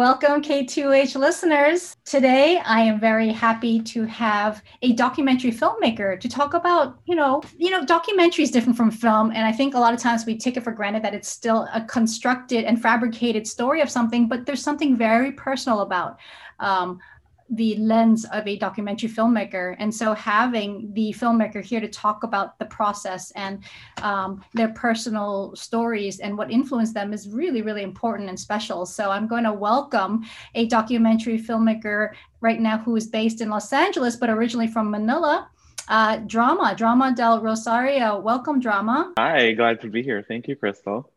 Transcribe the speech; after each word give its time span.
Welcome, 0.00 0.40
K2H 0.40 1.14
listeners. 1.14 1.94
Today, 2.06 2.56
I 2.64 2.80
am 2.80 2.98
very 2.98 3.28
happy 3.28 3.82
to 3.82 4.04
have 4.04 4.62
a 4.80 4.94
documentary 4.94 5.52
filmmaker 5.52 6.18
to 6.18 6.26
talk 6.26 6.54
about, 6.54 6.98
you 7.04 7.14
know, 7.14 7.42
you 7.58 7.68
know, 7.68 7.84
documentary 7.84 8.44
is 8.44 8.50
different 8.50 8.78
from 8.78 8.90
film, 8.90 9.30
and 9.30 9.44
I 9.44 9.52
think 9.52 9.74
a 9.74 9.78
lot 9.78 9.92
of 9.92 10.00
times 10.00 10.24
we 10.24 10.38
take 10.38 10.56
it 10.56 10.62
for 10.62 10.72
granted 10.72 11.02
that 11.02 11.12
it's 11.12 11.28
still 11.28 11.68
a 11.74 11.84
constructed 11.84 12.64
and 12.64 12.80
fabricated 12.80 13.46
story 13.46 13.82
of 13.82 13.90
something, 13.90 14.26
but 14.26 14.46
there's 14.46 14.62
something 14.62 14.96
very 14.96 15.32
personal 15.32 15.80
about. 15.80 16.18
Um, 16.60 16.98
the 17.50 17.76
lens 17.76 18.24
of 18.26 18.46
a 18.46 18.56
documentary 18.56 19.08
filmmaker. 19.08 19.74
And 19.78 19.92
so 19.92 20.14
having 20.14 20.92
the 20.92 21.12
filmmaker 21.18 21.62
here 21.62 21.80
to 21.80 21.88
talk 21.88 22.22
about 22.22 22.58
the 22.58 22.64
process 22.66 23.32
and 23.32 23.64
um, 24.02 24.44
their 24.54 24.68
personal 24.68 25.54
stories 25.56 26.20
and 26.20 26.38
what 26.38 26.50
influenced 26.50 26.94
them 26.94 27.12
is 27.12 27.28
really, 27.28 27.62
really 27.62 27.82
important 27.82 28.28
and 28.28 28.38
special. 28.38 28.86
So 28.86 29.10
I'm 29.10 29.26
going 29.26 29.44
to 29.44 29.52
welcome 29.52 30.24
a 30.54 30.66
documentary 30.66 31.38
filmmaker 31.38 32.12
right 32.40 32.60
now 32.60 32.78
who 32.78 32.94
is 32.96 33.08
based 33.08 33.40
in 33.40 33.50
Los 33.50 33.72
Angeles, 33.72 34.16
but 34.16 34.30
originally 34.30 34.68
from 34.68 34.90
Manila. 34.90 35.48
Uh, 35.88 36.18
drama, 36.18 36.72
Drama 36.76 37.12
del 37.16 37.42
Rosario. 37.42 38.20
Welcome, 38.20 38.60
Drama. 38.60 39.12
Hi, 39.18 39.50
glad 39.52 39.80
to 39.80 39.88
be 39.88 40.04
here. 40.04 40.22
Thank 40.22 40.46
you, 40.46 40.54
Crystal. 40.54 41.10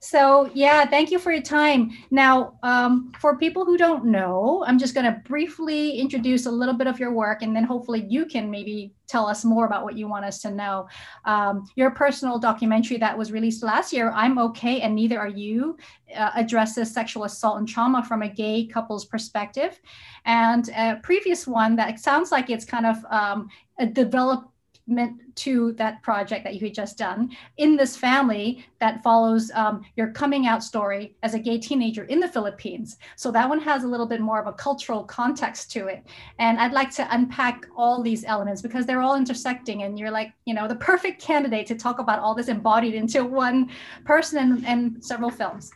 So, 0.00 0.50
yeah, 0.54 0.84
thank 0.86 1.10
you 1.10 1.18
for 1.18 1.32
your 1.32 1.42
time. 1.42 1.90
Now, 2.10 2.58
um, 2.62 3.12
for 3.20 3.36
people 3.36 3.64
who 3.64 3.76
don't 3.76 4.04
know, 4.04 4.64
I'm 4.66 4.78
just 4.78 4.94
going 4.94 5.06
to 5.06 5.20
briefly 5.24 5.98
introduce 5.98 6.46
a 6.46 6.50
little 6.50 6.74
bit 6.74 6.86
of 6.86 6.98
your 6.98 7.12
work, 7.12 7.42
and 7.42 7.54
then 7.54 7.64
hopefully 7.64 8.06
you 8.08 8.26
can 8.26 8.50
maybe 8.50 8.92
tell 9.06 9.26
us 9.26 9.44
more 9.44 9.66
about 9.66 9.84
what 9.84 9.96
you 9.96 10.08
want 10.08 10.24
us 10.24 10.40
to 10.42 10.50
know. 10.50 10.88
Um, 11.24 11.68
your 11.76 11.90
personal 11.90 12.38
documentary 12.38 12.96
that 12.98 13.16
was 13.16 13.32
released 13.32 13.62
last 13.62 13.92
year, 13.92 14.10
I'm 14.14 14.38
Okay 14.38 14.80
and 14.80 14.94
Neither 14.94 15.18
Are 15.18 15.28
You, 15.28 15.76
uh, 16.14 16.30
addresses 16.34 16.92
sexual 16.92 17.24
assault 17.24 17.58
and 17.58 17.68
trauma 17.68 18.04
from 18.04 18.22
a 18.22 18.28
gay 18.28 18.66
couple's 18.66 19.04
perspective. 19.04 19.80
And 20.24 20.68
a 20.70 20.98
previous 21.02 21.46
one 21.46 21.76
that 21.76 22.00
sounds 22.00 22.32
like 22.32 22.50
it's 22.50 22.64
kind 22.64 22.86
of 22.86 22.96
um, 23.10 23.48
a 23.78 23.86
developed 23.86 24.48
meant 24.86 25.20
to 25.34 25.72
that 25.72 26.02
project 26.02 26.44
that 26.44 26.54
you 26.54 26.60
had 26.60 26.74
just 26.74 26.96
done 26.96 27.30
in 27.56 27.76
this 27.76 27.96
family 27.96 28.64
that 28.78 29.02
follows 29.02 29.50
um, 29.54 29.82
your 29.96 30.12
coming 30.12 30.46
out 30.46 30.62
story 30.62 31.16
as 31.22 31.34
a 31.34 31.38
gay 31.38 31.58
teenager 31.58 32.04
in 32.04 32.20
the 32.20 32.28
Philippines. 32.28 32.96
So 33.16 33.30
that 33.32 33.48
one 33.48 33.60
has 33.60 33.84
a 33.84 33.88
little 33.88 34.06
bit 34.06 34.20
more 34.20 34.40
of 34.40 34.46
a 34.46 34.52
cultural 34.52 35.04
context 35.04 35.70
to 35.72 35.88
it. 35.88 36.04
And 36.38 36.58
I'd 36.58 36.72
like 36.72 36.90
to 36.96 37.14
unpack 37.14 37.66
all 37.76 38.02
these 38.02 38.24
elements 38.24 38.62
because 38.62 38.86
they're 38.86 39.02
all 39.02 39.16
intersecting 39.16 39.82
and 39.82 39.98
you're 39.98 40.10
like, 40.10 40.32
you 40.44 40.54
know, 40.54 40.68
the 40.68 40.76
perfect 40.76 41.20
candidate 41.20 41.66
to 41.66 41.74
talk 41.74 41.98
about 41.98 42.20
all 42.20 42.34
this 42.34 42.48
embodied 42.48 42.94
into 42.94 43.24
one 43.24 43.70
person 44.04 44.38
and, 44.38 44.66
and 44.66 45.04
several 45.04 45.30
films. 45.30 45.70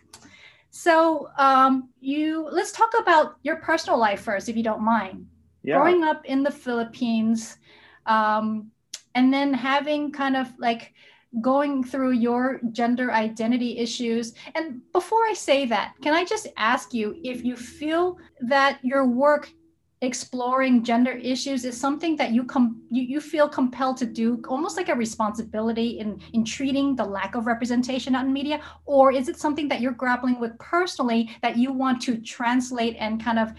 So 0.71 1.31
um, 1.37 1.89
you 2.01 2.49
let's 2.51 2.73
talk 2.73 2.93
about 2.99 3.37
your 3.43 3.57
personal 3.57 3.99
life 3.99 4.21
first, 4.21 4.49
if 4.49 4.57
you 4.57 4.63
don't 4.63 4.83
mind. 4.83 5.27
Yeah. 5.63 5.77
Growing 5.77 6.05
up 6.05 6.25
in 6.25 6.43
the 6.43 6.51
Philippines, 6.51 7.59
um, 8.07 8.71
and 9.15 9.33
then 9.33 9.53
having 9.53 10.13
kind 10.13 10.37
of 10.37 10.49
like 10.59 10.95
going 11.41 11.85
through 11.85 12.13
your 12.13 12.61
gender 12.73 13.13
identity 13.13 13.79
issues. 13.79 14.35
And 14.55 14.81
before 14.93 15.25
I 15.27 15.35
say 15.35 15.67
that, 15.67 15.95
can 16.03 16.15
I 16.15 16.25
just 16.25 16.49
ask 16.57 16.93
you 16.93 17.17
if 17.23 17.45
you 17.45 17.57
feel 17.57 18.19
that 18.41 18.81
your 18.83 19.07
work 19.07 19.53
exploring 20.03 20.83
gender 20.83 21.13
issues 21.13 21.67
is 21.67 21.79
something 21.79 22.17
that 22.17 22.33
you 22.33 22.43
com- 22.43 22.81
you, 22.91 23.03
you 23.03 23.21
feel 23.21 23.47
compelled 23.47 23.99
to 23.99 24.07
do 24.07 24.43
almost 24.49 24.79
like 24.79 24.89
a 24.89 24.95
responsibility 24.95 25.99
in 25.99 26.19
in 26.33 26.43
treating 26.43 26.97
the 26.97 27.05
lack 27.05 27.35
of 27.35 27.47
representation 27.47 28.15
in 28.15 28.33
media 28.33 28.63
or 28.87 29.13
is 29.13 29.29
it 29.29 29.39
something 29.39 29.69
that 29.69 29.83
you're 29.83 29.93
grappling 29.93 30.41
with 30.41 30.59
personally 30.59 31.29
that 31.43 31.59
you 31.59 31.71
want 31.71 32.01
to 32.01 32.17
translate 32.17 32.97
and 32.99 33.23
kind 33.23 33.39
of 33.39 33.53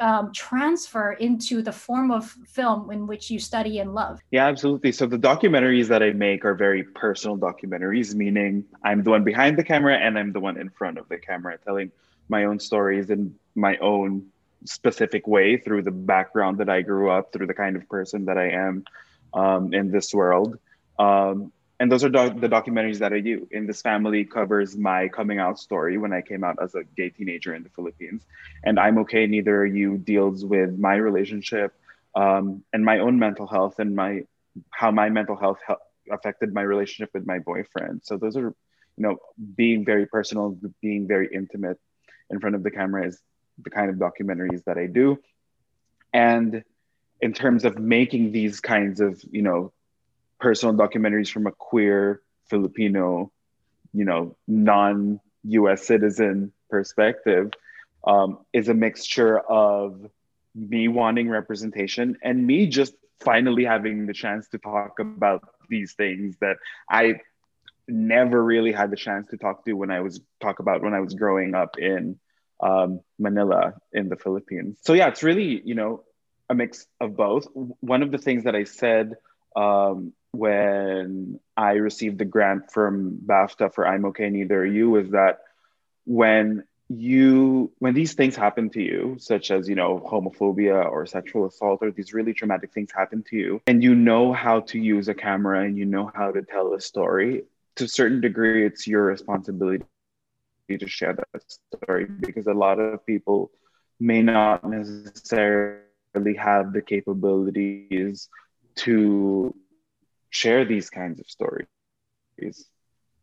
um, 0.00 0.32
transfer 0.32 1.12
into 1.12 1.62
the 1.62 1.72
form 1.72 2.10
of 2.10 2.24
film 2.46 2.90
in 2.90 3.06
which 3.06 3.30
you 3.30 3.38
study 3.38 3.78
and 3.78 3.94
love? 3.94 4.20
Yeah, 4.30 4.46
absolutely. 4.46 4.92
So 4.92 5.06
the 5.06 5.18
documentaries 5.18 5.88
that 5.88 6.02
I 6.02 6.12
make 6.12 6.44
are 6.44 6.54
very 6.54 6.82
personal 6.82 7.36
documentaries, 7.36 8.14
meaning 8.14 8.64
I'm 8.82 9.02
the 9.02 9.10
one 9.10 9.24
behind 9.24 9.56
the 9.56 9.64
camera 9.64 9.96
and 9.96 10.18
I'm 10.18 10.32
the 10.32 10.40
one 10.40 10.58
in 10.58 10.70
front 10.70 10.98
of 10.98 11.08
the 11.08 11.18
camera 11.18 11.58
telling 11.58 11.90
my 12.28 12.44
own 12.44 12.58
stories 12.58 13.10
in 13.10 13.34
my 13.54 13.76
own 13.78 14.26
specific 14.64 15.26
way 15.26 15.56
through 15.56 15.82
the 15.82 15.90
background 15.90 16.58
that 16.58 16.68
I 16.68 16.82
grew 16.82 17.10
up, 17.10 17.32
through 17.32 17.46
the 17.46 17.54
kind 17.54 17.76
of 17.76 17.88
person 17.88 18.24
that 18.26 18.38
I 18.38 18.50
am 18.50 18.84
um, 19.32 19.72
in 19.72 19.90
this 19.90 20.12
world. 20.12 20.58
Um, 20.98 21.52
and 21.78 21.92
those 21.92 22.04
are 22.04 22.08
the 22.08 22.48
documentaries 22.48 22.98
that 22.98 23.12
I 23.12 23.20
do. 23.20 23.46
In 23.50 23.66
this 23.66 23.82
family 23.82 24.24
covers 24.24 24.76
my 24.76 25.08
coming 25.08 25.38
out 25.38 25.58
story 25.58 25.98
when 25.98 26.12
I 26.12 26.22
came 26.22 26.42
out 26.42 26.58
as 26.62 26.74
a 26.74 26.84
gay 26.84 27.10
teenager 27.10 27.54
in 27.54 27.62
the 27.62 27.68
Philippines, 27.70 28.22
and 28.64 28.78
I'm 28.80 28.98
okay. 28.98 29.26
Neither 29.26 29.56
are 29.60 29.66
you 29.66 29.98
deals 29.98 30.44
with 30.44 30.78
my 30.78 30.94
relationship 30.94 31.74
um, 32.14 32.64
and 32.72 32.84
my 32.84 33.00
own 33.00 33.18
mental 33.18 33.46
health 33.46 33.78
and 33.78 33.94
my 33.94 34.22
how 34.70 34.90
my 34.90 35.10
mental 35.10 35.36
health 35.36 35.58
he- 35.66 35.74
affected 36.10 36.54
my 36.54 36.62
relationship 36.62 37.10
with 37.12 37.26
my 37.26 37.38
boyfriend. 37.40 38.00
So 38.04 38.16
those 38.16 38.36
are, 38.36 38.54
you 38.96 39.02
know, 39.04 39.18
being 39.54 39.84
very 39.84 40.06
personal, 40.06 40.58
being 40.80 41.06
very 41.06 41.28
intimate 41.32 41.78
in 42.30 42.40
front 42.40 42.56
of 42.56 42.62
the 42.62 42.70
camera 42.70 43.06
is 43.06 43.20
the 43.62 43.70
kind 43.70 43.90
of 43.90 43.96
documentaries 43.96 44.64
that 44.64 44.78
I 44.78 44.86
do, 44.86 45.18
and 46.12 46.64
in 47.20 47.32
terms 47.34 47.64
of 47.64 47.78
making 47.78 48.32
these 48.32 48.60
kinds 48.60 49.00
of 49.00 49.22
you 49.30 49.42
know 49.42 49.72
personal 50.38 50.74
documentaries 50.74 51.30
from 51.30 51.46
a 51.46 51.52
queer 51.52 52.20
Filipino, 52.48 53.32
you 53.92 54.04
know, 54.04 54.36
non 54.46 55.20
US 55.44 55.86
citizen 55.86 56.52
perspective 56.70 57.52
um, 58.06 58.38
is 58.52 58.68
a 58.68 58.74
mixture 58.74 59.38
of 59.38 60.08
me 60.54 60.88
wanting 60.88 61.28
representation 61.28 62.16
and 62.22 62.46
me 62.46 62.66
just 62.66 62.94
finally 63.20 63.64
having 63.64 64.06
the 64.06 64.12
chance 64.12 64.48
to 64.48 64.58
talk 64.58 64.98
about 64.98 65.42
these 65.68 65.94
things 65.94 66.36
that 66.40 66.56
I 66.90 67.20
never 67.88 68.42
really 68.42 68.72
had 68.72 68.90
the 68.90 68.96
chance 68.96 69.28
to 69.28 69.36
talk 69.36 69.64
to 69.64 69.72
when 69.72 69.90
I 69.90 70.00
was 70.00 70.20
talk 70.40 70.58
about 70.58 70.82
when 70.82 70.94
I 70.94 71.00
was 71.00 71.14
growing 71.14 71.54
up 71.54 71.78
in 71.78 72.18
um, 72.60 73.00
Manila 73.18 73.74
in 73.92 74.08
the 74.08 74.16
Philippines. 74.16 74.78
So 74.82 74.92
yeah, 74.92 75.08
it's 75.08 75.22
really 75.22 75.60
you 75.64 75.74
know 75.74 76.04
a 76.48 76.54
mix 76.54 76.86
of 77.00 77.16
both. 77.16 77.46
One 77.80 78.02
of 78.02 78.10
the 78.10 78.18
things 78.18 78.44
that 78.44 78.54
I 78.54 78.64
said 78.64 79.14
um, 79.54 80.12
when 80.36 81.40
I 81.56 81.72
received 81.72 82.18
the 82.18 82.24
grant 82.24 82.72
from 82.72 83.18
BAFTA 83.24 83.74
for 83.74 83.86
I'm 83.86 84.04
Okay 84.06 84.28
Neither 84.30 84.62
Are 84.62 84.66
You 84.66 84.96
is 84.96 85.10
that 85.10 85.40
when 86.04 86.64
you 86.88 87.72
when 87.80 87.94
these 87.94 88.14
things 88.14 88.36
happen 88.36 88.70
to 88.70 88.80
you 88.80 89.16
such 89.18 89.50
as 89.50 89.68
you 89.68 89.74
know 89.74 89.98
homophobia 89.98 90.88
or 90.88 91.04
sexual 91.04 91.46
assault 91.46 91.80
or 91.82 91.90
these 91.90 92.14
really 92.14 92.32
traumatic 92.32 92.72
things 92.72 92.90
happen 92.94 93.24
to 93.28 93.36
you 93.36 93.60
and 93.66 93.82
you 93.82 93.94
know 93.94 94.32
how 94.32 94.60
to 94.60 94.78
use 94.78 95.08
a 95.08 95.14
camera 95.14 95.64
and 95.64 95.76
you 95.76 95.84
know 95.84 96.10
how 96.14 96.30
to 96.30 96.42
tell 96.42 96.74
a 96.74 96.80
story 96.80 97.42
to 97.74 97.84
a 97.84 97.88
certain 97.88 98.20
degree 98.20 98.64
it's 98.64 98.86
your 98.86 99.04
responsibility 99.04 99.84
to 100.68 100.86
share 100.86 101.14
that 101.14 101.58
story 101.74 102.06
because 102.20 102.46
a 102.46 102.54
lot 102.54 102.78
of 102.78 103.04
people 103.04 103.50
may 103.98 104.22
not 104.22 104.64
necessarily 104.64 105.80
have 106.38 106.72
the 106.72 106.82
capabilities 106.82 108.28
to 108.76 109.52
share 110.36 110.64
these 110.64 110.90
kinds 110.90 111.18
of 111.20 111.26
stories. 111.28 111.66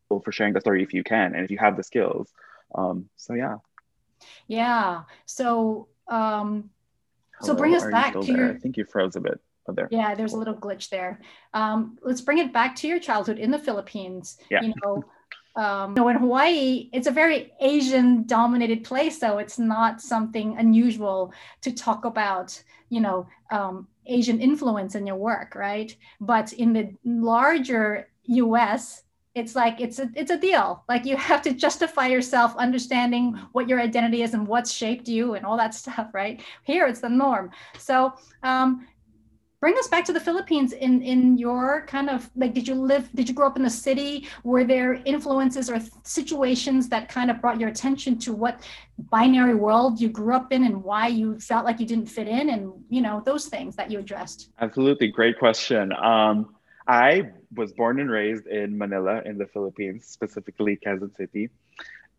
For 0.08 0.32
sharing 0.32 0.52
the 0.52 0.60
story 0.60 0.82
if 0.82 0.92
you 0.92 1.02
can 1.02 1.34
and 1.34 1.44
if 1.44 1.50
you 1.50 1.58
have 1.58 1.76
the 1.76 1.82
skills. 1.82 2.30
Um, 2.74 3.08
so 3.16 3.34
yeah. 3.34 3.56
Yeah. 4.46 5.02
So 5.26 5.88
um 6.08 6.70
Hello, 7.40 7.54
so 7.54 7.56
bring 7.56 7.74
us 7.74 7.86
back 7.86 8.12
to 8.12 8.20
there? 8.20 8.36
your 8.36 8.50
i 8.52 8.58
think 8.58 8.76
you 8.76 8.84
froze 8.84 9.16
a 9.16 9.20
bit 9.20 9.40
oh, 9.66 9.72
there. 9.72 9.88
Yeah 9.90 10.14
there's 10.14 10.34
a 10.34 10.36
little 10.36 10.54
glitch 10.54 10.88
there. 10.90 11.20
Um 11.52 11.98
let's 12.02 12.20
bring 12.20 12.38
it 12.38 12.52
back 12.52 12.76
to 12.76 12.88
your 12.88 13.00
childhood 13.00 13.38
in 13.38 13.50
the 13.50 13.58
philippines 13.58 14.36
yeah. 14.50 14.62
you 14.62 14.74
know 14.82 15.04
um, 15.56 15.90
you 15.90 16.02
know, 16.02 16.08
in 16.08 16.16
Hawaii, 16.16 16.90
it's 16.92 17.06
a 17.06 17.12
very 17.12 17.52
Asian 17.60 18.26
dominated 18.26 18.82
place, 18.82 19.20
so 19.20 19.38
it's 19.38 19.56
not 19.56 20.00
something 20.00 20.56
unusual 20.58 21.32
to 21.60 21.70
talk 21.72 22.04
about, 22.04 22.60
you 22.88 23.00
know, 23.00 23.28
um, 23.52 23.86
Asian 24.06 24.40
influence 24.40 24.94
in 24.94 25.06
your 25.06 25.16
work, 25.16 25.54
right? 25.54 25.94
But 26.20 26.52
in 26.52 26.72
the 26.72 26.94
larger 27.04 28.08
US, 28.24 29.02
it's 29.34 29.56
like 29.56 29.80
it's 29.80 29.98
a 29.98 30.08
it's 30.14 30.30
a 30.30 30.38
deal. 30.38 30.84
Like 30.88 31.04
you 31.04 31.16
have 31.16 31.42
to 31.42 31.52
justify 31.52 32.06
yourself 32.06 32.56
understanding 32.56 33.34
what 33.52 33.68
your 33.68 33.80
identity 33.80 34.22
is 34.22 34.32
and 34.32 34.46
what's 34.46 34.72
shaped 34.72 35.08
you 35.08 35.34
and 35.34 35.44
all 35.44 35.56
that 35.56 35.74
stuff, 35.74 36.10
right? 36.12 36.40
Here 36.62 36.86
it's 36.86 37.00
the 37.00 37.08
norm. 37.08 37.50
So 37.78 38.12
um, 38.42 38.86
bring 39.64 39.78
us 39.78 39.88
back 39.88 40.04
to 40.04 40.12
the 40.12 40.20
Philippines 40.20 40.74
in 40.74 41.00
in 41.00 41.38
your 41.38 41.86
kind 41.86 42.10
of 42.10 42.28
like 42.36 42.52
did 42.52 42.68
you 42.68 42.74
live 42.74 43.08
did 43.14 43.26
you 43.30 43.34
grow 43.34 43.46
up 43.46 43.56
in 43.56 43.62
the 43.62 43.76
city? 43.88 44.28
Were 44.42 44.62
there 44.62 44.92
influences 45.06 45.70
or 45.70 45.78
situations 46.02 46.90
that 46.90 47.08
kind 47.08 47.30
of 47.30 47.40
brought 47.40 47.58
your 47.58 47.70
attention 47.70 48.18
to 48.24 48.34
what 48.34 48.60
binary 49.14 49.54
world 49.54 49.92
you 50.02 50.10
grew 50.10 50.34
up 50.34 50.52
in 50.52 50.64
and 50.64 50.76
why 50.84 51.06
you 51.06 51.40
felt 51.40 51.64
like 51.64 51.80
you 51.80 51.86
didn't 51.86 52.10
fit 52.16 52.28
in 52.28 52.50
and 52.50 52.74
you 52.90 53.00
know 53.00 53.22
those 53.24 53.46
things 53.46 53.74
that 53.76 53.90
you 53.90 53.98
addressed? 53.98 54.50
Absolutely. 54.60 55.08
Great 55.08 55.38
question. 55.38 55.94
Um, 55.94 56.54
I 56.86 57.30
was 57.54 57.72
born 57.72 58.00
and 58.00 58.10
raised 58.10 58.46
in 58.46 58.76
Manila 58.76 59.22
in 59.24 59.38
the 59.38 59.46
Philippines 59.46 60.06
specifically 60.06 60.76
Quezon 60.76 61.16
City. 61.16 61.48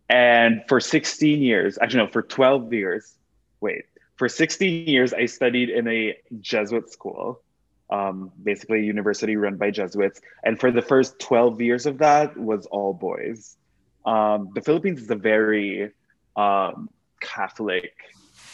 And 0.10 0.64
for 0.68 0.80
16 0.80 1.44
years, 1.44 1.78
actually, 1.80 2.06
no, 2.06 2.08
for 2.08 2.24
12 2.24 2.74
years, 2.74 3.20
wait, 3.62 3.86
for 4.16 4.30
16 4.30 4.88
years, 4.88 5.14
I 5.14 5.26
studied 5.26 5.70
in 5.70 5.88
a 5.88 6.18
Jesuit 6.40 6.92
school, 6.92 7.42
um, 7.90 8.32
basically 8.42 8.80
a 8.80 8.84
university 8.84 9.36
run 9.36 9.58
by 9.58 9.72
Jesuits. 9.72 10.22
And 10.44 10.60
for 10.60 10.72
the 10.72 10.82
first 10.82 11.20
12 11.20 11.62
years 11.62 11.86
of 11.86 11.98
that 12.00 12.38
was 12.38 12.66
all 12.68 12.94
boys. 12.94 13.58
Um, 14.06 14.52
the 14.54 14.62
Philippines 14.62 15.02
is 15.02 15.10
a 15.10 15.16
very 15.16 15.92
um, 16.36 16.90
Catholic, 17.20 17.94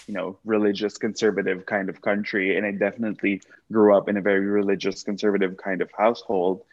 you 0.07 0.13
know, 0.13 0.39
religious 0.45 0.97
conservative 0.97 1.65
kind 1.65 1.89
of 1.89 2.01
country. 2.01 2.57
And 2.57 2.65
I 2.65 2.71
definitely 2.71 3.41
grew 3.71 3.95
up 3.95 4.09
in 4.09 4.17
a 4.17 4.21
very 4.21 4.45
religious 4.45 5.03
conservative 5.03 5.57
kind 5.57 5.81
of 5.81 5.91
household. 5.95 6.63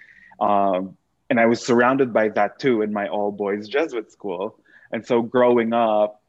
Um, 0.40 0.96
and 1.28 1.38
I 1.38 1.46
was 1.46 1.64
surrounded 1.64 2.12
by 2.12 2.30
that 2.30 2.58
too 2.58 2.80
in 2.80 2.92
my 2.92 3.08
all 3.08 3.32
boys 3.32 3.68
Jesuit 3.68 4.10
school. 4.10 4.58
And 4.92 5.04
so 5.04 5.20
growing 5.20 5.74
up, 5.74 6.22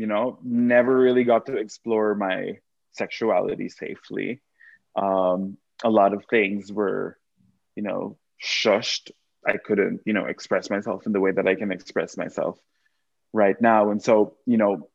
you 0.00 0.06
know, 0.06 0.38
never 0.42 0.96
really 0.96 1.24
got 1.24 1.44
to 1.44 1.58
explore 1.58 2.14
my 2.14 2.58
sexuality 2.92 3.68
safely. 3.68 4.40
Um, 4.96 5.58
a 5.84 5.90
lot 5.90 6.14
of 6.14 6.24
things 6.24 6.72
were, 6.72 7.18
you 7.76 7.82
know, 7.82 8.16
shushed. 8.42 9.10
I 9.46 9.58
couldn't, 9.58 10.00
you 10.06 10.14
know, 10.14 10.24
express 10.24 10.70
myself 10.70 11.04
in 11.04 11.12
the 11.12 11.20
way 11.20 11.32
that 11.32 11.46
I 11.46 11.54
can 11.54 11.70
express 11.70 12.16
myself 12.16 12.58
right 13.34 13.60
now. 13.60 13.90
And 13.90 14.02
so, 14.02 14.36
you 14.46 14.56
know, 14.56 14.88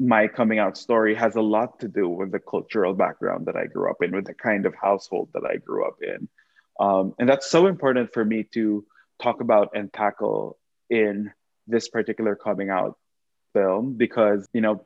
my 0.00 0.26
coming 0.26 0.58
out 0.58 0.76
story 0.76 1.14
has 1.14 1.36
a 1.36 1.40
lot 1.40 1.78
to 1.78 1.86
do 1.86 2.08
with 2.08 2.32
the 2.32 2.40
cultural 2.40 2.94
background 2.94 3.46
that 3.46 3.56
I 3.56 3.66
grew 3.66 3.88
up 3.88 4.02
in, 4.02 4.10
with 4.10 4.26
the 4.26 4.34
kind 4.34 4.66
of 4.66 4.74
household 4.74 5.28
that 5.34 5.44
I 5.48 5.58
grew 5.58 5.86
up 5.86 5.98
in. 6.02 6.28
Um, 6.80 7.14
and 7.20 7.28
that's 7.28 7.48
so 7.48 7.68
important 7.68 8.12
for 8.12 8.24
me 8.24 8.42
to 8.54 8.84
talk 9.22 9.40
about 9.40 9.70
and 9.76 9.92
tackle 9.92 10.58
in 10.90 11.30
this 11.68 11.88
particular 11.88 12.34
coming 12.34 12.70
out 12.70 12.98
film 13.52 13.94
because, 13.94 14.46
you 14.52 14.60
know, 14.60 14.82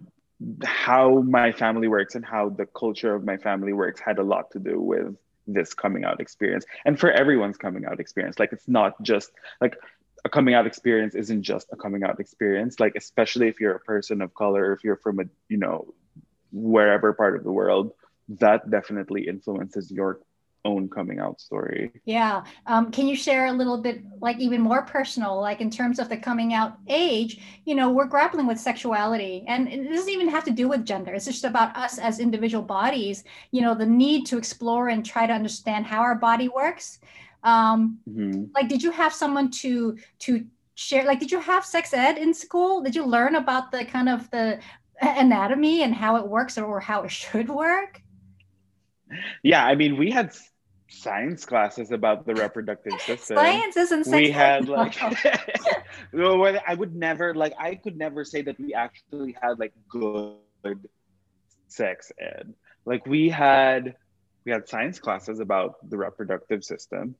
how 0.64 1.20
my 1.20 1.52
family 1.52 1.88
works 1.88 2.14
and 2.14 2.24
how 2.24 2.48
the 2.48 2.66
culture 2.66 3.14
of 3.14 3.24
my 3.24 3.36
family 3.36 3.72
works 3.72 4.00
had 4.00 4.18
a 4.18 4.22
lot 4.22 4.50
to 4.52 4.58
do 4.58 4.80
with 4.80 5.14
this 5.46 5.74
coming 5.74 6.04
out 6.04 6.20
experience 6.20 6.64
and 6.84 6.98
for 6.98 7.10
everyone's 7.10 7.56
coming 7.56 7.84
out 7.84 8.00
experience. 8.00 8.38
Like 8.38 8.52
it's 8.52 8.68
not 8.68 9.00
just 9.02 9.30
like 9.60 9.76
a 10.24 10.28
coming 10.28 10.54
out 10.54 10.66
experience 10.66 11.14
isn't 11.14 11.42
just 11.42 11.68
a 11.72 11.76
coming 11.76 12.02
out 12.04 12.20
experience. 12.20 12.80
Like 12.80 12.94
especially 12.96 13.48
if 13.48 13.60
you're 13.60 13.74
a 13.74 13.80
person 13.80 14.20
of 14.22 14.34
color 14.34 14.72
if 14.72 14.84
you're 14.84 14.96
from 14.96 15.20
a 15.20 15.24
you 15.48 15.58
know 15.58 15.94
wherever 16.52 17.12
part 17.12 17.36
of 17.36 17.44
the 17.44 17.52
world 17.52 17.92
that 18.28 18.70
definitely 18.70 19.26
influences 19.26 19.90
your 19.90 20.20
own 20.64 20.88
coming 20.88 21.18
out 21.18 21.40
story. 21.40 21.90
Yeah 22.04 22.44
um, 22.66 22.90
can 22.90 23.08
you 23.08 23.16
share 23.16 23.46
a 23.46 23.52
little 23.52 23.78
bit 23.78 24.02
like 24.20 24.38
even 24.38 24.60
more 24.60 24.82
personal 24.82 25.40
like 25.40 25.60
in 25.60 25.70
terms 25.70 25.98
of 25.98 26.08
the 26.08 26.16
coming 26.16 26.54
out 26.54 26.76
age? 26.88 27.40
You 27.64 27.74
know 27.74 27.90
we're 27.90 28.06
grappling 28.06 28.46
with 28.46 28.58
sexuality 28.58 29.44
and 29.48 29.68
it 29.68 29.88
doesn't 29.88 30.10
even 30.10 30.28
have 30.28 30.44
to 30.44 30.50
do 30.50 30.68
with 30.68 30.84
gender. 30.84 31.14
It's 31.14 31.26
just 31.26 31.44
about 31.44 31.76
us 31.76 31.98
as 31.98 32.20
individual 32.20 32.62
bodies 32.62 33.24
you 33.50 33.60
know 33.60 33.74
the 33.74 33.86
need 33.86 34.26
to 34.26 34.38
explore 34.38 34.88
and 34.88 35.04
try 35.04 35.26
to 35.26 35.32
understand 35.32 35.86
how 35.86 36.00
our 36.00 36.14
body 36.14 36.48
works. 36.48 36.98
Um 37.42 37.98
mm-hmm. 38.08 38.44
like 38.54 38.68
did 38.68 38.82
you 38.82 38.90
have 38.90 39.12
someone 39.12 39.50
to 39.62 39.96
to 40.20 40.44
share 40.74 41.04
like 41.04 41.20
did 41.20 41.30
you 41.32 41.40
have 41.40 41.64
sex 41.64 41.92
ed 41.92 42.18
in 42.18 42.32
school? 42.32 42.82
Did 42.82 42.94
you 42.94 43.04
learn 43.04 43.34
about 43.34 43.70
the 43.70 43.84
kind 43.84 44.08
of 44.08 44.30
the 44.30 44.60
anatomy 45.00 45.82
and 45.82 45.94
how 45.94 46.16
it 46.16 46.26
works 46.26 46.56
or 46.56 46.80
how 46.80 47.02
it 47.02 47.10
should 47.20 47.48
work? 47.48 48.00
Yeah 49.42 49.66
i 49.66 49.74
mean 49.74 49.96
we 49.98 50.10
had 50.10 50.32
science 50.92 51.44
classes 51.44 51.90
about 51.90 52.26
the 52.26 52.34
reproductive 52.34 53.00
system. 53.00 53.36
Science 53.36 53.76
isn't 53.76 54.06
we 54.08 54.30
had 54.30 54.68
like 54.80 54.96
i 55.02 56.74
would 56.74 56.94
never 56.94 57.34
like 57.34 57.54
i 57.58 57.74
could 57.74 57.96
never 57.96 58.24
say 58.24 58.42
that 58.42 58.58
we 58.60 58.74
actually 58.74 59.34
had 59.40 59.58
like 59.58 59.72
good 59.88 60.88
sex 61.72 62.12
ed. 62.20 62.54
Like 62.84 63.06
we 63.06 63.28
had 63.28 63.94
we 64.44 64.52
had 64.52 64.68
science 64.68 64.98
classes 64.98 65.40
about 65.40 65.88
the 65.88 65.96
reproductive 65.96 66.64
system. 66.64 67.16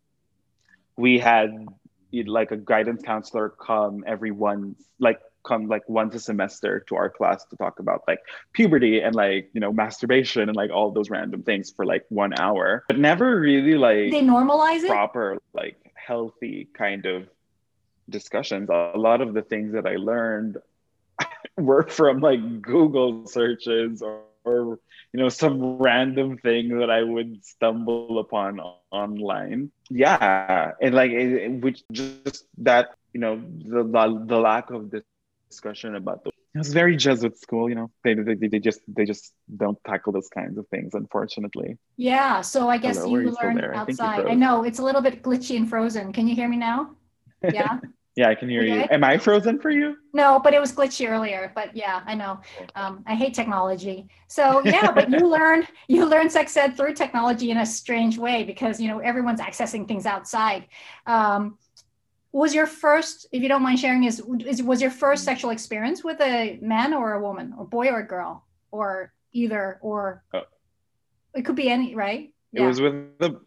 We 0.97 1.19
had 1.19 1.67
like 2.13 2.51
a 2.51 2.57
guidance 2.57 3.03
counselor 3.03 3.49
come 3.49 4.05
every 4.07 4.31
one 4.31 4.77
like 5.01 5.21
come 5.45 5.67
like 5.67 5.89
once 5.89 6.15
a 6.15 6.21
semester 6.21 6.85
to 6.89 6.97
our 6.97 7.11
class 7.11 7.45
to 7.47 7.57
talk 7.57 7.79
about 7.79 8.03
like 8.07 8.21
puberty 8.53 9.01
and 9.01 9.15
like 9.15 9.51
you 9.53 9.61
know 9.61 9.73
masturbation 9.73 10.49
and 10.49 10.57
like 10.57 10.71
all 10.71 10.91
those 10.91 11.11
random 11.11 11.43
things 11.43 11.71
for 11.71 11.85
like 11.85 12.05
one 12.09 12.33
hour 12.39 12.85
but 12.89 12.99
never 12.99 13.39
really 13.39 13.75
like 13.75 14.11
they 14.11 14.23
normalize 14.23 14.83
it 14.83 14.89
proper 14.89 15.39
like 15.53 15.77
healthy 15.95 16.69
kind 16.75 17.07
of 17.07 17.29
discussions 18.09 18.69
a 18.69 18.93
lot 18.97 19.21
of 19.21 19.35
the 19.35 19.43
things 19.43 19.73
that 19.73 19.87
i 19.87 19.97
learned 19.97 20.59
were 21.57 21.85
from 21.85 22.21
like 22.21 22.63
google 22.63 23.27
searches 23.27 24.03
or 24.03 24.23
or 24.45 24.79
you 25.13 25.21
know 25.21 25.29
some 25.29 25.79
random 25.79 26.39
thing 26.39 26.79
that 26.79 26.91
I 26.91 27.03
would 27.03 27.45
stumble 27.45 28.19
upon 28.19 28.61
online. 28.91 29.71
Yeah, 29.91 30.73
and 30.81 30.95
like 30.95 31.11
it, 31.11 31.61
which 31.61 31.83
just 31.93 32.47
that 32.59 32.95
you 33.13 33.21
know 33.21 33.37
the 33.37 33.85
the, 33.85 34.25
the 34.27 34.39
lack 34.39 34.71
of 34.71 34.91
discussion 35.53 35.95
about 35.97 36.25
the 36.25 36.31
it 36.55 36.59
was 36.59 36.73
very 36.73 36.97
Jesuit 36.97 37.39
school, 37.39 37.69
you 37.71 37.75
know. 37.75 37.91
They, 38.05 38.15
they, 38.15 38.35
they 38.35 38.59
just 38.59 38.81
they 38.87 39.07
just 39.07 39.33
don't 39.57 39.79
tackle 39.87 40.13
those 40.13 40.29
kinds 40.29 40.59
of 40.59 40.69
things, 40.69 40.93
unfortunately. 40.93 41.79
Yeah, 41.97 42.43
so 42.43 42.69
I 42.69 42.77
guess 42.77 42.99
Hello, 42.99 43.19
you 43.19 43.35
learn 43.43 43.59
outside. 43.75 44.27
I, 44.27 44.33
I 44.33 44.35
know 44.35 44.63
it's 44.63 44.79
a 44.79 44.85
little 44.85 45.01
bit 45.01 45.23
glitchy 45.23 45.57
and 45.57 45.67
frozen. 45.69 46.13
Can 46.13 46.29
you 46.29 46.35
hear 46.35 46.49
me 46.49 46.59
now? 46.59 46.97
Yeah. 47.53 47.81
Yeah, 48.15 48.29
I 48.29 48.35
can 48.35 48.49
hear 48.51 48.63
okay. 48.63 48.75
you. 48.75 48.87
Am 48.91 49.03
I 49.03 49.17
frozen 49.17 49.59
for 49.59 49.71
you? 49.71 49.97
No, 50.13 50.39
but 50.39 50.53
it 50.53 50.61
was 50.61 50.71
glitchy 50.73 51.09
earlier. 51.09 51.51
But 51.55 51.75
yeah, 51.75 52.03
I 52.05 52.15
know. 52.15 52.41
Um, 52.75 53.03
I 53.07 53.15
hate 53.15 53.33
technology. 53.33 54.07
So 54.29 54.61
yeah, 54.67 54.93
but 54.93 55.09
you 55.09 55.27
learn 55.37 55.67
you 55.89 56.05
learn 56.05 56.29
sex 56.29 56.55
ed 56.57 56.77
through 56.77 56.93
technology 56.95 57.51
in 57.51 57.57
a 57.57 57.67
strange 57.67 58.19
way 58.19 58.45
because 58.45 58.79
you 58.79 58.89
know 58.89 58.99
everyone's 58.99 59.41
accessing 59.41 59.89
things 59.89 60.05
outside. 60.05 60.67
Um, 61.07 61.57
was 62.33 62.55
your 62.55 62.67
first, 62.67 63.27
if 63.31 63.43
you 63.43 63.49
don't 63.49 63.63
mind 63.63 63.79
sharing, 63.79 64.05
is, 64.05 64.23
is 64.47 64.63
was 64.63 64.81
your 64.81 64.91
first 64.91 65.25
sexual 65.25 65.51
experience 65.51 66.03
with 66.03 66.21
a 66.21 66.59
man 66.63 66.95
or 66.95 67.13
a 67.13 67.21
woman, 67.21 67.55
or 67.59 67.67
boy 67.67 67.89
or 67.89 68.01
a 68.01 68.07
girl, 68.07 68.47
or 68.71 69.13
either, 69.33 69.79
or 69.83 70.25
oh. 70.33 70.43
it 71.35 71.45
could 71.45 71.57
be 71.57 71.71
any, 71.71 71.95
right? 71.95 72.33
It 72.53 72.61
yeah. 72.61 72.67
was 72.67 72.81
with 72.81 73.19
the 73.19 73.41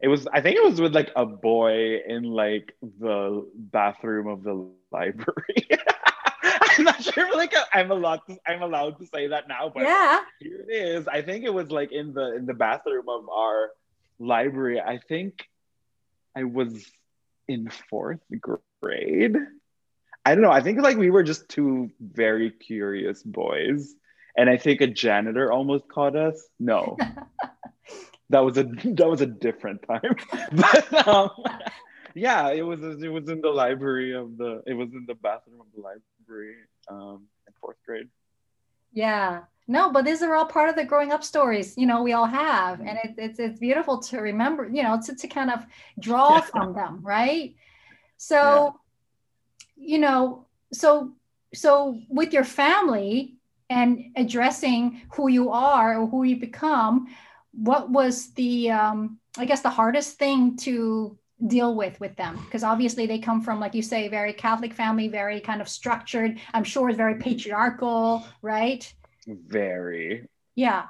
it 0.00 0.08
was 0.08 0.26
I 0.32 0.40
think 0.40 0.56
it 0.56 0.64
was 0.64 0.80
with 0.80 0.94
like 0.94 1.10
a 1.16 1.24
boy 1.24 1.98
in 2.06 2.24
like 2.24 2.74
the 2.82 3.48
bathroom 3.56 4.26
of 4.26 4.42
the 4.42 4.68
library. 4.90 5.68
I'm 6.42 6.84
not 6.84 7.02
sure 7.02 7.34
like 7.34 7.54
I'm 7.72 7.90
allowed 7.90 8.20
to 8.28 8.36
I'm 8.46 8.62
allowed 8.62 8.98
to 8.98 9.06
say 9.06 9.28
that 9.28 9.48
now, 9.48 9.70
but 9.74 9.84
yeah, 9.84 10.20
here 10.40 10.64
it 10.68 10.72
is. 10.72 11.08
I 11.08 11.22
think 11.22 11.44
it 11.44 11.54
was 11.54 11.70
like 11.70 11.92
in 11.92 12.12
the 12.12 12.36
in 12.36 12.44
the 12.46 12.54
bathroom 12.54 13.08
of 13.08 13.28
our 13.28 13.70
library. 14.18 14.80
I 14.80 14.98
think 14.98 15.46
I 16.36 16.44
was 16.44 16.84
in 17.48 17.68
fourth 17.90 18.20
grade. 18.80 19.36
I 20.24 20.34
don't 20.34 20.42
know. 20.42 20.50
I 20.50 20.62
think 20.62 20.80
like 20.80 20.96
we 20.96 21.10
were 21.10 21.22
just 21.22 21.48
two 21.48 21.90
very 22.00 22.50
curious 22.50 23.22
boys. 23.22 23.94
And 24.36 24.50
I 24.50 24.56
think 24.56 24.80
a 24.80 24.86
janitor 24.86 25.52
almost 25.52 25.88
caught 25.88 26.16
us. 26.16 26.42
No. 26.58 26.96
that 28.30 28.40
was 28.40 28.56
a 28.58 28.64
that 28.64 29.08
was 29.08 29.20
a 29.20 29.26
different 29.26 29.82
time. 29.86 30.16
but 30.52 31.06
um, 31.06 31.30
yeah, 32.14 32.50
it 32.50 32.62
was 32.62 32.80
it 32.80 33.08
was 33.08 33.28
in 33.28 33.40
the 33.40 33.50
library 33.50 34.14
of 34.14 34.36
the 34.36 34.62
it 34.66 34.74
was 34.74 34.88
in 34.92 35.04
the 35.06 35.14
bathroom 35.14 35.60
of 35.60 35.66
the 35.74 35.80
library 35.80 36.56
um, 36.88 37.26
in 37.46 37.52
fourth 37.60 37.76
grade. 37.86 38.08
Yeah. 38.92 39.42
No, 39.66 39.90
but 39.90 40.04
these 40.04 40.22
are 40.22 40.34
all 40.34 40.44
part 40.44 40.68
of 40.68 40.76
the 40.76 40.84
growing 40.84 41.12
up 41.12 41.24
stories, 41.24 41.76
you 41.78 41.86
know, 41.86 42.02
we 42.02 42.12
all 42.12 42.26
have. 42.26 42.80
And 42.80 42.98
it, 43.02 43.14
it's 43.16 43.38
it's 43.38 43.58
beautiful 43.58 43.98
to 43.98 44.18
remember, 44.18 44.68
you 44.68 44.82
know, 44.82 45.00
to, 45.04 45.14
to 45.14 45.26
kind 45.26 45.50
of 45.50 45.64
draw 45.98 46.40
from 46.40 46.74
them, 46.74 47.00
right? 47.02 47.54
So, 48.18 48.78
yeah. 49.76 49.86
you 49.86 49.98
know, 49.98 50.46
so 50.72 51.12
so 51.54 51.98
with 52.08 52.32
your 52.32 52.44
family 52.44 53.36
and 53.70 54.12
addressing 54.16 55.02
who 55.14 55.28
you 55.28 55.50
are 55.50 55.98
or 55.98 56.06
who 56.06 56.24
you 56.24 56.36
become, 56.36 57.08
what 57.56 57.90
was 57.90 58.32
the 58.32 58.70
um, 58.70 59.18
i 59.38 59.44
guess 59.44 59.60
the 59.60 59.70
hardest 59.70 60.18
thing 60.18 60.56
to 60.56 61.16
deal 61.46 61.74
with 61.74 61.98
with 62.00 62.14
them 62.16 62.36
because 62.44 62.62
obviously 62.62 63.06
they 63.06 63.18
come 63.18 63.40
from 63.40 63.60
like 63.60 63.74
you 63.74 63.82
say 63.82 64.08
very 64.08 64.32
catholic 64.32 64.72
family 64.72 65.08
very 65.08 65.40
kind 65.40 65.60
of 65.60 65.68
structured 65.68 66.38
i'm 66.54 66.64
sure 66.64 66.88
it's 66.88 66.96
very 66.96 67.16
patriarchal 67.16 68.24
right 68.40 68.92
very. 69.26 70.28
Yeah. 70.54 70.84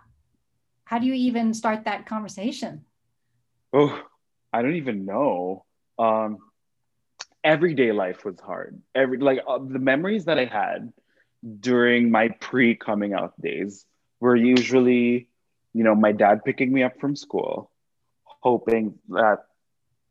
How 0.85 0.99
do 0.99 1.07
you 1.07 1.15
even 1.15 1.55
start 1.55 1.85
that 1.85 2.07
conversation? 2.07 2.85
Oh 3.73 4.01
i 4.53 4.63
don't 4.63 4.77
even 4.77 5.05
know. 5.05 5.65
Um 5.99 6.39
everyday 7.43 7.93
life 7.93 8.25
was 8.25 8.39
hard. 8.41 8.81
Every 8.95 9.19
like 9.19 9.41
uh, 9.47 9.59
the 9.59 9.79
memories 9.79 10.27
that 10.27 10.39
i 10.39 10.45
had 10.45 10.93
during 11.61 12.11
my 12.11 12.29
pre 12.29 12.75
coming 12.75 13.13
out 13.13 13.39
days 13.41 13.85
were 14.21 14.37
usually 14.37 15.29
you 15.75 15.83
know, 15.83 15.95
my 15.95 16.13
dad 16.13 16.45
picking 16.45 16.73
me 16.73 16.85
up 16.85 16.99
from 17.01 17.17
school, 17.17 17.71
hoping 18.41 18.95
that 19.09 19.41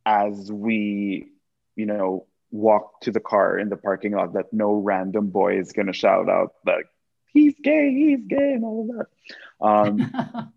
as 0.06 0.52
we, 0.52 1.30
you 1.76 1.86
know, 1.86 2.28
walk 2.52 3.00
to 3.02 3.12
the 3.12 3.22
car 3.22 3.58
in 3.58 3.70
the 3.70 3.78
parking 3.78 4.12
lot 4.12 4.34
that 4.34 4.52
no 4.52 4.74
random 4.74 5.30
boy 5.30 5.58
is 5.58 5.72
gonna 5.72 5.94
shout 5.94 6.30
out 6.30 6.54
like 6.68 6.86
he's 7.34 7.56
gay, 7.62 7.92
he's 7.92 8.26
gay, 8.28 8.54
and 8.54 8.64
all 8.64 8.90
of 8.90 8.98
that. 8.98 9.66
Um, 9.66 10.52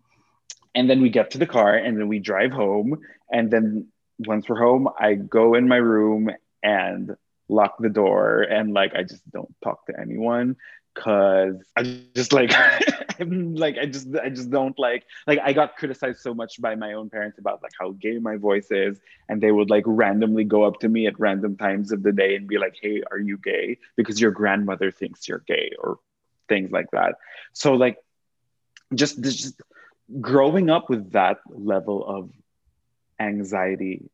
and 0.75 0.89
then 0.89 1.01
we 1.01 1.09
get 1.09 1.31
to 1.31 1.37
the 1.37 1.47
car 1.47 1.73
and 1.73 1.97
then 1.99 2.07
we 2.07 2.19
drive 2.19 2.51
home. 2.51 2.99
And 3.31 3.49
then 3.49 3.87
once 4.19 4.47
we're 4.47 4.59
home, 4.59 4.87
I 4.99 5.15
go 5.15 5.55
in 5.55 5.67
my 5.67 5.77
room 5.77 6.29
and 6.63 7.15
lock 7.49 7.75
the 7.79 7.89
door 7.89 8.41
and 8.41 8.73
like 8.73 8.93
I 8.93 9.03
just 9.03 9.29
don't 9.31 9.53
talk 9.63 9.85
to 9.85 9.99
anyone 9.99 10.57
because 10.93 11.55
I 11.77 12.01
just 12.13 12.33
like 12.33 12.51
I'm 13.19 13.55
like 13.55 13.77
I 13.77 13.85
just 13.85 14.07
I 14.21 14.29
just 14.29 14.49
don't 14.49 14.77
like 14.77 15.05
like 15.27 15.39
I 15.43 15.53
got 15.53 15.77
criticized 15.77 16.19
so 16.19 16.33
much 16.33 16.59
by 16.61 16.75
my 16.75 16.93
own 16.93 17.09
parents 17.09 17.39
about 17.39 17.63
like 17.63 17.71
how 17.79 17.91
gay 17.91 18.17
my 18.17 18.35
voice 18.35 18.69
is 18.71 18.99
and 19.29 19.41
they 19.41 19.51
would 19.51 19.69
like 19.69 19.83
randomly 19.85 20.43
go 20.43 20.63
up 20.63 20.79
to 20.81 20.89
me 20.89 21.07
at 21.07 21.19
random 21.19 21.55
times 21.55 21.91
of 21.91 22.03
the 22.03 22.11
day 22.11 22.35
and 22.35 22.47
be 22.47 22.57
like 22.57 22.75
hey 22.81 23.01
are 23.11 23.19
you 23.19 23.37
gay 23.37 23.77
because 23.95 24.19
your 24.19 24.31
grandmother 24.31 24.91
thinks 24.91 25.27
you're 25.27 25.43
gay 25.47 25.71
or 25.79 25.99
things 26.47 26.71
like 26.71 26.89
that 26.91 27.15
so 27.53 27.73
like 27.73 27.97
just 28.93 29.21
just 29.21 29.61
growing 30.21 30.69
up 30.69 30.89
with 30.89 31.11
that 31.11 31.37
level 31.49 32.05
of 32.05 32.31
anxiety 33.19 34.09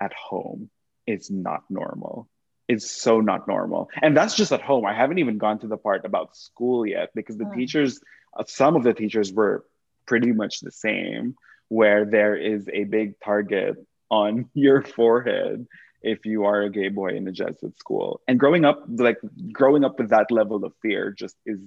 at 0.00 0.12
home 0.12 0.68
is 1.06 1.30
not 1.30 1.62
normal 1.70 2.28
is 2.68 2.90
so 2.90 3.20
not 3.20 3.46
normal. 3.46 3.88
And 4.02 4.16
that's 4.16 4.34
just 4.34 4.52
at 4.52 4.62
home. 4.62 4.84
I 4.84 4.94
haven't 4.94 5.18
even 5.18 5.38
gone 5.38 5.58
to 5.60 5.68
the 5.68 5.76
part 5.76 6.04
about 6.04 6.36
school 6.36 6.86
yet 6.86 7.10
because 7.14 7.36
the 7.36 7.44
mm. 7.44 7.54
teachers, 7.54 8.00
uh, 8.36 8.44
some 8.46 8.76
of 8.76 8.82
the 8.82 8.94
teachers 8.94 9.32
were 9.32 9.64
pretty 10.06 10.32
much 10.32 10.60
the 10.60 10.72
same, 10.72 11.36
where 11.68 12.04
there 12.04 12.36
is 12.36 12.68
a 12.72 12.84
big 12.84 13.18
target 13.20 13.76
on 14.10 14.50
your 14.54 14.82
forehead 14.82 15.66
if 16.06 16.24
you 16.24 16.44
are 16.44 16.62
a 16.62 16.70
gay 16.70 16.88
boy 16.88 17.08
in 17.08 17.26
a 17.26 17.32
Jesuit 17.32 17.76
school. 17.76 18.20
And 18.28 18.38
growing 18.38 18.64
up, 18.64 18.84
like 18.88 19.18
growing 19.52 19.84
up 19.84 19.98
with 19.98 20.10
that 20.10 20.30
level 20.30 20.64
of 20.64 20.72
fear 20.80 21.10
just 21.10 21.36
is 21.44 21.58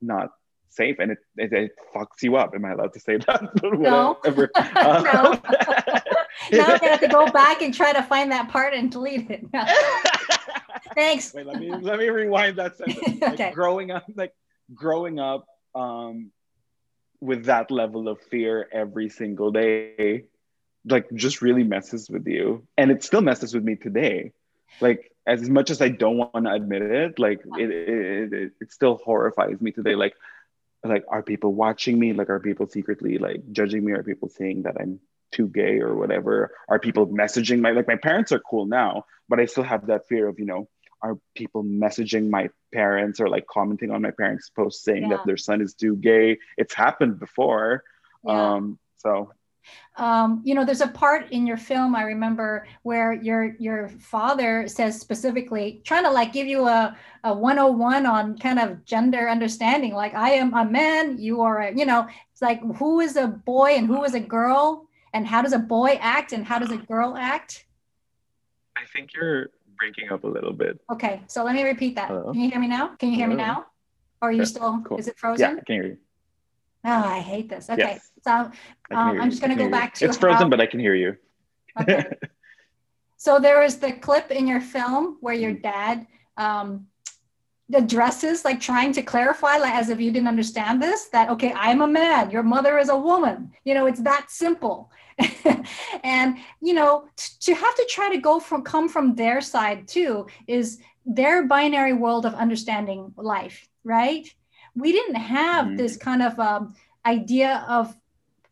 not 0.00 0.30
safe 0.70 0.96
and 0.98 1.12
it, 1.12 1.18
it, 1.36 1.52
it 1.52 1.72
fucks 1.94 2.22
you 2.22 2.36
up. 2.36 2.52
Am 2.54 2.64
I 2.64 2.72
allowed 2.72 2.94
to 2.94 3.00
say 3.00 3.18
that? 3.18 3.42
no. 3.62 4.18
Uh, 4.24 4.30
no. 6.50 6.58
now 6.58 6.66
I 6.66 6.86
have 6.86 7.00
to 7.00 7.08
go 7.08 7.30
back 7.30 7.60
and 7.60 7.74
try 7.74 7.92
to 7.92 8.02
find 8.02 8.32
that 8.32 8.48
part 8.48 8.72
and 8.72 8.90
delete 8.90 9.30
it. 9.30 9.44
Thanks. 10.94 11.34
Wait, 11.34 11.46
let 11.46 11.60
me 11.60 11.70
let 11.70 11.98
me 11.98 12.08
rewind 12.08 12.56
that 12.56 12.78
sentence. 12.78 13.20
Like 13.20 13.34
okay. 13.34 13.52
growing 13.52 13.90
up, 13.90 14.04
like 14.16 14.32
growing 14.74 15.20
up 15.20 15.44
um, 15.74 16.30
with 17.20 17.44
that 17.44 17.70
level 17.70 18.08
of 18.08 18.18
fear 18.30 18.68
every 18.72 19.08
single 19.08 19.52
day, 19.52 20.24
like 20.84 21.06
just 21.14 21.42
really 21.42 21.64
messes 21.64 22.08
with 22.08 22.26
you, 22.26 22.66
and 22.76 22.90
it 22.90 23.02
still 23.02 23.20
messes 23.20 23.54
with 23.54 23.64
me 23.64 23.76
today. 23.76 24.32
Like 24.80 25.10
as 25.26 25.48
much 25.48 25.70
as 25.70 25.80
I 25.80 25.88
don't 25.88 26.16
want 26.16 26.46
to 26.46 26.52
admit 26.52 26.82
it, 26.82 27.18
like 27.18 27.40
it, 27.58 27.70
it, 27.70 28.32
it, 28.32 28.52
it 28.60 28.72
still 28.72 28.96
horrifies 29.04 29.60
me 29.60 29.72
today. 29.72 29.94
Like 29.94 30.14
like 30.84 31.04
are 31.08 31.22
people 31.22 31.54
watching 31.54 31.98
me? 31.98 32.12
Like 32.12 32.30
are 32.30 32.40
people 32.40 32.66
secretly 32.66 33.18
like 33.18 33.42
judging 33.52 33.84
me? 33.84 33.92
Are 33.92 34.02
people 34.02 34.28
saying 34.28 34.62
that 34.62 34.76
I'm 34.80 35.00
too 35.32 35.48
gay 35.48 35.78
or 35.80 35.94
whatever? 35.94 36.52
Are 36.68 36.78
people 36.78 37.06
messaging 37.06 37.60
my 37.60 37.72
like 37.72 37.88
my 37.88 37.96
parents 37.96 38.32
are 38.32 38.40
cool 38.40 38.66
now, 38.66 39.04
but 39.28 39.40
I 39.40 39.46
still 39.46 39.64
have 39.64 39.86
that 39.86 40.08
fear 40.08 40.28
of, 40.28 40.38
you 40.38 40.46
know, 40.46 40.68
are 41.02 41.18
people 41.34 41.64
messaging 41.64 42.28
my 42.28 42.50
parents 42.72 43.20
or 43.20 43.28
like 43.28 43.46
commenting 43.46 43.90
on 43.90 44.02
my 44.02 44.10
parents' 44.10 44.50
posts 44.50 44.84
saying 44.84 45.02
yeah. 45.02 45.16
that 45.16 45.26
their 45.26 45.36
son 45.36 45.60
is 45.60 45.74
too 45.74 45.96
gay? 45.96 46.38
It's 46.56 46.74
happened 46.74 47.18
before. 47.18 47.84
Yeah. 48.24 48.54
Um, 48.54 48.78
so 48.98 49.32
um, 49.96 50.40
you 50.44 50.54
know, 50.54 50.64
there's 50.64 50.80
a 50.80 50.88
part 50.88 51.30
in 51.30 51.46
your 51.46 51.56
film 51.56 51.94
I 51.94 52.02
remember 52.02 52.66
where 52.82 53.12
your 53.12 53.54
your 53.58 53.88
father 53.88 54.66
says 54.66 55.00
specifically, 55.00 55.82
trying 55.84 56.04
to 56.04 56.10
like 56.10 56.32
give 56.32 56.46
you 56.46 56.66
a, 56.66 56.96
a 57.24 57.34
101 57.34 58.06
on 58.06 58.38
kind 58.38 58.58
of 58.58 58.84
gender 58.84 59.28
understanding. 59.28 59.92
Like, 59.92 60.14
I 60.14 60.30
am 60.30 60.54
a 60.54 60.64
man, 60.64 61.18
you 61.18 61.42
are 61.42 61.58
a, 61.58 61.74
you 61.76 61.84
know, 61.84 62.08
it's 62.32 62.40
like 62.40 62.62
who 62.76 63.00
is 63.00 63.16
a 63.16 63.26
boy 63.26 63.72
and 63.72 63.86
who 63.86 64.02
is 64.04 64.14
a 64.14 64.20
girl 64.20 64.86
and 65.12 65.26
how 65.26 65.42
does 65.42 65.52
a 65.52 65.58
boy 65.58 65.98
act 66.00 66.32
and 66.32 66.44
how 66.44 66.58
does 66.58 66.70
a 66.70 66.76
girl 66.76 67.16
act? 67.18 67.66
I 68.76 68.82
think 68.92 69.10
you're 69.14 69.48
breaking 69.78 70.10
up 70.10 70.24
a 70.24 70.28
little 70.28 70.52
bit. 70.52 70.80
Okay, 70.90 71.22
so 71.26 71.44
let 71.44 71.54
me 71.54 71.62
repeat 71.64 71.96
that. 71.96 72.08
Hello? 72.08 72.32
Can 72.32 72.40
you 72.40 72.50
hear 72.50 72.60
me 72.60 72.68
now? 72.68 72.94
Can 72.96 73.10
you 73.10 73.16
hear 73.16 73.26
Hello? 73.26 73.36
me 73.36 73.42
now? 73.42 73.66
Or 74.22 74.28
are 74.28 74.32
you 74.32 74.38
yeah, 74.38 74.44
still, 74.44 74.82
cool. 74.84 74.98
is 74.98 75.08
it 75.08 75.18
frozen? 75.18 75.50
Yeah, 75.50 75.60
I 75.60 75.64
can 75.64 75.74
hear 75.74 75.86
you. 75.86 75.98
Oh, 76.84 76.90
I 76.90 77.18
hate 77.20 77.48
this. 77.48 77.68
Okay, 77.68 77.82
yes. 77.82 78.10
so 78.24 78.30
um, 78.32 78.52
I'm 78.90 79.30
just 79.30 79.42
going 79.42 79.56
to 79.56 79.62
go 79.62 79.70
back 79.70 79.94
to. 79.94 80.06
It's 80.06 80.16
frozen, 80.16 80.48
but 80.48 80.60
I 80.60 80.66
can 80.66 80.80
hear 80.80 80.94
you. 80.94 81.16
Okay. 81.80 82.04
so 83.16 83.38
there 83.38 83.62
is 83.62 83.78
the 83.78 83.92
clip 83.92 84.30
in 84.30 84.46
your 84.46 84.60
film 84.60 85.18
where 85.20 85.34
your 85.34 85.52
mm. 85.52 85.62
dad 85.62 86.06
um, 86.38 86.86
addresses 87.74 88.44
like 88.44 88.60
trying 88.60 88.92
to 88.92 89.02
clarify 89.02 89.56
like 89.56 89.74
as 89.74 89.90
if 89.90 90.00
you 90.00 90.10
didn't 90.10 90.28
understand 90.28 90.82
this 90.82 91.06
that 91.08 91.28
okay 91.28 91.52
i'm 91.54 91.82
a 91.82 91.86
man 91.86 92.30
your 92.30 92.42
mother 92.42 92.78
is 92.78 92.88
a 92.88 92.96
woman 92.96 93.50
you 93.64 93.74
know 93.74 93.86
it's 93.86 94.00
that 94.00 94.26
simple 94.28 94.90
and 96.02 96.36
you 96.60 96.72
know 96.72 97.04
to 97.38 97.54
have 97.54 97.74
to 97.76 97.86
try 97.88 98.12
to 98.12 98.20
go 98.20 98.40
from 98.40 98.62
come 98.62 98.88
from 98.88 99.14
their 99.14 99.40
side 99.40 99.86
too 99.86 100.26
is 100.46 100.80
their 101.06 101.46
binary 101.46 101.92
world 101.92 102.26
of 102.26 102.34
understanding 102.34 103.12
life 103.16 103.68
right 103.84 104.34
we 104.74 104.92
didn't 104.92 105.16
have 105.16 105.66
mm-hmm. 105.66 105.76
this 105.76 105.96
kind 105.96 106.22
of 106.22 106.38
um, 106.38 106.74
idea 107.06 107.64
of 107.68 107.96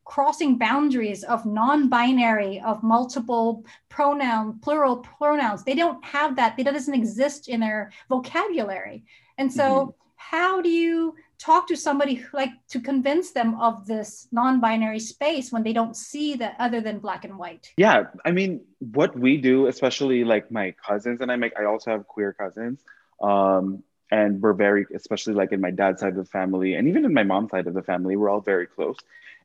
crossing 0.09 0.57
boundaries 0.57 1.23
of 1.23 1.45
non-binary 1.45 2.61
of 2.65 2.83
multiple 2.83 3.65
pronoun 3.91 4.59
plural 4.61 4.97
pronouns. 4.97 5.63
They 5.65 5.75
don't 5.75 6.03
have 6.03 6.37
that. 6.37 6.57
That 6.57 6.65
doesn't 6.65 6.95
exist 6.95 7.49
in 7.49 7.61
their 7.61 7.93
vocabulary. 8.09 9.05
And 9.37 9.53
so 9.53 9.65
mm-hmm. 9.65 9.91
how 10.17 10.63
do 10.63 10.71
you 10.71 11.15
talk 11.39 11.69
to 11.69 11.77
somebody 11.77 12.25
like 12.33 12.51
to 12.71 12.81
convince 12.81 13.33
them 13.33 13.61
of 13.61 13.87
this 13.87 14.27
non-binary 14.33 14.99
space 14.99 15.53
when 15.53 15.63
they 15.63 15.75
don't 15.75 15.95
see 15.95 16.35
that 16.37 16.57
other 16.59 16.81
than 16.81 17.01
black 17.01 17.27
and 17.27 17.39
white? 17.39 17.71
Yeah. 17.77 18.05
I 18.25 18.33
mean 18.33 18.63
what 18.79 19.17
we 19.17 19.37
do 19.37 19.67
especially 19.67 20.25
like 20.25 20.51
my 20.51 20.73
cousins 20.87 21.21
and 21.21 21.33
i 21.33 21.37
make 21.37 21.53
i 21.59 21.65
also 21.65 21.91
have 21.91 22.07
queer 22.07 22.33
cousins. 22.33 22.83
Um, 23.21 23.83
and 24.11 24.41
we're 24.41 24.55
very 24.55 24.87
especially 24.95 25.35
like 25.35 25.53
in 25.53 25.61
my 25.61 25.71
dad's 25.71 26.01
side 26.01 26.17
of 26.17 26.17
the 26.17 26.25
family 26.25 26.75
and 26.75 26.89
even 26.89 27.05
in 27.05 27.13
my 27.13 27.23
mom's 27.23 27.51
side 27.51 27.67
of 27.67 27.75
the 27.75 27.83
family 27.83 28.17
we're 28.17 28.31
all 28.31 28.41
very 28.41 28.67
close. 28.67 28.97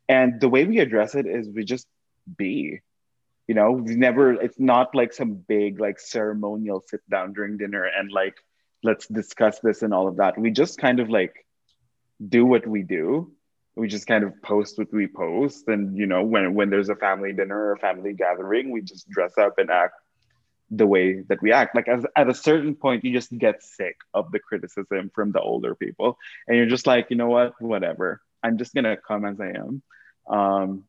And 0.10 0.39
the 0.39 0.50
way 0.50 0.65
we 0.65 0.79
address 0.79 1.15
it 1.15 1.25
is 1.25 1.48
we 1.48 1.63
just 1.63 1.88
be 2.38 2.82
you 3.48 3.55
know? 3.55 3.72
We 3.72 3.96
never 3.96 4.34
it's 4.34 4.60
not 4.60 4.96
like 4.96 5.13
some 5.13 5.34
big 5.34 5.79
like 5.79 6.00
ceremonial 6.00 6.84
sit 6.88 7.01
down 7.10 7.34
during 7.34 7.58
dinner 7.58 7.84
and 7.84 8.12
like 8.12 8.36
let's 8.84 9.08
discuss 9.08 9.60
this 9.60 9.82
and 9.82 9.93
all 9.93 10.08
of 10.08 10.17
that. 10.17 10.38
We 10.38 10.51
just 10.51 10.77
kind 10.77 11.00
of 11.00 11.10
like 11.10 11.46
do 12.25 12.46
what 12.46 12.67
we 12.67 12.84
do. 12.84 13.32
We 13.75 13.88
just 13.88 14.08
kind 14.08 14.24
of 14.24 14.41
post 14.41 14.77
what 14.77 14.93
we 14.93 15.08
post. 15.08 15.67
And 15.67 15.98
you 15.98 16.05
know 16.05 16.24
when 16.24 16.53
when 16.53 16.70
there's 16.70 16.89
a 16.89 16.96
family 16.96 17.34
dinner 17.34 17.58
or 17.58 17.74
a 17.74 17.79
family 17.79 18.13
gathering 18.13 18.72
we 18.72 18.82
just 18.82 19.10
dress 19.10 19.38
up 19.38 19.58
and 19.58 19.70
act 19.70 19.96
the 20.77 20.88
way 20.88 21.22
that 21.30 21.42
we 21.42 21.51
act. 21.51 21.75
Like 21.75 21.88
as, 21.88 22.06
at 22.15 22.30
a 22.30 22.34
certain 22.34 22.75
point 22.75 23.03
you 23.03 23.13
just 23.13 23.36
get 23.38 23.63
sick 23.63 23.98
of 24.13 24.32
the 24.32 24.39
criticism 24.39 25.12
from 25.13 25.32
the 25.32 25.42
older 25.42 25.75
people. 25.75 26.18
And 26.48 26.58
you're 26.58 26.65
just 26.68 26.88
like 26.88 27.08
you 27.10 27.15
know 27.15 27.30
what? 27.30 27.53
Whatever. 27.62 28.22
I'm 28.42 28.58
just 28.58 28.74
gonna 28.74 28.98
come 28.98 29.25
as 29.25 29.39
i 29.39 29.50
am. 29.50 29.82
Um 30.27 30.84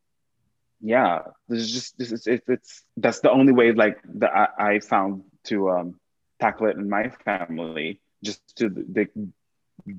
yeah. 0.81 1.19
This 1.47 1.61
is 1.61 1.71
just 1.71 1.97
this 1.97 2.11
is 2.11 2.27
it, 2.27 2.43
it's 2.47 2.83
that's 2.97 3.19
the 3.21 3.31
only 3.31 3.53
way 3.53 3.71
like 3.71 3.99
that 4.15 4.31
I, 4.35 4.47
I 4.71 4.79
found 4.79 5.23
to 5.45 5.69
um 5.69 5.99
tackle 6.39 6.67
it 6.67 6.77
in 6.77 6.89
my 6.89 7.09
family 7.23 8.01
just 8.23 8.41
to 8.57 8.69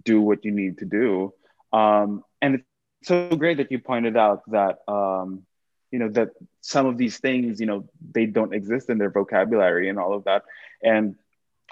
do 0.04 0.20
what 0.20 0.44
you 0.44 0.52
need 0.52 0.78
to 0.78 0.84
do. 0.84 1.32
Um, 1.72 2.24
and 2.42 2.56
it's 2.56 2.64
so 3.08 3.28
great 3.36 3.58
that 3.58 3.70
you 3.70 3.78
pointed 3.78 4.16
out 4.16 4.42
that, 4.50 4.78
um, 4.88 5.46
you 5.96 6.00
know, 6.04 6.10
that 6.10 6.28
some 6.60 6.84
of 6.84 6.98
these 6.98 7.16
things, 7.16 7.58
you 7.58 7.64
know, 7.64 7.88
they 8.12 8.26
don't 8.26 8.52
exist 8.52 8.90
in 8.90 8.98
their 8.98 9.08
vocabulary 9.08 9.88
and 9.88 9.98
all 9.98 10.12
of 10.12 10.24
that. 10.24 10.42
And 10.82 11.14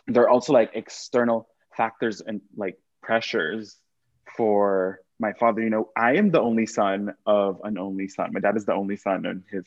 they're 0.07 0.31
also 0.31 0.55
like 0.55 0.71
external 0.73 1.47
factors 1.77 2.23
and 2.23 2.41
like 2.57 2.79
pressures 3.03 3.77
for 4.35 5.01
my 5.21 5.35
father. 5.35 5.61
You 5.61 5.69
know, 5.69 5.91
I 5.95 6.15
am 6.17 6.31
the 6.31 6.41
only 6.41 6.65
son 6.65 7.13
of 7.27 7.61
an 7.65 7.77
only 7.77 8.09
son. 8.09 8.33
My 8.33 8.41
dad 8.41 8.57
is 8.57 8.65
the 8.65 8.73
only 8.73 8.97
son 8.97 9.27
in 9.27 9.45
his 9.53 9.67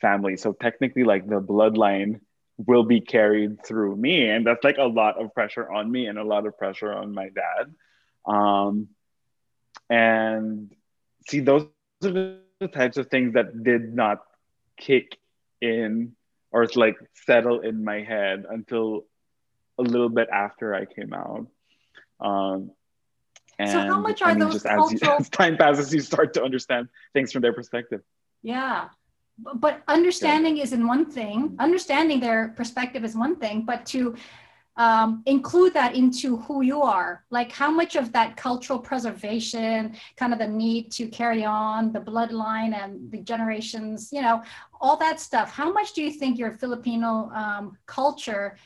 family. 0.00 0.36
So 0.36 0.52
technically, 0.52 1.04
like 1.04 1.28
the 1.28 1.40
bloodline 1.40 2.18
will 2.58 2.82
be 2.82 3.00
carried 3.00 3.64
through 3.64 3.94
me 3.94 4.28
and 4.28 4.44
that's 4.44 4.64
like 4.64 4.78
a 4.78 4.84
lot 4.84 5.22
of 5.22 5.32
pressure 5.32 5.70
on 5.70 5.90
me 5.90 6.06
and 6.06 6.18
a 6.18 6.24
lot 6.24 6.44
of 6.44 6.58
pressure 6.58 6.92
on 6.92 7.14
my 7.14 7.28
dad 7.30 7.72
um, 8.26 8.88
and 9.88 10.74
see 11.28 11.38
those 11.38 11.62
are 12.04 12.10
the 12.10 12.41
types 12.68 12.96
of 12.96 13.08
things 13.08 13.34
that 13.34 13.62
did 13.62 13.94
not 13.94 14.22
kick 14.76 15.18
in 15.60 16.12
or 16.50 16.66
like 16.76 16.96
settle 17.26 17.60
in 17.60 17.84
my 17.84 18.02
head 18.02 18.44
until 18.48 19.04
a 19.78 19.82
little 19.82 20.08
bit 20.08 20.28
after 20.30 20.74
i 20.74 20.84
came 20.84 21.12
out. 21.14 21.46
Um, 22.20 22.70
and 23.58 23.70
so 23.70 23.78
how 23.78 24.00
much 24.00 24.22
are 24.22 24.30
I 24.30 24.34
mean, 24.34 24.40
those 24.40 24.54
just 24.54 24.64
cultural... 24.66 24.94
as, 24.94 25.02
you, 25.02 25.10
as 25.20 25.28
time 25.28 25.56
passes 25.56 25.92
you 25.92 26.00
start 26.00 26.34
to 26.34 26.42
understand 26.42 26.88
things 27.12 27.32
from 27.32 27.42
their 27.42 27.52
perspective. 27.52 28.02
Yeah. 28.42 28.88
But 29.38 29.82
understanding 29.88 30.56
yeah. 30.56 30.64
is 30.64 30.72
in 30.72 30.86
one 30.86 31.10
thing. 31.10 31.56
Understanding 31.58 32.20
their 32.20 32.48
perspective 32.48 33.04
is 33.04 33.16
one 33.16 33.36
thing 33.36 33.64
but 33.64 33.86
to 33.86 34.14
um, 34.76 35.22
include 35.26 35.74
that 35.74 35.94
into 35.94 36.38
who 36.38 36.62
you 36.62 36.82
are. 36.82 37.24
Like 37.30 37.52
how 37.52 37.70
much 37.70 37.96
of 37.96 38.12
that 38.12 38.36
cultural 38.36 38.78
preservation 38.78 39.96
kind 40.16 40.32
of 40.32 40.38
the 40.38 40.48
need 40.48 40.90
to 40.92 41.06
carry 41.08 41.44
on 41.44 41.92
the 41.92 42.00
bloodline 42.00 42.74
and 42.74 43.10
the 43.10 43.18
generations 43.18 44.10
you 44.12 44.22
know 44.22 44.42
all 44.80 44.96
that 44.96 45.20
stuff. 45.20 45.50
How 45.50 45.72
much 45.72 45.92
do 45.92 46.02
you 46.02 46.10
think 46.10 46.38
your 46.38 46.52
filipino 46.52 47.30
um, 47.34 47.76
culture 47.86 48.56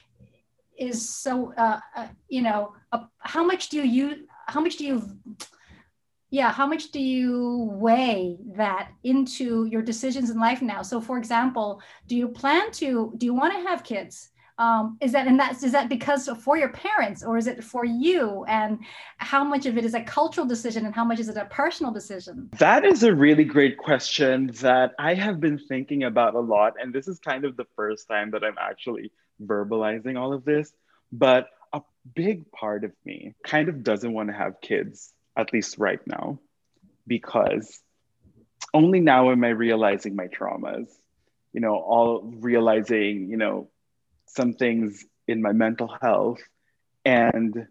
is 0.79 1.09
so 1.09 1.53
uh, 1.57 1.81
uh, 1.97 2.09
you 2.29 2.43
know 2.43 2.75
uh, 2.93 3.05
how 3.19 3.45
much 3.45 3.69
do 3.69 3.87
you 3.87 4.27
how 4.47 4.61
much 4.61 4.77
do 4.77 4.85
you 4.85 5.03
yeah 6.31 6.53
how 6.53 6.67
much 6.67 6.91
do 6.91 7.01
you 7.01 7.69
weigh 7.73 8.37
that 8.57 8.91
into 9.05 9.65
your 9.67 9.83
decisions 9.83 10.31
in 10.31 10.39
life 10.39 10.63
now? 10.63 10.83
So 10.83 11.01
for 11.01 11.19
example 11.19 11.83
do 12.07 12.15
you 12.17 12.29
plan 12.29 12.71
to 12.73 13.13
do 13.17 13.27
you 13.27 13.35
want 13.35 13.55
to 13.55 13.69
have 13.69 13.83
kids 13.83 14.31
um, 14.59 14.97
is 15.01 15.13
that 15.13 15.27
and 15.27 15.39
that's 15.39 15.63
is 15.63 15.73
that 15.73 15.89
because 15.89 16.29
for 16.41 16.57
your 16.57 16.71
parents 16.71 17.23
or 17.23 17.37
is 17.37 17.47
it 17.47 17.63
for 17.63 17.85
you? 17.85 18.45
And 18.49 18.79
how 19.19 19.45
much 19.45 19.67
of 19.67 19.77
it 19.77 19.85
is 19.85 19.95
a 19.95 20.03
cultural 20.03 20.47
decision 20.47 20.87
and 20.87 20.95
how 20.95 21.05
much 21.05 21.21
is 21.21 21.29
it 21.29 21.37
a 21.37 21.45
personal 21.47 21.93
decision? 21.93 22.49
That 22.59 22.85
is 22.85 23.03
a 23.03 23.15
really 23.15 23.45
great 23.45 23.77
question 23.79 24.51
that 24.61 24.93
i 24.99 25.15
have 25.15 25.41
been 25.41 25.59
thinking 25.59 26.05
about 26.05 26.35
a 26.35 26.41
lot 26.41 26.75
and 26.81 26.93
this 26.93 27.09
is 27.09 27.19
kind 27.19 27.45
of 27.45 27.57
the 27.57 27.67
first 27.75 28.09
time 28.09 28.31
that 28.31 28.45
i'm 28.45 28.59
actually 28.59 29.11
verbalizing 29.45 30.19
all 30.19 30.33
of 30.33 30.45
this 30.45 30.73
but 31.13 31.49
a 31.73 31.81
big 32.15 32.51
part 32.53 32.85
of 32.85 32.93
me 33.05 33.35
kind 33.45 33.69
of 33.69 33.83
doesn't 33.83 34.13
want 34.13 34.29
to 34.29 34.35
have 34.35 34.61
kids 34.61 35.13
at 35.37 35.53
least 35.53 35.79
right 35.79 36.01
now 36.07 36.39
because 37.07 37.81
only 38.75 39.01
now 39.01 39.31
am 39.31 39.45
i 39.45 39.49
realizing 39.49 40.15
my 40.17 40.27
traumas 40.27 40.89
you 41.53 41.61
know 41.61 41.75
all 41.75 42.23
realizing 42.51 43.29
you 43.29 43.37
know 43.37 43.69
some 44.37 44.53
things 44.53 45.05
in 45.27 45.43
my 45.43 45.53
mental 45.53 45.89
health. 46.01 46.41
And 47.05 47.67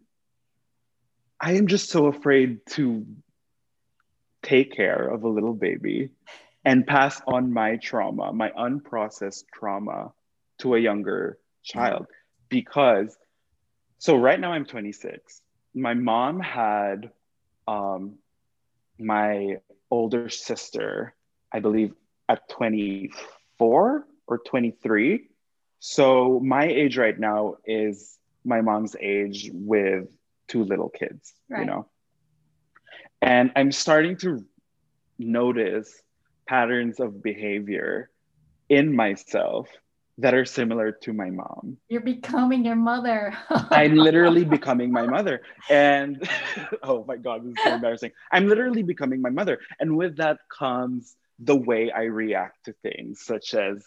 I 1.39 1.53
am 1.53 1.67
just 1.67 1.89
so 1.89 2.07
afraid 2.07 2.65
to 2.72 3.05
take 4.41 4.75
care 4.75 5.07
of 5.07 5.24
a 5.24 5.29
little 5.29 5.53
baby 5.53 6.10
and 6.63 6.86
pass 6.86 7.22
on 7.27 7.53
my 7.53 7.77
trauma, 7.77 8.34
my 8.34 8.50
unprocessed 8.51 9.45
trauma 9.53 10.12
to 10.60 10.75
a 10.75 10.79
younger 10.79 11.38
child. 11.63 12.07
Because, 12.50 13.15
so 14.00 14.15
right 14.15 14.39
now 14.39 14.53
I'm 14.53 14.65
26. 14.65 15.41
My 15.74 15.93
mom 15.93 16.39
had 16.39 17.12
um, 17.67 18.15
my 18.98 19.57
older 19.91 20.29
sister, 20.29 21.13
I 21.51 21.60
believe, 21.60 21.93
at 22.29 22.48
24 22.50 24.07
or 24.27 24.38
23. 24.38 25.29
So 25.88 26.39
my 26.44 26.63
age 26.65 26.98
right 26.98 27.18
now 27.18 27.58
is 27.63 28.18
my 28.44 28.62
mom's 28.62 28.96
age 29.00 29.51
with 29.54 30.08
two 30.48 30.63
little 30.63 30.89
kids, 30.89 31.32
right. 31.48 31.60
you 31.60 31.68
know. 31.68 31.86
And 33.22 33.51
I'm 33.56 33.72
starting 33.72 34.18
to 34.18 34.44
notice 35.20 35.94
patterns 36.48 37.00
of 37.00 37.22
behavior 37.22 38.10
in 38.68 38.96
myself 38.96 39.70
that 40.18 40.34
are 40.34 40.44
similar 40.44 40.92
to 41.04 41.13
my 41.13 41.30
mom. 41.30 41.77
You're 41.88 42.01
becoming 42.01 42.65
your 42.65 42.75
mother. 42.75 43.38
I'm 43.50 43.94
literally 43.94 44.44
becoming 44.44 44.92
my 44.92 45.06
mother. 45.06 45.44
And 45.70 46.27
oh 46.82 47.06
my 47.08 47.18
God, 47.18 47.46
this 47.46 47.51
is 47.51 47.63
so 47.63 47.75
embarrassing. 47.75 48.12
I'm 48.32 48.48
literally 48.48 48.82
becoming 48.82 49.22
my 49.22 49.30
mother. 49.30 49.60
And 49.80 49.96
with 49.98 50.18
that 50.18 50.39
comes 50.50 51.15
the 51.38 51.56
way 51.56 51.92
I 51.92 52.06
react 52.06 52.65
to 52.65 52.74
things, 52.82 53.22
such 53.24 53.54
as 53.54 53.86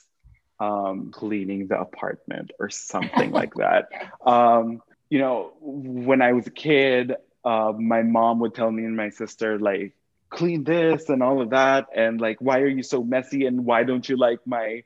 um, 0.61 1.11
cleaning 1.13 1.69
the 1.69 1.79
apartment 1.79 2.53
or 2.59 2.71
something 2.71 3.31
like 3.31 3.55
that. 3.57 3.89
Um, 4.25 4.83
you 5.11 5.19
know, 5.19 5.53
when 5.61 6.21
I 6.23 6.33
was 6.33 6.47
a 6.47 6.51
kid, 6.51 7.15
uh, 7.45 7.73
my 7.77 8.03
mom 8.03 8.41
would 8.41 8.55
tell 8.55 8.71
me 8.71 8.85
and 8.85 8.97
my 8.97 9.11
sister, 9.11 9.59
like, 9.59 9.95
clean 10.31 10.65
this 10.65 11.09
and 11.09 11.23
all 11.23 11.41
of 11.41 11.51
that. 11.51 11.87
And 11.95 12.21
like, 12.21 12.39
why 12.41 12.61
are 12.61 12.69
you 12.69 12.83
so 12.83 13.03
messy? 13.03 13.47
And 13.47 13.65
why 13.65 13.85
don't 13.85 14.07
you 14.09 14.17
like 14.17 14.41
my 14.47 14.85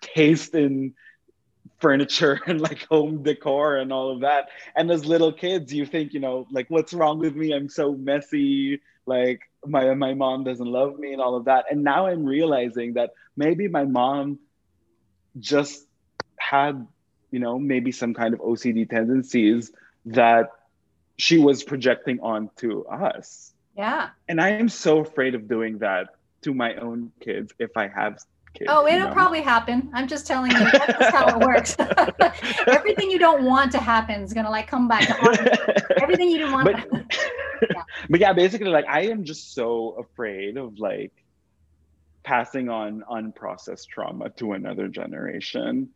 taste 0.00 0.54
in 0.54 0.94
furniture 1.80 2.40
and 2.46 2.60
like 2.60 2.86
home 2.88 3.22
decor 3.22 3.76
and 3.76 3.92
all 3.92 4.10
of 4.10 4.20
that? 4.20 4.48
And 4.74 4.90
as 4.90 5.04
little 5.04 5.32
kids, 5.32 5.72
you 5.72 5.86
think, 5.86 6.12
you 6.12 6.20
know, 6.20 6.46
like, 6.50 6.68
what's 6.68 6.92
wrong 6.92 7.18
with 7.18 7.36
me? 7.36 7.52
I'm 7.52 7.68
so 7.68 7.92
messy. 7.92 8.80
Like, 9.06 9.40
my, 9.64 9.94
my 9.94 10.14
mom 10.14 10.44
doesn't 10.44 10.66
love 10.66 10.98
me 10.98 11.12
and 11.12 11.22
all 11.22 11.36
of 11.36 11.44
that. 11.44 11.66
And 11.70 11.84
now 11.84 12.06
I'm 12.06 12.24
realizing 12.24 12.94
that 12.94 13.10
maybe 13.36 13.68
my 13.68 13.84
mom 13.84 14.40
just 15.38 15.86
had, 16.38 16.86
you 17.30 17.38
know, 17.38 17.58
maybe 17.58 17.92
some 17.92 18.14
kind 18.14 18.34
of 18.34 18.40
OCD 18.40 18.88
tendencies 18.88 19.72
that 20.06 20.50
she 21.16 21.38
was 21.38 21.62
projecting 21.62 22.20
onto 22.20 22.84
us. 22.86 23.52
Yeah. 23.76 24.10
And 24.28 24.40
I 24.40 24.50
am 24.50 24.68
so 24.68 24.98
afraid 24.98 25.34
of 25.34 25.48
doing 25.48 25.78
that 25.78 26.08
to 26.42 26.54
my 26.54 26.74
own 26.76 27.12
kids 27.20 27.52
if 27.58 27.76
I 27.76 27.88
have 27.88 28.18
kids. 28.54 28.70
Oh, 28.72 28.86
it'll 28.86 28.98
you 28.98 29.04
know? 29.06 29.12
probably 29.12 29.42
happen. 29.42 29.90
I'm 29.92 30.08
just 30.08 30.26
telling 30.26 30.50
you, 30.52 30.58
that's 30.58 31.14
how 31.14 31.28
it 31.28 31.46
works. 31.46 31.76
Everything 32.66 33.10
you 33.10 33.18
don't 33.18 33.44
want 33.44 33.72
to 33.72 33.78
happen 33.78 34.22
is 34.22 34.32
gonna 34.32 34.50
like 34.50 34.66
come 34.66 34.88
back 34.88 35.06
to 35.06 35.96
everything 36.02 36.30
you 36.30 36.38
don't 36.38 36.52
want. 36.52 36.66
But, 36.90 37.02
yeah. 37.70 37.82
but 38.10 38.20
yeah, 38.20 38.32
basically, 38.32 38.68
like 38.68 38.86
I 38.88 39.02
am 39.06 39.24
just 39.24 39.54
so 39.54 39.90
afraid 39.98 40.56
of 40.56 40.78
like 40.78 41.12
passing 42.26 42.68
on 42.68 43.04
unprocessed 43.08 43.86
trauma 43.86 44.28
to 44.30 44.52
another 44.52 44.88
generation, 44.88 45.88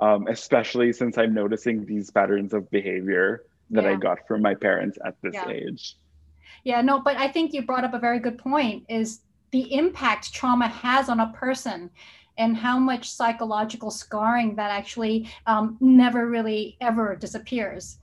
um, 0.00 0.26
especially 0.28 0.92
since 0.94 1.18
I'm 1.18 1.34
noticing 1.34 1.84
these 1.84 2.10
patterns 2.10 2.54
of 2.54 2.70
behavior 2.70 3.44
that 3.70 3.84
yeah. 3.84 3.90
I 3.90 3.96
got 3.96 4.26
from 4.26 4.40
my 4.40 4.54
parents 4.54 4.96
at 5.04 5.14
this 5.22 5.34
yeah. 5.34 5.50
age. 5.50 5.96
Yeah, 6.64 6.80
no, 6.80 7.02
but 7.02 7.18
I 7.18 7.28
think 7.28 7.52
you 7.52 7.62
brought 7.62 7.84
up 7.84 7.92
a 7.92 7.98
very 7.98 8.18
good 8.18 8.38
point 8.38 8.84
is 8.88 9.20
the 9.50 9.74
impact 9.74 10.32
trauma 10.32 10.68
has 10.68 11.10
on 11.10 11.20
a 11.20 11.30
person 11.34 11.90
and 12.38 12.56
how 12.56 12.78
much 12.78 13.10
psychological 13.10 13.90
scarring 13.90 14.56
that 14.56 14.70
actually 14.70 15.28
um, 15.46 15.76
never 15.80 16.28
really 16.28 16.78
ever 16.80 17.14
disappears 17.14 17.98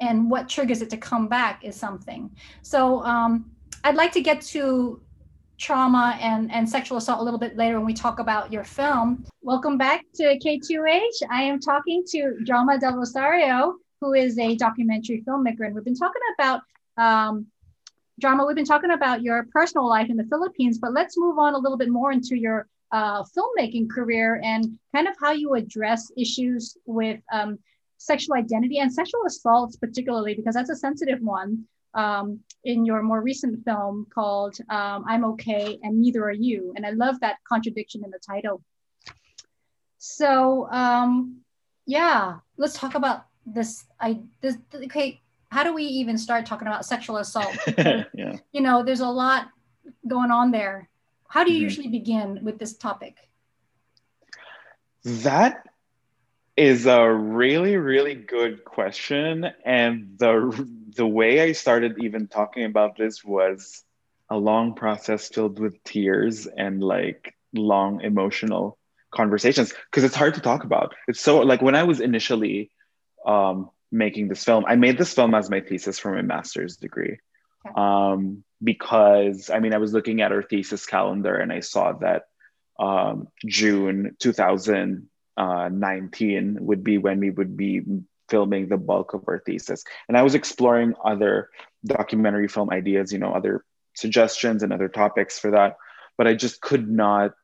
and 0.00 0.30
what 0.30 0.48
triggers 0.48 0.82
it 0.82 0.90
to 0.90 0.96
come 0.96 1.28
back 1.28 1.62
is 1.64 1.76
something 1.76 2.30
so 2.62 3.02
um, 3.04 3.44
i'd 3.84 3.94
like 3.94 4.10
to 4.10 4.22
get 4.22 4.40
to 4.40 4.98
trauma 5.58 6.18
and, 6.20 6.50
and 6.52 6.68
sexual 6.68 6.98
assault 6.98 7.20
a 7.20 7.22
little 7.22 7.38
bit 7.38 7.56
later 7.56 7.76
when 7.76 7.86
we 7.86 7.94
talk 7.94 8.18
about 8.18 8.52
your 8.52 8.64
film. 8.64 9.24
Welcome 9.42 9.78
back 9.78 10.04
to 10.14 10.38
K2H. 10.38 11.22
I 11.30 11.42
am 11.42 11.60
talking 11.60 12.04
to 12.08 12.36
Drama 12.44 12.78
Del 12.78 12.96
Rosario, 12.96 13.76
who 14.00 14.14
is 14.14 14.38
a 14.38 14.56
documentary 14.56 15.22
filmmaker, 15.26 15.66
and 15.66 15.74
we've 15.74 15.84
been 15.84 15.94
talking 15.94 16.22
about 16.38 16.62
um, 16.96 17.46
drama. 18.20 18.44
We've 18.46 18.56
been 18.56 18.64
talking 18.64 18.90
about 18.90 19.22
your 19.22 19.46
personal 19.52 19.88
life 19.88 20.10
in 20.10 20.16
the 20.16 20.24
Philippines, 20.24 20.78
but 20.78 20.92
let's 20.92 21.16
move 21.16 21.38
on 21.38 21.54
a 21.54 21.58
little 21.58 21.78
bit 21.78 21.88
more 21.88 22.12
into 22.12 22.36
your 22.36 22.66
uh, 22.92 23.22
filmmaking 23.22 23.90
career 23.90 24.40
and 24.44 24.78
kind 24.94 25.08
of 25.08 25.14
how 25.20 25.32
you 25.32 25.54
address 25.54 26.12
issues 26.16 26.76
with 26.86 27.20
um, 27.32 27.58
sexual 27.98 28.36
identity 28.36 28.78
and 28.78 28.92
sexual 28.92 29.22
assaults, 29.26 29.76
particularly 29.76 30.34
because 30.34 30.54
that's 30.54 30.70
a 30.70 30.76
sensitive 30.76 31.20
one 31.20 31.64
um, 31.94 32.40
in 32.64 32.84
your 32.84 33.02
more 33.02 33.20
recent 33.20 33.64
film 33.64 34.06
called 34.12 34.56
um, 34.70 35.04
I'm 35.06 35.24
Okay 35.24 35.78
and 35.82 36.00
Neither 36.00 36.24
Are 36.24 36.32
You. 36.32 36.72
And 36.76 36.86
I 36.86 36.90
love 36.90 37.20
that 37.20 37.36
contradiction 37.48 38.02
in 38.04 38.10
the 38.10 38.18
title. 38.18 38.62
So, 39.98 40.68
um, 40.70 41.40
yeah, 41.86 42.36
let's 42.56 42.74
talk 42.74 42.94
about 42.94 43.26
this. 43.46 43.84
I 44.00 44.20
this 44.40 44.56
okay. 44.74 45.20
How 45.50 45.62
do 45.62 45.72
we 45.72 45.84
even 45.84 46.18
start 46.18 46.46
talking 46.46 46.66
about 46.66 46.84
sexual 46.84 47.18
assault? 47.18 47.56
yeah. 47.78 48.36
You 48.52 48.60
know, 48.60 48.82
there's 48.82 49.00
a 49.00 49.08
lot 49.08 49.48
going 50.06 50.30
on 50.30 50.50
there. 50.50 50.88
How 51.28 51.44
do 51.44 51.52
you 51.52 51.58
mm-hmm. 51.58 51.64
usually 51.64 51.88
begin 51.88 52.40
with 52.42 52.58
this 52.58 52.76
topic? 52.76 53.16
That 55.04 55.64
is 56.56 56.86
a 56.86 57.10
really, 57.10 57.76
really 57.76 58.14
good 58.14 58.64
question. 58.64 59.46
And 59.64 60.18
the 60.18 60.68
the 60.94 61.06
way 61.06 61.40
I 61.40 61.52
started 61.52 61.96
even 62.02 62.28
talking 62.28 62.64
about 62.64 62.96
this 62.96 63.24
was 63.24 63.82
a 64.30 64.36
long 64.36 64.74
process 64.74 65.28
filled 65.28 65.58
with 65.58 65.82
tears 65.84 66.46
and 66.46 66.82
like 66.82 67.34
long 67.52 68.00
emotional 68.00 68.78
conversations 69.10 69.72
because 69.90 70.04
it's 70.04 70.14
hard 70.14 70.34
to 70.34 70.40
talk 70.40 70.64
about. 70.64 70.94
It's 71.08 71.20
so 71.20 71.40
like 71.40 71.62
when 71.62 71.74
I 71.74 71.84
was 71.84 72.00
initially 72.00 72.70
um, 73.26 73.70
making 73.92 74.28
this 74.28 74.44
film, 74.44 74.64
I 74.66 74.76
made 74.76 74.98
this 74.98 75.14
film 75.14 75.34
as 75.34 75.50
my 75.50 75.60
thesis 75.60 75.98
for 75.98 76.12
my 76.12 76.22
master's 76.22 76.76
degree. 76.76 77.18
Um, 77.76 78.44
because 78.62 79.50
I 79.50 79.60
mean, 79.60 79.74
I 79.74 79.78
was 79.78 79.92
looking 79.92 80.20
at 80.20 80.32
our 80.32 80.42
thesis 80.42 80.86
calendar 80.86 81.34
and 81.34 81.52
I 81.52 81.60
saw 81.60 81.92
that 81.92 82.24
um, 82.78 83.28
June 83.46 84.16
2019 84.18 84.98
uh, 85.36 86.62
would 86.62 86.84
be 86.84 86.98
when 86.98 87.20
we 87.20 87.30
would 87.30 87.56
be 87.56 87.82
filming 88.28 88.68
the 88.68 88.76
bulk 88.76 89.14
of 89.14 89.24
our 89.28 89.40
thesis. 89.44 89.84
And 90.08 90.16
I 90.16 90.22
was 90.22 90.34
exploring 90.34 90.94
other 91.04 91.50
documentary 91.84 92.48
film 92.48 92.70
ideas, 92.70 93.12
you 93.12 93.18
know, 93.18 93.32
other 93.32 93.64
suggestions 93.94 94.62
and 94.62 94.72
other 94.72 94.88
topics 94.88 95.38
for 95.38 95.52
that. 95.52 95.76
But 96.16 96.26
I 96.26 96.34
just 96.34 96.60
could 96.60 96.88
not 96.88 97.34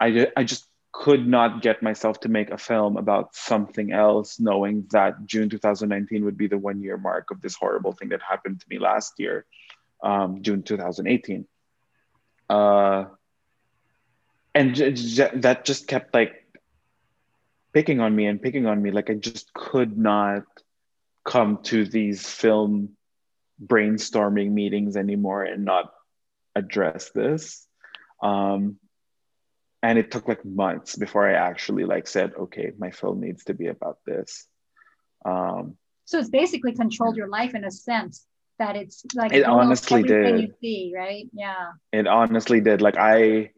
I, 0.00 0.28
I 0.36 0.44
just 0.44 0.66
could 0.92 1.26
not 1.26 1.62
get 1.62 1.82
myself 1.82 2.20
to 2.20 2.28
make 2.28 2.50
a 2.50 2.58
film 2.58 2.96
about 2.96 3.34
something 3.34 3.92
else, 3.92 4.38
knowing 4.38 4.86
that 4.92 5.26
June 5.26 5.48
2019 5.48 6.24
would 6.24 6.36
be 6.36 6.46
the 6.46 6.58
one 6.58 6.82
year 6.82 6.96
mark 6.96 7.30
of 7.30 7.40
this 7.40 7.54
horrible 7.54 7.92
thing 7.92 8.10
that 8.10 8.20
happened 8.22 8.60
to 8.60 8.66
me 8.68 8.78
last 8.78 9.14
year, 9.18 9.44
um, 10.02 10.42
June 10.42 10.62
2018. 10.62 11.46
Uh, 12.48 13.06
and 14.54 14.74
j- 14.74 14.92
j- 14.92 15.30
that 15.34 15.64
just 15.64 15.88
kept 15.88 16.14
like 16.14 16.43
picking 17.74 18.00
on 18.00 18.14
me 18.14 18.26
and 18.26 18.40
picking 18.40 18.66
on 18.66 18.80
me. 18.80 18.92
Like 18.92 19.10
I 19.10 19.14
just 19.14 19.52
could 19.52 19.98
not 19.98 20.44
come 21.24 21.58
to 21.64 21.84
these 21.84 22.26
film 22.26 22.90
brainstorming 23.62 24.52
meetings 24.52 24.96
anymore 24.96 25.42
and 25.42 25.64
not 25.64 25.92
address 26.54 27.10
this. 27.10 27.66
Um, 28.22 28.76
and 29.82 29.98
it 29.98 30.10
took 30.10 30.28
like 30.28 30.44
months 30.44 30.96
before 30.96 31.28
I 31.28 31.34
actually 31.34 31.84
like 31.84 32.06
said, 32.06 32.32
okay, 32.38 32.72
my 32.78 32.90
film 32.90 33.20
needs 33.20 33.44
to 33.44 33.54
be 33.54 33.66
about 33.66 33.98
this. 34.06 34.46
Um, 35.26 35.76
so 36.06 36.18
it's 36.18 36.30
basically 36.30 36.74
controlled 36.74 37.16
your 37.16 37.28
life 37.28 37.54
in 37.54 37.64
a 37.64 37.70
sense 37.70 38.24
that 38.58 38.76
it's 38.76 39.04
like 39.14 39.32
it 39.32 39.44
honestly 39.44 40.02
did. 40.02 40.40
You 40.40 40.54
see, 40.60 40.92
right? 40.94 41.28
Yeah. 41.32 41.72
It 41.92 42.06
honestly 42.06 42.60
did. 42.60 42.80
Like 42.80 42.96
I 42.96 43.50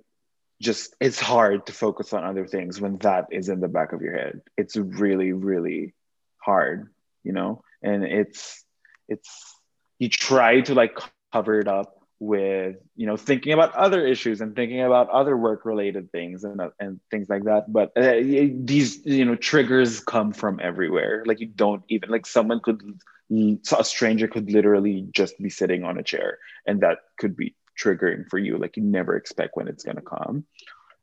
just, 0.60 0.94
it's 1.00 1.20
hard 1.20 1.66
to 1.66 1.72
focus 1.72 2.12
on 2.12 2.24
other 2.24 2.46
things 2.46 2.80
when 2.80 2.96
that 2.98 3.26
is 3.30 3.48
in 3.48 3.60
the 3.60 3.68
back 3.68 3.92
of 3.92 4.02
your 4.02 4.16
head. 4.16 4.40
It's 4.56 4.76
really, 4.76 5.32
really 5.32 5.94
hard, 6.38 6.90
you 7.22 7.32
know. 7.32 7.62
And 7.82 8.04
it's, 8.04 8.64
it's 9.08 9.56
you 9.98 10.08
try 10.08 10.60
to 10.62 10.74
like 10.74 10.98
cover 11.32 11.60
it 11.60 11.68
up 11.68 11.96
with 12.18 12.76
you 12.94 13.06
know 13.06 13.16
thinking 13.16 13.52
about 13.52 13.74
other 13.74 14.06
issues 14.06 14.40
and 14.40 14.56
thinking 14.56 14.80
about 14.80 15.10
other 15.10 15.36
work 15.36 15.66
related 15.66 16.10
things 16.10 16.44
and 16.44 16.60
and 16.80 16.98
things 17.10 17.28
like 17.28 17.44
that 17.44 17.70
but 17.70 17.92
uh, 17.94 18.14
these 18.64 19.04
you 19.04 19.24
know 19.24 19.34
triggers 19.34 20.00
come 20.00 20.32
from 20.32 20.58
everywhere 20.62 21.22
like 21.26 21.40
you 21.40 21.46
don't 21.46 21.84
even 21.90 22.08
like 22.08 22.24
someone 22.24 22.60
could 22.60 22.80
a 23.30 23.84
stranger 23.84 24.28
could 24.28 24.50
literally 24.50 25.06
just 25.10 25.38
be 25.38 25.50
sitting 25.50 25.84
on 25.84 25.98
a 25.98 26.02
chair 26.02 26.38
and 26.66 26.80
that 26.80 26.98
could 27.18 27.36
be 27.36 27.54
triggering 27.78 28.28
for 28.28 28.38
you 28.38 28.58
like 28.58 28.76
you 28.76 28.82
never 28.82 29.16
expect 29.16 29.56
when 29.56 29.68
it's 29.68 29.84
going 29.84 29.96
to 29.96 30.02
come. 30.02 30.44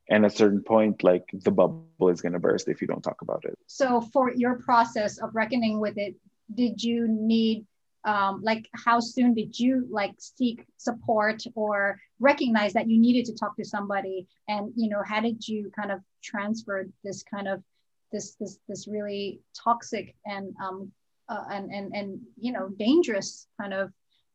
And 0.09 0.25
at 0.25 0.33
a 0.33 0.35
certain 0.35 0.63
point 0.63 1.03
like 1.03 1.23
the 1.33 1.51
bubble 1.51 2.09
is 2.09 2.21
going 2.21 2.33
to 2.33 2.39
burst 2.39 2.67
if 2.67 2.81
you 2.81 2.87
don't 2.87 3.01
talk 3.01 3.21
about 3.21 3.45
it. 3.45 3.57
So 3.67 4.01
for 4.01 4.31
your 4.33 4.55
process 4.55 5.17
of 5.19 5.33
reckoning 5.33 5.79
with 5.79 5.97
it 5.97 6.15
did 6.53 6.83
you 6.83 7.07
need 7.07 7.65
um, 8.05 8.41
like 8.43 8.67
how 8.73 8.99
soon 8.99 9.33
did 9.33 9.57
you 9.57 9.87
like 9.89 10.13
seek 10.17 10.65
support 10.77 11.41
or 11.55 11.99
recognize 12.19 12.73
that 12.73 12.89
you 12.89 12.99
needed 12.99 13.25
to 13.25 13.33
talk 13.33 13.55
to 13.55 13.63
somebody? 13.63 14.27
And 14.47 14.73
you 14.75 14.89
know 14.89 15.01
how 15.05 15.21
did 15.21 15.47
you 15.47 15.71
kind 15.75 15.91
of 15.91 16.01
transfer 16.21 16.87
this 17.03 17.23
kind 17.23 17.47
of 17.47 17.63
this 18.11 18.35
this 18.35 18.59
this 18.67 18.87
really 18.87 19.39
toxic 19.55 20.15
and 20.25 20.53
um 20.63 20.91
uh, 21.29 21.45
and 21.49 21.71
and 21.71 21.95
and 21.95 22.19
you 22.37 22.51
know 22.51 22.69
dangerous 22.77 23.47
kind 23.59 23.73
of 23.73 23.91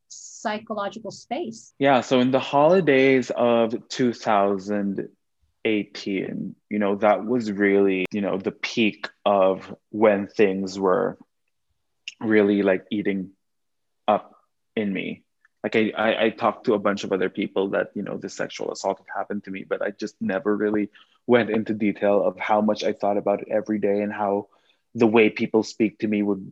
psychological 0.09 1.11
space. 1.11 1.73
Yeah 1.79 2.01
so 2.01 2.19
in 2.19 2.31
the 2.31 2.39
holidays 2.39 3.31
of 3.35 3.75
2018 3.89 6.55
you 6.69 6.79
know 6.79 6.95
that 6.95 7.25
was 7.25 7.51
really 7.51 8.05
you 8.11 8.21
know 8.21 8.37
the 8.37 8.51
peak 8.51 9.09
of 9.25 9.75
when 9.89 10.27
things 10.27 10.79
were 10.79 11.17
really 12.19 12.61
like 12.61 12.85
eating 12.91 13.31
up 14.07 14.35
in 14.75 14.91
me. 14.91 15.23
Like 15.63 15.75
I, 15.75 15.91
I, 15.97 16.23
I 16.25 16.29
talked 16.29 16.65
to 16.65 16.73
a 16.73 16.79
bunch 16.79 17.03
of 17.03 17.11
other 17.11 17.29
people 17.29 17.69
that 17.69 17.91
you 17.93 18.01
know 18.01 18.17
this 18.17 18.35
sexual 18.35 18.71
assault 18.71 18.99
had 18.99 19.19
happened 19.19 19.43
to 19.43 19.51
me 19.51 19.65
but 19.67 19.81
i 19.81 19.91
just 19.91 20.15
never 20.21 20.55
really 20.55 20.89
went 21.27 21.49
into 21.49 21.73
detail 21.73 22.23
of 22.23 22.37
how 22.37 22.61
much 22.61 22.85
i 22.85 22.93
thought 22.93 23.17
about 23.17 23.41
it 23.41 23.49
every 23.51 23.77
day 23.77 24.01
and 24.01 24.13
how 24.13 24.47
the 24.95 25.05
way 25.05 25.29
people 25.29 25.61
speak 25.61 25.99
to 25.99 26.07
me 26.07 26.23
would 26.23 26.49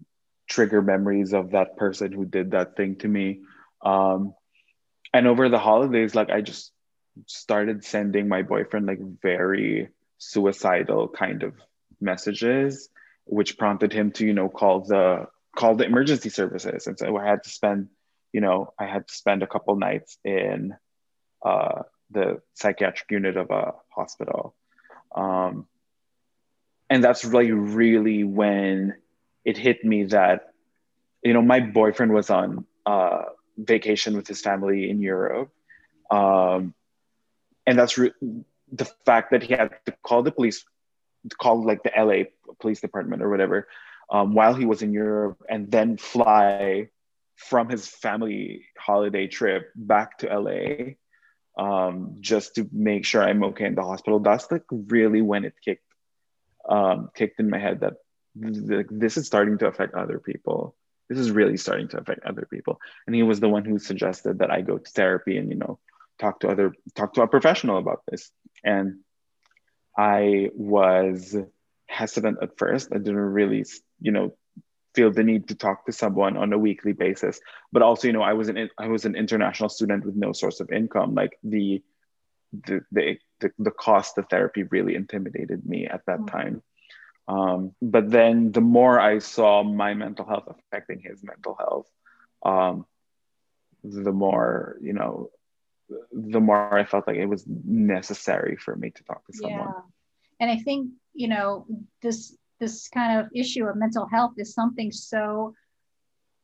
trigger 0.47 0.81
memories 0.81 1.33
of 1.33 1.51
that 1.51 1.77
person 1.77 2.11
who 2.11 2.25
did 2.25 2.51
that 2.51 2.75
thing 2.75 2.95
to 2.97 3.07
me. 3.07 3.41
Um, 3.81 4.33
and 5.13 5.27
over 5.27 5.49
the 5.49 5.59
holidays 5.59 6.13
like 6.15 6.29
i 6.29 6.41
just 6.41 6.71
started 7.25 7.83
sending 7.83 8.27
my 8.27 8.41
boyfriend 8.41 8.85
like 8.85 8.99
very 9.21 9.89
suicidal 10.17 11.07
kind 11.07 11.43
of 11.43 11.53
messages 11.99 12.89
which 13.25 13.57
prompted 13.57 13.91
him 13.93 14.11
to 14.11 14.25
you 14.25 14.33
know 14.33 14.49
call 14.49 14.81
the 14.81 15.27
call 15.55 15.75
the 15.75 15.85
emergency 15.85 16.29
services. 16.29 16.87
And 16.87 16.97
so 16.97 17.17
i 17.17 17.25
had 17.25 17.43
to 17.43 17.49
spend 17.49 17.89
you 18.31 18.41
know 18.41 18.73
i 18.79 18.85
had 18.85 19.07
to 19.07 19.13
spend 19.13 19.43
a 19.43 19.47
couple 19.47 19.75
nights 19.75 20.17
in 20.23 20.75
uh, 21.45 21.83
the 22.11 22.41
psychiatric 22.55 23.11
unit 23.11 23.37
of 23.37 23.51
a 23.51 23.73
hospital. 23.89 24.55
Um, 25.15 25.67
and 26.89 27.03
that's 27.03 27.25
really 27.25 27.51
really 27.51 28.23
when 28.23 28.95
it 29.47 29.57
hit 29.57 29.83
me 29.83 30.03
that 30.03 30.53
you 31.23 31.33
know 31.33 31.41
my 31.41 31.59
boyfriend 31.59 32.13
was 32.13 32.29
on 32.29 32.65
uh, 32.85 33.23
vacation 33.57 34.15
with 34.15 34.27
his 34.27 34.41
family 34.41 34.89
in 34.89 35.01
europe 35.01 35.51
um, 36.11 36.73
and 37.65 37.79
that's 37.79 37.97
re- 37.97 38.19
the 38.71 38.85
fact 39.05 39.31
that 39.31 39.43
he 39.43 39.53
had 39.53 39.73
to 39.85 39.93
call 40.03 40.21
the 40.23 40.31
police 40.31 40.65
call 41.41 41.65
like 41.65 41.81
the 41.83 41.91
la 41.97 42.23
police 42.59 42.81
department 42.81 43.21
or 43.21 43.29
whatever 43.29 43.67
um, 44.09 44.33
while 44.33 44.53
he 44.53 44.65
was 44.65 44.81
in 44.81 44.93
Europe 44.93 45.43
and 45.49 45.71
then 45.71 45.97
fly 45.97 46.89
from 47.35 47.69
his 47.69 47.87
family 47.87 48.65
holiday 48.77 49.27
trip 49.27 49.71
back 49.75 50.17
to 50.19 50.27
LA 50.27 50.95
um, 51.57 52.17
just 52.19 52.55
to 52.55 52.67
make 52.71 53.05
sure 53.05 53.21
I'm 53.21 53.43
okay 53.45 53.65
in 53.65 53.75
the 53.75 53.83
hospital. 53.83 54.19
That's 54.19 54.49
like 54.51 54.63
really 54.71 55.21
when 55.21 55.45
it 55.45 55.53
kicked 55.63 55.83
um, 56.69 57.09
kicked 57.15 57.39
in 57.39 57.49
my 57.49 57.59
head 57.59 57.81
that 57.81 57.93
th- 58.41 58.87
this 58.89 59.17
is 59.17 59.25
starting 59.25 59.57
to 59.59 59.67
affect 59.67 59.93
other 59.95 60.19
people. 60.19 60.75
This 61.09 61.19
is 61.19 61.31
really 61.31 61.57
starting 61.57 61.87
to 61.89 61.99
affect 61.99 62.25
other 62.25 62.47
people. 62.49 62.79
And 63.05 63.15
he 63.15 63.23
was 63.23 63.39
the 63.39 63.49
one 63.49 63.63
who 63.65 63.79
suggested 63.79 64.39
that 64.39 64.51
I 64.51 64.61
go 64.61 64.77
to 64.77 64.91
therapy 64.91 65.37
and 65.37 65.49
you 65.49 65.57
know 65.57 65.79
talk 66.19 66.41
to 66.41 66.49
other 66.49 66.73
talk 66.95 67.13
to 67.13 67.21
a 67.21 67.27
professional 67.27 67.77
about 67.77 68.01
this. 68.09 68.31
And 68.63 68.99
I 69.97 70.49
was 70.53 71.35
hesitant 71.87 72.39
at 72.41 72.57
first. 72.57 72.89
I 72.91 72.97
didn't 72.97 73.15
really 73.15 73.65
you 73.99 74.11
know 74.11 74.33
feel 74.97 75.11
the 75.11 75.23
need 75.23 75.47
to 75.47 75.55
talk 75.55 75.85
to 75.85 75.91
someone 75.91 76.35
on 76.35 76.51
a 76.51 76.57
weekly 76.57 76.91
basis 76.91 77.39
but 77.71 77.83
also 77.83 78.07
you 78.07 78.13
know 78.13 78.23
i 78.23 78.33
was 78.33 78.49
an 78.49 78.67
i 78.79 78.87
was 78.87 79.05
an 79.05 79.15
international 79.15 79.69
student 79.69 80.03
with 80.03 80.15
no 80.15 80.31
source 80.33 80.59
of 80.59 80.71
income 80.71 81.13
like 81.13 81.37
the 81.43 81.83
the 82.65 82.81
the, 82.91 83.17
the, 83.41 83.51
the 83.59 83.71
cost 83.71 84.17
of 84.17 84.27
therapy 84.27 84.63
really 84.63 84.95
intimidated 84.95 85.63
me 85.65 85.85
at 85.85 86.01
that 86.07 86.17
mm-hmm. 86.17 86.37
time 86.37 86.63
um, 87.27 87.73
but 87.81 88.09
then 88.09 88.51
the 88.51 88.61
more 88.61 88.99
i 88.99 89.19
saw 89.19 89.63
my 89.63 89.93
mental 89.93 90.25
health 90.25 90.47
affecting 90.47 90.99
his 90.99 91.23
mental 91.23 91.55
health 91.55 91.87
um, 92.45 92.85
the 93.83 94.11
more 94.11 94.77
you 94.81 94.93
know 94.93 95.29
the 96.11 96.39
more 96.39 96.77
i 96.77 96.83
felt 96.83 97.07
like 97.07 97.17
it 97.17 97.25
was 97.25 97.45
necessary 97.47 98.57
for 98.57 98.75
me 98.75 98.89
to 98.89 99.03
talk 99.03 99.25
to 99.25 99.33
someone 99.33 99.59
yeah. 99.59 99.81
and 100.39 100.51
i 100.51 100.57
think 100.57 100.89
you 101.13 101.27
know 101.27 101.65
this 102.01 102.35
this 102.59 102.87
kind 102.89 103.19
of 103.19 103.27
issue 103.33 103.65
of 103.65 103.75
mental 103.75 104.07
health 104.07 104.33
is 104.37 104.53
something 104.53 104.91
so 104.91 105.53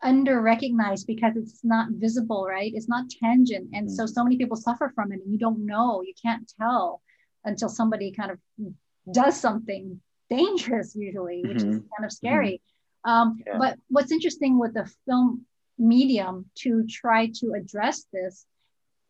under 0.02 0.41
recognized 0.41 1.08
because 1.08 1.36
it's 1.36 1.63
not 1.63 1.88
visible 1.91 2.46
right 2.48 2.74
it's 2.76 2.89
not 2.89 3.06
tangent 3.10 3.69
and 3.74 3.88
mm-hmm. 3.88 3.96
so 3.96 4.06
so 4.06 4.24
many 4.24 4.38
people 4.38 4.58
suffer 4.58 4.91
from 4.93 5.12
it 5.12 5.22
and 5.24 5.32
you 5.32 5.39
don't 5.39 5.65
know 5.65 6.02
you 6.02 6.13
can't 6.22 6.52
tell 6.60 7.02
until 7.46 7.69
somebody 7.69 8.12
kind 8.12 8.32
of 8.32 8.39
does 9.12 9.39
something 9.39 10.00
dangerous 10.38 10.96
usually 10.96 11.41
which 11.41 11.58
mm-hmm. 11.58 11.72
is 11.72 11.78
kind 11.78 12.06
of 12.06 12.12
scary 12.12 12.62
mm-hmm. 13.06 13.12
um, 13.12 13.39
yeah. 13.46 13.58
but 13.58 13.78
what's 13.89 14.12
interesting 14.12 14.60
with 14.60 14.74
the 14.74 14.89
film 15.06 15.46
medium 15.78 16.46
to 16.56 16.86
try 16.88 17.30
to 17.34 17.54
address 17.54 18.06
this 18.13 18.46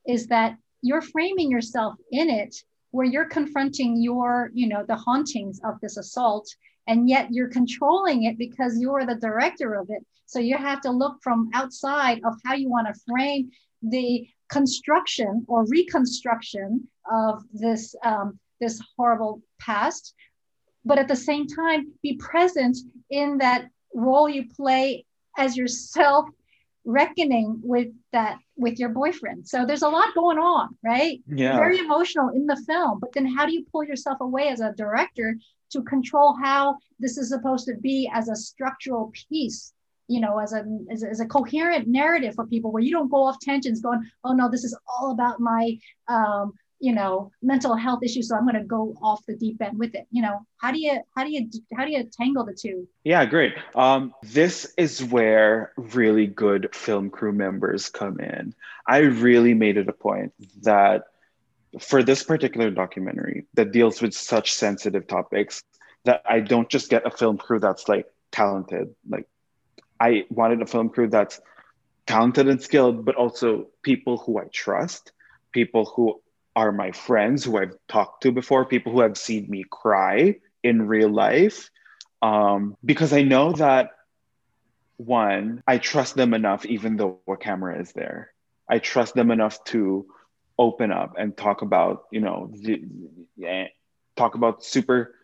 is 0.07 0.27
that 0.27 0.57
you're 0.81 1.01
framing 1.01 1.51
yourself 1.51 1.95
in 2.12 2.29
it 2.29 2.55
where 2.91 3.05
you're 3.05 3.25
confronting 3.25 4.01
your 4.01 4.49
you 4.53 4.67
know 4.67 4.83
the 4.88 4.95
hauntings 4.95 5.59
of 5.63 5.79
this 5.81 5.97
assault 5.97 6.47
and 6.88 7.09
yet 7.09 7.27
you're 7.31 7.49
controlling 7.49 8.23
it 8.23 8.38
because 8.38 8.79
you're 8.79 9.05
the 9.05 9.15
director 9.15 9.73
of 9.75 9.88
it 9.89 10.05
so 10.25 10.39
you 10.39 10.57
have 10.57 10.81
to 10.81 10.91
look 10.91 11.17
from 11.21 11.49
outside 11.53 12.19
of 12.23 12.33
how 12.45 12.53
you 12.53 12.69
want 12.69 12.88
to 12.88 13.01
frame 13.07 13.49
the 13.81 14.27
construction 14.49 15.45
or 15.47 15.65
reconstruction 15.67 16.88
of 17.12 17.43
this 17.51 17.95
um, 18.03 18.39
this 18.59 18.81
horrible 18.95 19.41
past 19.59 20.13
but 20.86 21.00
at 21.00 21.08
the 21.08 21.15
same 21.15 21.48
time 21.48 21.91
be 22.02 22.15
present 22.17 22.78
in 23.10 23.38
that 23.38 23.67
role 23.93 24.30
you 24.30 24.48
play 24.56 25.06
as 25.38 25.56
yourself 25.58 26.26
reckoning 26.86 27.60
with 27.63 27.88
that 28.12 28.38
with 28.58 28.78
your 28.78 28.89
boyfriend. 28.89 29.48
So 29.48 29.65
there's 29.65 29.84
a 29.84 29.89
lot 29.89 30.13
going 30.13 30.38
on 30.38 30.76
right? 30.84 31.22
Yeah. 31.28 31.56
Very 31.56 31.80
emotional 31.80 32.30
in 32.30 32.46
the 32.46 32.62
film 32.67 33.00
but 33.00 33.13
then 33.13 33.26
how 33.26 33.46
do 33.46 33.54
you 33.54 33.65
pull 33.72 33.84
yourself 33.84 34.19
away 34.22 34.50
as 34.50 34.60
a 34.60 34.74
director 34.74 35.36
to 35.72 35.82
control 35.84 36.36
how 36.41 36.78
this 37.00 37.17
is 37.17 37.30
supposed 37.30 37.65
to 37.67 37.76
be 37.76 38.10
as 38.13 38.30
a 38.30 38.36
structural 38.36 39.12
piece 39.30 39.74
you 40.08 40.19
know 40.19 40.38
as 40.38 40.54
a, 40.54 40.63
as 40.91 41.04
a 41.04 41.10
as 41.10 41.19
a, 41.19 41.26
coherent 41.26 41.88
narrative 41.88 42.36
for 42.36 42.46
people 42.46 42.72
where 42.72 42.84
you 42.84 42.91
don't 42.91 43.10
go 43.10 43.24
off 43.24 43.39
tangents 43.39 43.82
going 43.82 44.04
oh 44.24 44.34
no 44.34 44.50
this 44.50 44.63
is 44.63 44.78
all 44.88 45.12
about 45.12 45.39
my 45.39 45.78
um 46.08 46.54
you 46.84 46.93
know 46.93 47.32
mental 47.41 47.76
health 47.76 48.02
issues 48.04 48.28
so 48.28 48.36
i'm 48.36 48.46
going 48.50 48.62
to 48.62 48.63
go 48.63 48.96
off 49.02 49.22
the 49.28 49.36
deep 49.36 49.62
end 49.62 49.80
with 49.80 49.96
it 49.96 50.08
you 50.13 50.22
know? 50.22 50.46
How 50.58 50.72
do 50.72 50.80
you 50.80 51.02
how 51.15 51.24
do 51.26 51.32
you 51.32 51.50
how 51.76 51.86
do 51.86 51.91
you 51.91 52.04
tangle 52.04 52.46
the 52.46 52.54
two? 52.54 52.88
Yeah 53.04 53.26
great. 53.26 53.54
Um, 53.76 54.13
this 54.22 54.74
is 54.78 55.04
where 55.04 55.74
really 55.76 56.28
good 56.28 56.74
film 56.74 57.10
crew 57.10 57.34
members 57.34 57.89
come 57.89 58.19
in. 58.19 58.54
I 58.88 59.00
really 59.00 59.54
made 59.54 59.78
it 59.78 59.89
a 59.89 59.93
point 59.93 60.34
that 60.62 61.06
for 61.82 62.04
this 62.04 62.24
particular 62.24 62.69
documentary 62.69 63.46
that 63.56 63.72
deals 63.72 64.02
with 64.02 64.13
such 64.13 64.54
sensitive 64.54 65.08
topics 65.08 65.63
that 66.06 66.22
i 66.26 66.39
don't 66.39 66.69
just 66.69 66.89
get 66.89 67.06
a 67.06 67.10
film 67.10 67.38
crew 67.38 67.60
that's 67.60 67.89
like 67.89 68.06
talented. 68.32 68.93
Like 69.10 69.28
i 70.00 70.26
wanted 70.30 70.62
a 70.62 70.67
film 70.67 70.89
crew 70.89 71.10
that's 71.10 71.41
talented 72.06 72.48
and 72.48 72.62
skilled 72.62 73.04
but 73.04 73.15
also 73.15 73.67
people 73.82 74.17
who 74.17 74.38
i 74.38 74.46
trust 74.54 75.12
people 75.52 75.86
who 75.86 76.22
are 76.55 76.71
my 76.71 76.91
friends 76.91 77.43
who 77.43 77.57
I've 77.57 77.75
talked 77.87 78.23
to 78.23 78.31
before, 78.31 78.65
people 78.65 78.91
who 78.91 79.01
have 79.01 79.17
seen 79.17 79.49
me 79.49 79.63
cry 79.69 80.35
in 80.61 80.87
real 80.87 81.09
life. 81.09 81.69
Um, 82.21 82.77
because 82.83 83.11
I 83.11 83.23
know 83.23 83.53
that 83.53 83.91
one, 84.97 85.63
I 85.67 85.77
trust 85.77 86.15
them 86.15 86.33
enough, 86.33 86.65
even 86.65 86.95
though 86.95 87.19
a 87.27 87.35
camera 87.35 87.79
is 87.79 87.91
there. 87.93 88.31
I 88.69 88.79
trust 88.79 89.13
them 89.15 89.31
enough 89.31 89.63
to 89.65 90.05
open 90.57 90.91
up 90.91 91.15
and 91.17 91.35
talk 91.35 91.61
about, 91.61 92.05
you 92.11 92.21
know, 92.21 92.49
the, 92.53 92.83
yeah, 93.35 93.67
talk 94.15 94.35
about 94.35 94.63
super, 94.63 95.15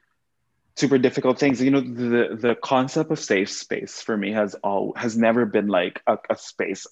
super 0.75 0.97
difficult 0.97 1.39
things. 1.39 1.61
You 1.61 1.71
know, 1.71 1.81
the 1.81 2.35
the 2.35 2.55
concept 2.55 3.11
of 3.11 3.19
safe 3.19 3.49
space 3.49 4.01
for 4.01 4.17
me 4.17 4.33
has 4.33 4.55
all 4.55 4.93
has 4.95 5.15
never 5.15 5.45
been 5.45 5.67
like 5.67 6.01
a, 6.07 6.17
a 6.29 6.35
space 6.35 6.87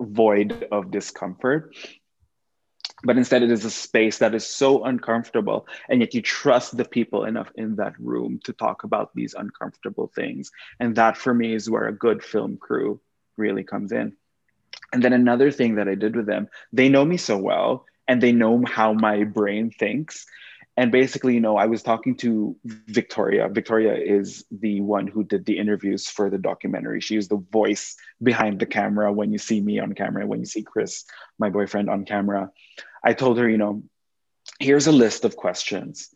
void 0.00 0.66
of 0.72 0.90
discomfort 0.90 1.74
but 3.06 3.16
instead 3.16 3.42
it 3.42 3.52
is 3.52 3.64
a 3.64 3.70
space 3.70 4.18
that 4.18 4.34
is 4.34 4.44
so 4.44 4.84
uncomfortable 4.84 5.68
and 5.88 6.00
yet 6.00 6.12
you 6.12 6.20
trust 6.20 6.76
the 6.76 6.84
people 6.84 7.24
enough 7.24 7.50
in 7.54 7.76
that 7.76 7.94
room 8.00 8.40
to 8.44 8.52
talk 8.52 8.82
about 8.82 9.14
these 9.14 9.32
uncomfortable 9.34 10.10
things. 10.14 10.50
And 10.80 10.96
that 10.96 11.16
for 11.16 11.32
me 11.32 11.54
is 11.54 11.70
where 11.70 11.86
a 11.86 11.96
good 11.96 12.22
film 12.22 12.56
crew 12.56 13.00
really 13.36 13.62
comes 13.62 13.92
in. 13.92 14.16
And 14.92 15.02
then 15.02 15.12
another 15.12 15.50
thing 15.52 15.76
that 15.76 15.88
i 15.88 15.94
did 15.94 16.16
with 16.16 16.26
them 16.26 16.48
they 16.72 16.88
know 16.88 17.04
me 17.04 17.16
so 17.16 17.36
well 17.38 17.86
and 18.08 18.20
they 18.20 18.32
know 18.32 18.62
how 18.66 18.92
my 18.92 19.24
brain 19.24 19.70
thinks 19.70 20.26
and 20.76 20.92
basically 20.92 21.34
you 21.34 21.40
know 21.40 21.56
i 21.56 21.66
was 21.66 21.82
talking 21.82 22.16
to 22.16 22.56
victoria. 22.64 23.48
Victoria 23.48 23.94
is 23.94 24.44
the 24.50 24.80
one 24.80 25.06
who 25.06 25.24
did 25.24 25.44
the 25.44 25.58
interviews 25.58 26.08
for 26.08 26.30
the 26.30 26.38
documentary. 26.38 27.00
She 27.00 27.16
is 27.16 27.28
the 27.28 27.42
voice 27.50 27.96
behind 28.22 28.60
the 28.60 28.66
camera. 28.66 29.12
When 29.12 29.32
you 29.32 29.38
see 29.38 29.60
me 29.60 29.78
on 29.78 29.92
camera 29.94 30.26
when 30.26 30.40
you 30.40 30.46
see 30.46 30.62
chris 30.62 31.04
my 31.38 31.50
boyfriend 31.50 31.88
on 31.90 32.04
camera 32.04 32.50
i 33.04 33.12
told 33.12 33.38
her 33.38 33.48
you 33.48 33.58
know 33.58 33.82
here's 34.60 34.86
a 34.86 34.92
list 34.92 35.24
of 35.24 35.36
questions 35.36 36.10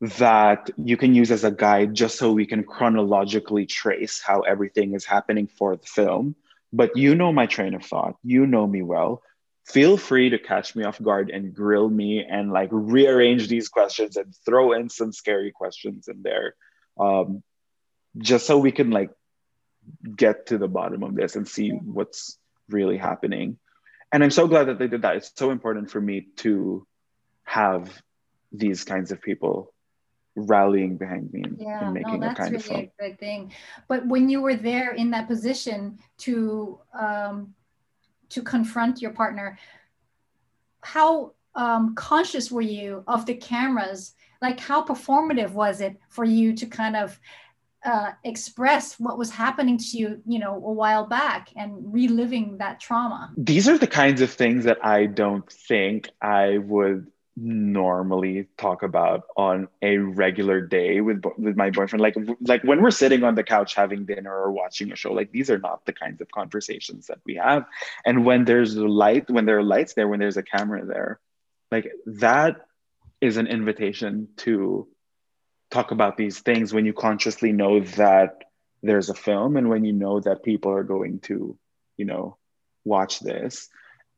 that 0.00 0.70
you 0.76 0.96
can 0.96 1.14
use 1.14 1.30
as 1.30 1.44
a 1.44 1.50
guide 1.50 1.94
just 1.94 2.18
so 2.18 2.32
we 2.32 2.46
can 2.46 2.62
chronologically 2.64 3.66
trace 3.66 4.20
how 4.20 4.40
everything 4.40 4.94
is 4.94 5.04
happening 5.04 5.46
for 5.46 5.76
the 5.76 5.86
film. 5.86 6.34
But 6.72 6.96
you 6.96 7.14
know 7.14 7.32
my 7.32 7.46
train 7.46 7.74
of 7.74 7.84
thought. 7.84 8.16
You 8.22 8.46
know 8.46 8.66
me 8.66 8.82
well 8.82 9.22
feel 9.66 9.96
free 9.96 10.30
to 10.30 10.38
catch 10.38 10.76
me 10.76 10.84
off 10.84 11.02
guard 11.02 11.30
and 11.30 11.54
grill 11.54 11.88
me 11.88 12.24
and 12.24 12.52
like 12.52 12.68
rearrange 12.70 13.48
these 13.48 13.68
questions 13.68 14.16
and 14.16 14.34
throw 14.44 14.72
in 14.72 14.88
some 14.88 15.12
scary 15.12 15.50
questions 15.50 16.08
in 16.08 16.22
there 16.22 16.54
um, 16.98 17.42
just 18.18 18.46
so 18.46 18.58
we 18.58 18.72
can 18.72 18.90
like 18.90 19.10
get 20.16 20.46
to 20.46 20.58
the 20.58 20.68
bottom 20.68 21.02
of 21.02 21.14
this 21.14 21.36
and 21.36 21.46
see 21.46 21.70
what's 21.70 22.38
really 22.68 22.96
happening 22.96 23.58
and 24.12 24.24
i'm 24.24 24.30
so 24.30 24.48
glad 24.48 24.64
that 24.64 24.78
they 24.78 24.88
did 24.88 25.02
that 25.02 25.16
it's 25.16 25.32
so 25.36 25.50
important 25.50 25.90
for 25.90 26.00
me 26.00 26.26
to 26.36 26.86
have 27.44 28.02
these 28.52 28.84
kinds 28.84 29.12
of 29.12 29.20
people 29.20 29.72
rallying 30.36 30.96
behind 30.96 31.32
me 31.32 31.42
and, 31.42 31.56
yeah, 31.58 31.90
making 31.90 32.20
no, 32.20 32.30
a 32.30 32.34
kind 32.34 32.52
really 32.52 32.56
of 32.56 32.64
film. 32.64 32.80
a 32.80 33.08
good 33.08 33.18
thing. 33.18 33.52
But 33.88 34.06
when 34.06 34.28
you 34.28 34.42
were 34.42 34.54
there 34.54 34.92
in 34.92 35.10
that 35.10 35.28
position 35.28 35.98
to 36.18 36.78
um, 36.92 37.54
to 38.30 38.42
confront 38.42 39.00
your 39.00 39.12
partner 39.12 39.58
how 40.86 41.32
um, 41.56 41.94
conscious 41.96 42.50
were 42.50 42.60
you 42.60 43.02
of 43.08 43.26
the 43.26 43.34
cameras? 43.34 44.14
Like 44.40 44.60
how 44.60 44.84
performative 44.84 45.50
was 45.50 45.80
it 45.80 45.96
for 46.08 46.24
you 46.24 46.54
to 46.54 46.66
kind 46.66 46.96
of 46.96 47.18
uh, 47.84 48.12
express 48.24 48.98
what 48.98 49.18
was 49.18 49.30
happening 49.30 49.78
to 49.78 49.98
you 49.98 50.22
you 50.26 50.38
know 50.38 50.54
a 50.54 50.72
while 50.72 51.06
back 51.06 51.50
and 51.56 51.92
reliving 51.92 52.58
that 52.58 52.78
trauma? 52.78 53.32
These 53.36 53.68
are 53.68 53.78
the 53.78 53.86
kinds 53.86 54.20
of 54.20 54.30
things 54.30 54.64
that 54.64 54.78
i 54.84 55.06
don't 55.06 55.50
think 55.50 56.08
i 56.20 56.58
would 56.58 57.06
normally 57.36 58.46
talk 58.56 58.82
about 58.82 59.24
on 59.36 59.68
a 59.82 59.98
regular 59.98 60.60
day 60.60 61.02
with 61.02 61.22
with 61.36 61.54
my 61.56 61.70
boyfriend. 61.70 62.00
Like 62.00 62.16
like 62.40 62.64
when 62.64 62.80
we're 62.80 62.90
sitting 62.90 63.24
on 63.24 63.34
the 63.34 63.42
couch 63.42 63.74
having 63.74 64.06
dinner 64.06 64.34
or 64.34 64.50
watching 64.50 64.90
a 64.90 64.96
show 64.96 65.12
like 65.12 65.32
these 65.32 65.50
are 65.50 65.58
not 65.58 65.84
the 65.84 65.92
kinds 65.92 66.20
of 66.22 66.30
conversations 66.30 67.08
that 67.08 67.18
we 67.26 67.34
have. 67.34 67.66
And 68.06 68.24
when 68.24 68.44
there's 68.46 68.74
light 68.76 69.28
when 69.30 69.44
there 69.44 69.58
are 69.58 69.62
lights 69.62 69.92
there 69.94 70.08
when 70.08 70.18
there's 70.18 70.38
a 70.38 70.42
camera 70.42 70.86
there 70.86 71.20
like 71.70 71.92
that 72.06 72.66
is 73.20 73.36
an 73.36 73.46
invitation 73.46 74.28
to 74.38 74.88
talk 75.70 75.90
about 75.90 76.16
these 76.16 76.40
things 76.40 76.72
when 76.72 76.86
you 76.86 76.92
consciously 76.92 77.52
know 77.52 77.80
that 77.80 78.44
there's 78.82 79.10
a 79.10 79.14
film 79.14 79.56
and 79.56 79.68
when 79.68 79.84
you 79.84 79.92
know 79.92 80.20
that 80.20 80.42
people 80.42 80.72
are 80.72 80.84
going 80.84 81.18
to 81.20 81.58
you 81.96 82.04
know 82.04 82.36
watch 82.84 83.20
this 83.20 83.68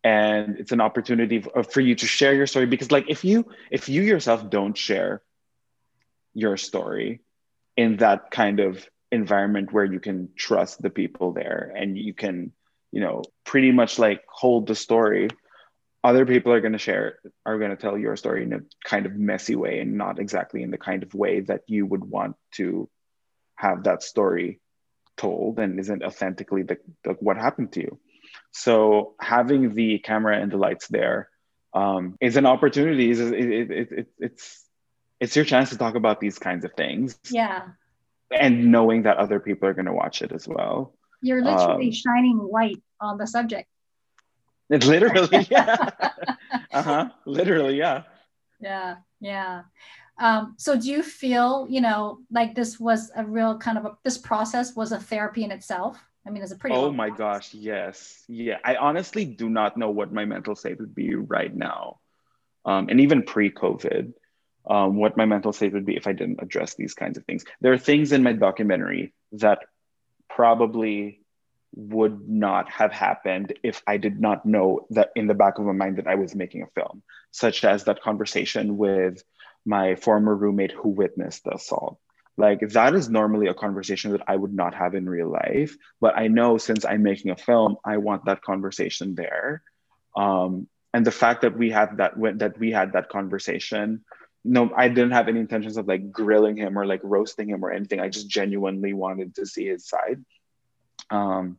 and 0.04 0.58
it's 0.58 0.72
an 0.72 0.80
opportunity 0.80 1.44
for 1.70 1.80
you 1.80 1.94
to 1.94 2.06
share 2.06 2.34
your 2.34 2.46
story 2.46 2.66
because 2.66 2.90
like 2.90 3.06
if 3.08 3.24
you 3.24 3.46
if 3.70 3.88
you 3.88 4.02
yourself 4.02 4.48
don't 4.48 4.76
share 4.76 5.22
your 6.34 6.56
story 6.56 7.20
in 7.76 7.96
that 7.96 8.30
kind 8.30 8.60
of 8.60 8.88
environment 9.10 9.72
where 9.72 9.84
you 9.84 9.98
can 9.98 10.28
trust 10.36 10.80
the 10.80 10.90
people 10.90 11.32
there 11.32 11.72
and 11.74 11.98
you 11.98 12.14
can 12.14 12.52
you 12.92 13.00
know 13.00 13.22
pretty 13.44 13.72
much 13.72 13.98
like 13.98 14.22
hold 14.28 14.66
the 14.66 14.74
story 14.74 15.28
other 16.04 16.24
people 16.24 16.52
are 16.52 16.60
going 16.60 16.72
to 16.72 16.78
share 16.78 17.18
are 17.44 17.58
going 17.58 17.70
to 17.70 17.76
tell 17.76 17.98
your 17.98 18.16
story 18.16 18.44
in 18.44 18.52
a 18.52 18.60
kind 18.84 19.06
of 19.06 19.14
messy 19.14 19.56
way 19.56 19.80
and 19.80 19.96
not 19.96 20.20
exactly 20.20 20.62
in 20.62 20.70
the 20.70 20.78
kind 20.78 21.02
of 21.02 21.14
way 21.14 21.40
that 21.40 21.62
you 21.66 21.84
would 21.84 22.04
want 22.04 22.36
to 22.52 22.88
have 23.56 23.84
that 23.84 24.02
story 24.02 24.60
told 25.16 25.58
and 25.58 25.80
isn't 25.80 26.04
authentically 26.04 26.62
the, 26.62 26.78
the 27.02 27.14
what 27.14 27.36
happened 27.36 27.72
to 27.72 27.80
you 27.80 27.98
so 28.52 29.14
having 29.20 29.74
the 29.74 29.98
camera 29.98 30.38
and 30.38 30.50
the 30.50 30.56
lights 30.56 30.88
there 30.88 31.28
um, 31.74 32.16
is 32.20 32.36
an 32.36 32.46
opportunity. 32.46 33.10
It, 33.10 33.20
it, 33.20 33.90
it, 33.92 34.06
it's 34.18 34.64
it's 35.20 35.34
your 35.36 35.44
chance 35.44 35.70
to 35.70 35.78
talk 35.78 35.94
about 35.94 36.20
these 36.20 36.38
kinds 36.38 36.64
of 36.64 36.72
things. 36.74 37.18
Yeah. 37.30 37.68
And 38.30 38.70
knowing 38.70 39.02
that 39.02 39.16
other 39.16 39.40
people 39.40 39.68
are 39.68 39.74
going 39.74 39.86
to 39.86 39.92
watch 39.92 40.22
it 40.22 40.32
as 40.32 40.46
well. 40.46 40.94
You're 41.22 41.42
literally 41.42 41.86
um, 41.86 41.92
shining 41.92 42.38
light 42.38 42.80
on 43.00 43.18
the 43.18 43.26
subject. 43.26 43.68
It's 44.70 44.86
literally, 44.86 45.46
yeah. 45.50 45.88
uh 46.72 46.82
huh. 46.82 47.08
Literally, 47.24 47.76
yeah. 47.76 48.02
Yeah, 48.60 48.96
yeah. 49.20 49.62
Um, 50.20 50.54
so 50.58 50.78
do 50.78 50.88
you 50.90 51.02
feel, 51.02 51.66
you 51.70 51.80
know, 51.80 52.18
like 52.30 52.54
this 52.54 52.78
was 52.78 53.10
a 53.16 53.24
real 53.24 53.56
kind 53.58 53.78
of 53.78 53.86
a, 53.86 53.98
this 54.04 54.18
process 54.18 54.76
was 54.76 54.92
a 54.92 54.98
therapy 54.98 55.44
in 55.44 55.50
itself? 55.50 55.98
I 56.28 56.30
mean, 56.30 56.42
it's 56.42 56.52
a 56.52 56.56
pretty. 56.56 56.76
Oh 56.76 56.92
my 56.92 57.08
process. 57.08 57.52
gosh, 57.52 57.54
yes, 57.54 58.24
yeah. 58.28 58.58
I 58.62 58.76
honestly 58.76 59.24
do 59.24 59.48
not 59.48 59.78
know 59.78 59.88
what 59.88 60.12
my 60.12 60.26
mental 60.26 60.54
state 60.54 60.78
would 60.78 60.94
be 60.94 61.14
right 61.14 61.54
now, 61.54 62.00
um, 62.66 62.88
and 62.90 63.00
even 63.00 63.22
pre-COVID, 63.22 64.12
um, 64.68 64.96
what 64.96 65.16
my 65.16 65.24
mental 65.24 65.54
state 65.54 65.72
would 65.72 65.86
be 65.86 65.96
if 65.96 66.06
I 66.06 66.12
didn't 66.12 66.42
address 66.42 66.74
these 66.74 66.92
kinds 66.92 67.16
of 67.16 67.24
things. 67.24 67.46
There 67.62 67.72
are 67.72 67.78
things 67.78 68.12
in 68.12 68.22
my 68.22 68.34
documentary 68.34 69.14
that 69.32 69.60
probably 70.28 71.22
would 71.74 72.28
not 72.28 72.70
have 72.72 72.92
happened 72.92 73.54
if 73.62 73.82
I 73.86 73.96
did 73.96 74.20
not 74.20 74.44
know 74.44 74.86
that 74.90 75.12
in 75.16 75.28
the 75.28 75.34
back 75.34 75.58
of 75.58 75.64
my 75.64 75.72
mind 75.72 75.96
that 75.96 76.06
I 76.06 76.16
was 76.16 76.34
making 76.34 76.62
a 76.62 76.66
film, 76.78 77.02
such 77.30 77.64
as 77.64 77.84
that 77.84 78.02
conversation 78.02 78.76
with 78.76 79.22
my 79.64 79.94
former 79.94 80.34
roommate 80.34 80.72
who 80.72 80.90
witnessed 80.90 81.44
the 81.44 81.54
assault 81.54 81.98
like 82.38 82.60
that 82.60 82.94
is 82.94 83.10
normally 83.10 83.48
a 83.48 83.54
conversation 83.54 84.12
that 84.12 84.22
I 84.28 84.36
would 84.36 84.54
not 84.54 84.72
have 84.72 84.94
in 84.94 85.08
real 85.08 85.28
life. 85.28 85.76
But 86.00 86.16
I 86.16 86.28
know 86.28 86.56
since 86.56 86.84
I'm 86.84 87.02
making 87.02 87.32
a 87.32 87.36
film, 87.36 87.76
I 87.84 87.96
want 87.96 88.26
that 88.26 88.42
conversation 88.42 89.16
there. 89.16 89.62
Um, 90.16 90.68
and 90.94 91.04
the 91.04 91.10
fact 91.10 91.42
that 91.42 91.58
we 91.58 91.70
had 91.70 91.96
that 91.98 92.12
that 92.38 92.56
we 92.58 92.70
had 92.70 92.92
that 92.92 93.08
conversation, 93.08 94.04
no, 94.44 94.70
I 94.74 94.88
didn't 94.88 95.10
have 95.10 95.26
any 95.26 95.40
intentions 95.40 95.76
of 95.76 95.88
like 95.88 96.12
grilling 96.12 96.56
him 96.56 96.78
or 96.78 96.86
like 96.86 97.00
roasting 97.02 97.50
him 97.50 97.64
or 97.64 97.72
anything. 97.72 97.98
I 97.98 98.08
just 98.08 98.28
genuinely 98.28 98.92
wanted 98.92 99.34
to 99.34 99.44
see 99.44 99.66
his 99.66 99.86
side. 99.88 100.24
Um, 101.10 101.58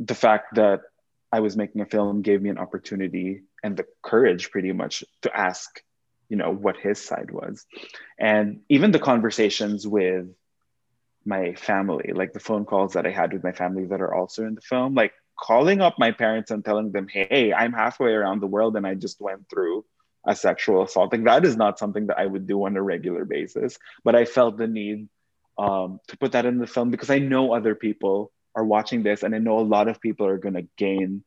the 0.00 0.14
fact 0.14 0.56
that 0.56 0.80
I 1.30 1.38
was 1.38 1.56
making 1.56 1.82
a 1.82 1.86
film 1.86 2.22
gave 2.22 2.42
me 2.42 2.50
an 2.50 2.58
opportunity 2.58 3.42
and 3.62 3.76
the 3.76 3.86
courage, 4.02 4.50
pretty 4.50 4.72
much, 4.72 5.04
to 5.22 5.36
ask 5.36 5.82
you 6.28 6.36
know 6.36 6.50
what 6.50 6.76
his 6.76 7.02
side 7.02 7.30
was 7.30 7.66
and 8.18 8.60
even 8.68 8.90
the 8.90 8.98
conversations 8.98 9.86
with 9.86 10.26
my 11.24 11.54
family 11.54 12.12
like 12.14 12.32
the 12.32 12.40
phone 12.40 12.64
calls 12.64 12.94
that 12.94 13.06
i 13.06 13.10
had 13.10 13.32
with 13.32 13.44
my 13.44 13.52
family 13.52 13.84
that 13.84 14.00
are 14.00 14.14
also 14.14 14.44
in 14.44 14.54
the 14.54 14.60
film 14.60 14.94
like 14.94 15.12
calling 15.38 15.80
up 15.80 15.98
my 15.98 16.10
parents 16.10 16.50
and 16.50 16.64
telling 16.64 16.90
them 16.92 17.06
hey 17.08 17.52
i'm 17.52 17.72
halfway 17.72 18.12
around 18.12 18.40
the 18.40 18.46
world 18.46 18.76
and 18.76 18.86
i 18.86 18.94
just 18.94 19.20
went 19.20 19.48
through 19.48 19.84
a 20.28 20.36
sexual 20.36 20.82
assault. 20.82 21.12
Like 21.12 21.24
that 21.24 21.44
is 21.44 21.56
not 21.56 21.78
something 21.78 22.08
that 22.08 22.18
I 22.18 22.26
would 22.26 22.46
do 22.46 22.64
on 22.64 22.76
a 22.76 22.82
regular 22.82 23.24
basis. 23.24 23.78
But 24.04 24.14
I 24.14 24.26
felt 24.26 24.58
the 24.58 24.66
need 24.66 25.08
um, 25.56 26.00
to 26.08 26.16
put 26.18 26.32
that 26.32 26.46
in 26.46 26.58
the 26.58 26.66
film 26.66 26.90
because 26.90 27.10
I 27.10 27.18
know 27.18 27.52
other 27.52 27.74
people 27.74 28.30
are 28.54 28.64
watching 28.64 29.02
this, 29.02 29.22
and 29.22 29.34
I 29.34 29.38
know 29.38 29.58
a 29.58 29.60
lot 29.60 29.88
of 29.88 30.00
people 30.00 30.26
are 30.26 30.38
going 30.38 30.54
to 30.54 30.68
gain 30.76 31.24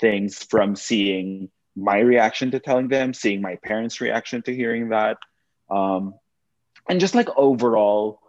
things 0.00 0.42
from 0.42 0.76
seeing 0.76 1.50
my 1.76 1.98
reaction 1.98 2.50
to 2.52 2.60
telling 2.60 2.88
them, 2.88 3.14
seeing 3.14 3.40
my 3.40 3.56
parents' 3.56 4.00
reaction 4.00 4.42
to 4.42 4.54
hearing 4.54 4.90
that, 4.90 5.18
um, 5.70 6.14
and 6.88 7.00
just 7.00 7.14
like 7.14 7.28
overall, 7.36 8.20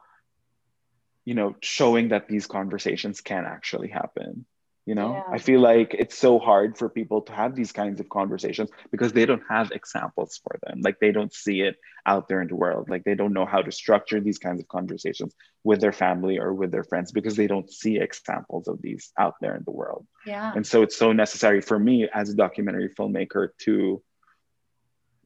you 1.25 1.33
know, 1.33 1.55
showing 1.61 2.09
that 2.09 2.27
these 2.27 2.47
conversations 2.47 3.21
can 3.21 3.45
actually 3.45 3.89
happen 3.89 4.45
you 4.85 4.95
know? 4.95 5.13
Yeah. 5.13 5.35
i 5.35 5.37
feel 5.37 5.59
like 5.59 5.95
it's 5.97 6.17
so 6.17 6.39
hard 6.39 6.77
for 6.77 6.89
people 6.89 7.21
to 7.23 7.33
have 7.33 7.55
these 7.55 7.71
kinds 7.71 7.99
of 7.99 8.09
conversations 8.09 8.69
because 8.91 9.13
they 9.13 9.25
don't 9.25 9.43
have 9.49 9.71
examples 9.71 10.39
for 10.43 10.59
them. 10.63 10.81
Like 10.81 10.99
they 10.99 11.11
don't 11.11 11.33
see 11.33 11.61
it 11.61 11.77
out 12.05 12.27
there 12.27 12.41
in 12.41 12.47
the 12.47 12.55
world. 12.55 12.89
Like 12.89 13.03
they 13.03 13.15
don't 13.15 13.33
know 13.33 13.45
how 13.45 13.61
to 13.61 13.71
structure 13.71 14.19
these 14.19 14.37
kinds 14.37 14.59
of 14.61 14.67
conversations 14.67 15.33
with 15.63 15.81
their 15.81 15.91
family 15.91 16.37
or 16.37 16.53
with 16.53 16.71
their 16.71 16.83
friends 16.83 17.11
because 17.11 17.35
they 17.35 17.47
don't 17.47 17.71
see 17.71 17.97
examples 17.97 18.67
of 18.67 18.81
these 18.81 19.11
out 19.17 19.35
there 19.41 19.55
in 19.55 19.63
the 19.63 19.71
world. 19.71 20.05
Yeah. 20.25 20.51
And 20.55 20.65
so 20.65 20.83
it's 20.83 20.97
so 20.97 21.11
necessary 21.13 21.61
for 21.61 21.79
me 21.79 22.07
as 22.13 22.29
a 22.29 22.35
documentary 22.35 22.89
filmmaker 22.97 23.49
to 23.63 24.03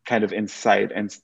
kind 0.05 0.23
of 0.23 0.31
incite 0.31 0.91
and 0.91 1.15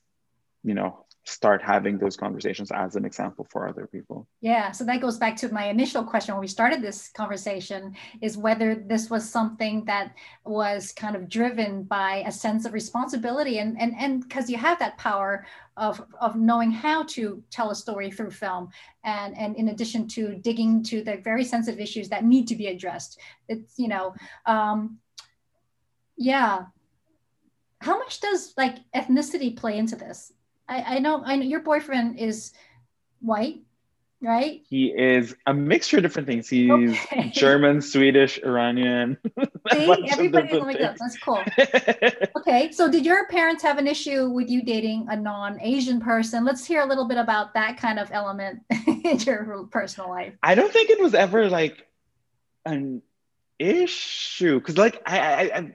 you 0.62 0.74
know 0.74 1.05
start 1.26 1.60
having 1.60 1.98
those 1.98 2.16
conversations 2.16 2.70
as 2.70 2.94
an 2.94 3.04
example 3.04 3.46
for 3.50 3.68
other 3.68 3.88
people. 3.88 4.28
Yeah, 4.40 4.70
so 4.70 4.84
that 4.84 5.00
goes 5.00 5.18
back 5.18 5.36
to 5.38 5.52
my 5.52 5.68
initial 5.68 6.04
question 6.04 6.34
when 6.34 6.40
we 6.40 6.46
started 6.46 6.80
this 6.80 7.08
conversation 7.08 7.96
is 8.22 8.36
whether 8.36 8.76
this 8.76 9.10
was 9.10 9.28
something 9.28 9.84
that 9.86 10.14
was 10.44 10.92
kind 10.92 11.16
of 11.16 11.28
driven 11.28 11.82
by 11.82 12.22
a 12.26 12.30
sense 12.30 12.64
of 12.64 12.72
responsibility 12.72 13.58
and 13.58 13.80
and 13.80 13.94
and 13.98 14.22
because 14.22 14.48
you 14.48 14.56
have 14.56 14.78
that 14.78 14.96
power 14.98 15.44
of 15.76 16.00
of 16.20 16.36
knowing 16.36 16.70
how 16.70 17.02
to 17.04 17.42
tell 17.50 17.70
a 17.70 17.74
story 17.74 18.08
through 18.10 18.30
film 18.30 18.68
and 19.02 19.36
and 19.36 19.56
in 19.56 19.68
addition 19.68 20.06
to 20.06 20.36
digging 20.36 20.82
to 20.84 21.02
the 21.02 21.16
very 21.16 21.44
sensitive 21.44 21.80
issues 21.80 22.08
that 22.08 22.24
need 22.24 22.46
to 22.46 22.54
be 22.54 22.68
addressed. 22.68 23.18
It's 23.48 23.76
you 23.78 23.88
know 23.88 24.14
um 24.46 24.98
yeah 26.16 26.66
how 27.80 27.98
much 27.98 28.20
does 28.20 28.54
like 28.56 28.76
ethnicity 28.94 29.54
play 29.56 29.76
into 29.76 29.96
this 29.96 30.32
I, 30.68 30.96
I 30.96 30.98
know 30.98 31.22
I 31.24 31.36
know 31.36 31.44
your 31.44 31.60
boyfriend 31.60 32.18
is 32.18 32.52
white, 33.20 33.60
right? 34.20 34.62
He 34.68 34.86
is 34.86 35.34
a 35.46 35.54
mixture 35.54 35.98
of 35.98 36.02
different 36.02 36.26
things. 36.26 36.48
He's 36.48 36.70
okay. 36.70 37.30
German, 37.34 37.80
Swedish, 37.80 38.38
Iranian. 38.42 39.16
See, 39.72 40.08
everybody's 40.08 40.52
like 40.54 40.78
that. 40.78 40.96
That's 40.98 41.18
cool. 41.18 41.42
okay, 42.36 42.72
so 42.72 42.90
did 42.90 43.04
your 43.04 43.26
parents 43.28 43.62
have 43.62 43.78
an 43.78 43.86
issue 43.86 44.28
with 44.28 44.50
you 44.50 44.62
dating 44.62 45.06
a 45.08 45.16
non-Asian 45.16 46.00
person? 46.00 46.44
Let's 46.44 46.64
hear 46.64 46.80
a 46.80 46.86
little 46.86 47.06
bit 47.06 47.18
about 47.18 47.54
that 47.54 47.76
kind 47.76 47.98
of 47.98 48.10
element 48.12 48.60
in 48.86 49.18
your 49.20 49.66
personal 49.70 50.10
life. 50.10 50.34
I 50.42 50.54
don't 50.54 50.72
think 50.72 50.90
it 50.90 51.00
was 51.00 51.14
ever 51.14 51.48
like 51.48 51.86
an 52.64 53.02
issue 53.58 54.58
because, 54.58 54.76
like, 54.76 55.00
I, 55.06 55.18
I, 55.20 55.56
I 55.56 55.72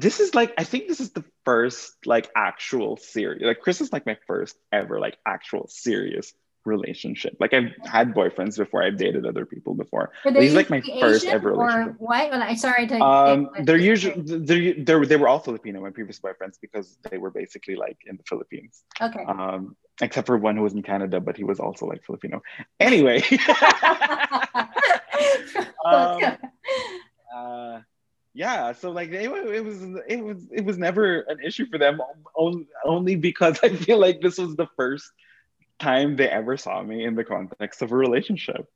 this 0.00 0.20
is 0.20 0.34
like 0.34 0.52
I 0.56 0.64
think 0.64 0.88
this 0.88 1.00
is 1.00 1.10
the 1.10 1.24
first 1.44 1.94
like 2.06 2.30
actual 2.34 2.96
serious 2.96 3.42
like 3.42 3.60
Chris 3.60 3.80
is 3.80 3.92
like 3.92 4.06
my 4.06 4.16
first 4.26 4.56
ever 4.72 4.98
like 4.98 5.18
actual 5.26 5.66
serious 5.68 6.32
relationship. 6.64 7.36
Like 7.40 7.54
I've 7.54 7.72
had 7.84 8.14
boyfriends 8.14 8.56
before, 8.56 8.82
I've 8.82 8.96
dated 8.96 9.26
other 9.26 9.46
people 9.46 9.74
before. 9.74 10.12
But 10.24 10.36
he's 10.36 10.54
like 10.54 10.70
my 10.70 10.80
first 11.00 11.26
ever 11.26 11.52
relationship. 11.52 12.00
Or 12.00 12.04
white? 12.04 12.30
Well, 12.30 12.42
I'm 12.42 12.56
sorry 12.56 12.86
to. 12.86 13.00
Um, 13.00 13.50
they're 13.64 13.76
usually 13.76 14.20
they're, 14.22 14.74
they're 14.84 15.06
they 15.06 15.16
were 15.16 15.28
all 15.28 15.38
Filipino. 15.38 15.80
My 15.80 15.90
previous 15.90 16.20
boyfriends 16.20 16.58
because 16.60 16.98
they 17.10 17.18
were 17.18 17.30
basically 17.30 17.76
like 17.76 17.98
in 18.06 18.16
the 18.16 18.22
Philippines. 18.24 18.82
Okay. 19.00 19.24
Um, 19.26 19.76
except 20.00 20.26
for 20.26 20.36
one 20.36 20.56
who 20.56 20.62
was 20.62 20.74
in 20.74 20.82
Canada, 20.82 21.20
but 21.20 21.36
he 21.36 21.44
was 21.44 21.60
also 21.60 21.86
like 21.86 22.04
Filipino. 22.04 22.42
Anyway. 22.78 23.22
um, 25.84 26.20
yeah 28.32 28.72
so 28.72 28.90
like 28.90 29.10
it, 29.10 29.22
it 29.22 29.64
was 29.64 29.82
it 30.06 30.22
was 30.22 30.46
it 30.52 30.64
was 30.64 30.78
never 30.78 31.20
an 31.22 31.40
issue 31.40 31.66
for 31.66 31.78
them 31.78 32.00
only 32.84 33.16
because 33.16 33.58
i 33.62 33.68
feel 33.68 33.98
like 33.98 34.20
this 34.20 34.38
was 34.38 34.54
the 34.56 34.68
first 34.76 35.10
time 35.78 36.16
they 36.16 36.28
ever 36.28 36.56
saw 36.56 36.82
me 36.82 37.04
in 37.04 37.14
the 37.14 37.24
context 37.24 37.82
of 37.82 37.92
a 37.92 37.96
relationship 37.96 38.68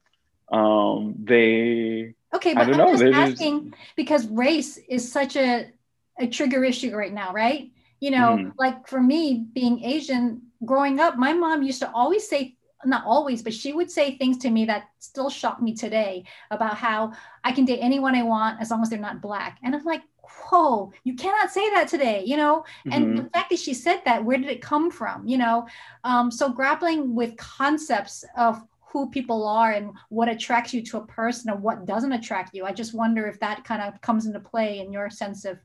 um 0.51 1.15
they 1.23 2.15
okay 2.35 2.55
but 2.55 2.69
I 2.69 2.71
know 2.77 2.97
just 2.97 3.05
asking 3.05 3.71
just... 3.71 3.83
because 3.97 4.27
race 4.29 4.79
is 4.89 5.11
such 5.11 5.37
a 5.37 5.71
a 6.19 6.27
trigger 6.27 6.65
issue 6.65 6.95
right 6.95 7.13
now 7.13 7.33
right 7.33 7.71
you 8.01 8.11
know 8.11 8.37
mm-hmm. 8.37 8.51
like 8.59 8.89
for 8.89 9.01
me 9.01 9.47
being 9.55 9.85
asian 9.85 10.43
growing 10.65 11.01
up 11.01 11.17
my 11.17 11.33
mom 11.33 11.63
used 11.63 11.81
to 11.81 11.91
always 11.93 12.29
say 12.29 12.57
not 12.87 13.05
always, 13.05 13.43
but 13.43 13.55
she 13.55 13.73
would 13.73 13.91
say 13.91 14.17
things 14.17 14.39
to 14.39 14.51
me 14.51 14.65
that 14.67 14.89
still 14.99 15.31
shock 15.31 15.61
me 15.61 15.75
today 15.75 16.25
about 16.51 16.77
how 16.77 17.13
I 17.43 17.53
can 17.53 17.65
date 17.65 17.81
anyone 17.81 18.15
I 18.15 18.23
want 18.23 18.61
as 18.61 18.71
long 18.71 18.83
as 18.83 18.91
they're 18.91 18.99
not 18.99 19.21
black. 19.21 19.59
And 19.63 19.75
I'm 19.75 19.85
like, 19.85 20.03
whoa, 20.23 20.93
you 21.05 21.15
cannot 21.15 21.51
say 21.51 21.69
that 21.71 21.89
today, 21.89 22.25
you 22.25 22.37
know? 22.37 22.65
Mm-hmm. 22.87 22.93
And 22.93 23.19
the 23.19 23.31
fact 23.31 23.51
that 23.51 23.59
she 23.59 23.75
said 23.75 24.03
that, 24.05 24.25
where 24.25 24.39
did 24.39 24.49
it 24.49 24.63
come 24.63 24.91
from? 24.91 25.27
You 25.27 25.39
know? 25.39 25.67
Um, 26.05 26.31
so 26.31 26.49
grappling 26.49 27.15
with 27.15 27.37
concepts 27.37 28.25
of 28.37 28.63
who 28.95 29.11
people 29.11 29.47
are 29.47 29.73
and 29.73 29.91
what 30.09 30.29
attracts 30.29 30.73
you 30.73 30.81
to 30.81 30.99
a 30.99 31.07
person 31.07 31.51
and 31.51 31.61
what 31.61 31.85
doesn't 31.85 32.13
attract 32.13 32.55
you. 32.55 32.65
I 32.65 32.73
just 32.73 32.95
wonder 32.95 33.27
if 33.27 33.41
that 33.41 33.65
kind 33.65 33.83
of 33.83 34.01
comes 34.01 34.27
into 34.27 34.39
play 34.39 34.79
in 34.79 34.93
your 34.93 35.11
sense 35.11 35.45
of, 35.45 35.59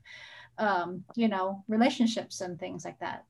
um, 0.58 1.04
you 1.14 1.28
know, 1.28 1.64
relationships 1.68 2.40
and 2.40 2.58
things 2.58 2.84
like 2.84 2.98
that. 2.98 3.24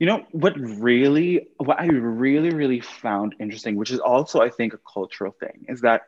You 0.00 0.06
know 0.06 0.24
what 0.32 0.58
really 0.58 1.48
what 1.58 1.78
I 1.78 1.86
really 1.86 2.50
really 2.50 2.80
found 2.80 3.36
interesting, 3.38 3.76
which 3.76 3.90
is 3.90 4.00
also 4.00 4.40
I 4.40 4.48
think 4.48 4.72
a 4.72 4.78
cultural 4.78 5.30
thing, 5.30 5.66
is 5.68 5.82
that 5.82 6.02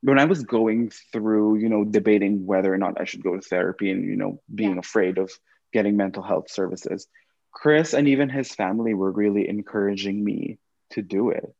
when 0.00 0.18
I 0.18 0.24
was 0.24 0.42
going 0.42 0.90
through, 1.12 1.56
you 1.56 1.68
know, 1.68 1.84
debating 1.84 2.46
whether 2.46 2.72
or 2.72 2.78
not 2.78 3.00
I 3.00 3.04
should 3.04 3.22
go 3.22 3.36
to 3.36 3.40
therapy 3.40 3.90
and, 3.90 4.04
you 4.04 4.16
know, 4.16 4.40
being 4.54 4.74
yeah. 4.74 4.78
afraid 4.80 5.18
of 5.18 5.30
getting 5.72 5.96
mental 5.96 6.22
health 6.22 6.50
services, 6.50 7.06
Chris 7.52 7.94
and 7.94 8.08
even 8.08 8.28
his 8.28 8.54
family 8.54 8.92
were 8.92 9.10
really 9.10 9.48
encouraging 9.48 10.22
me 10.22 10.58
to 10.90 11.00
do 11.00 11.30
it. 11.30 11.54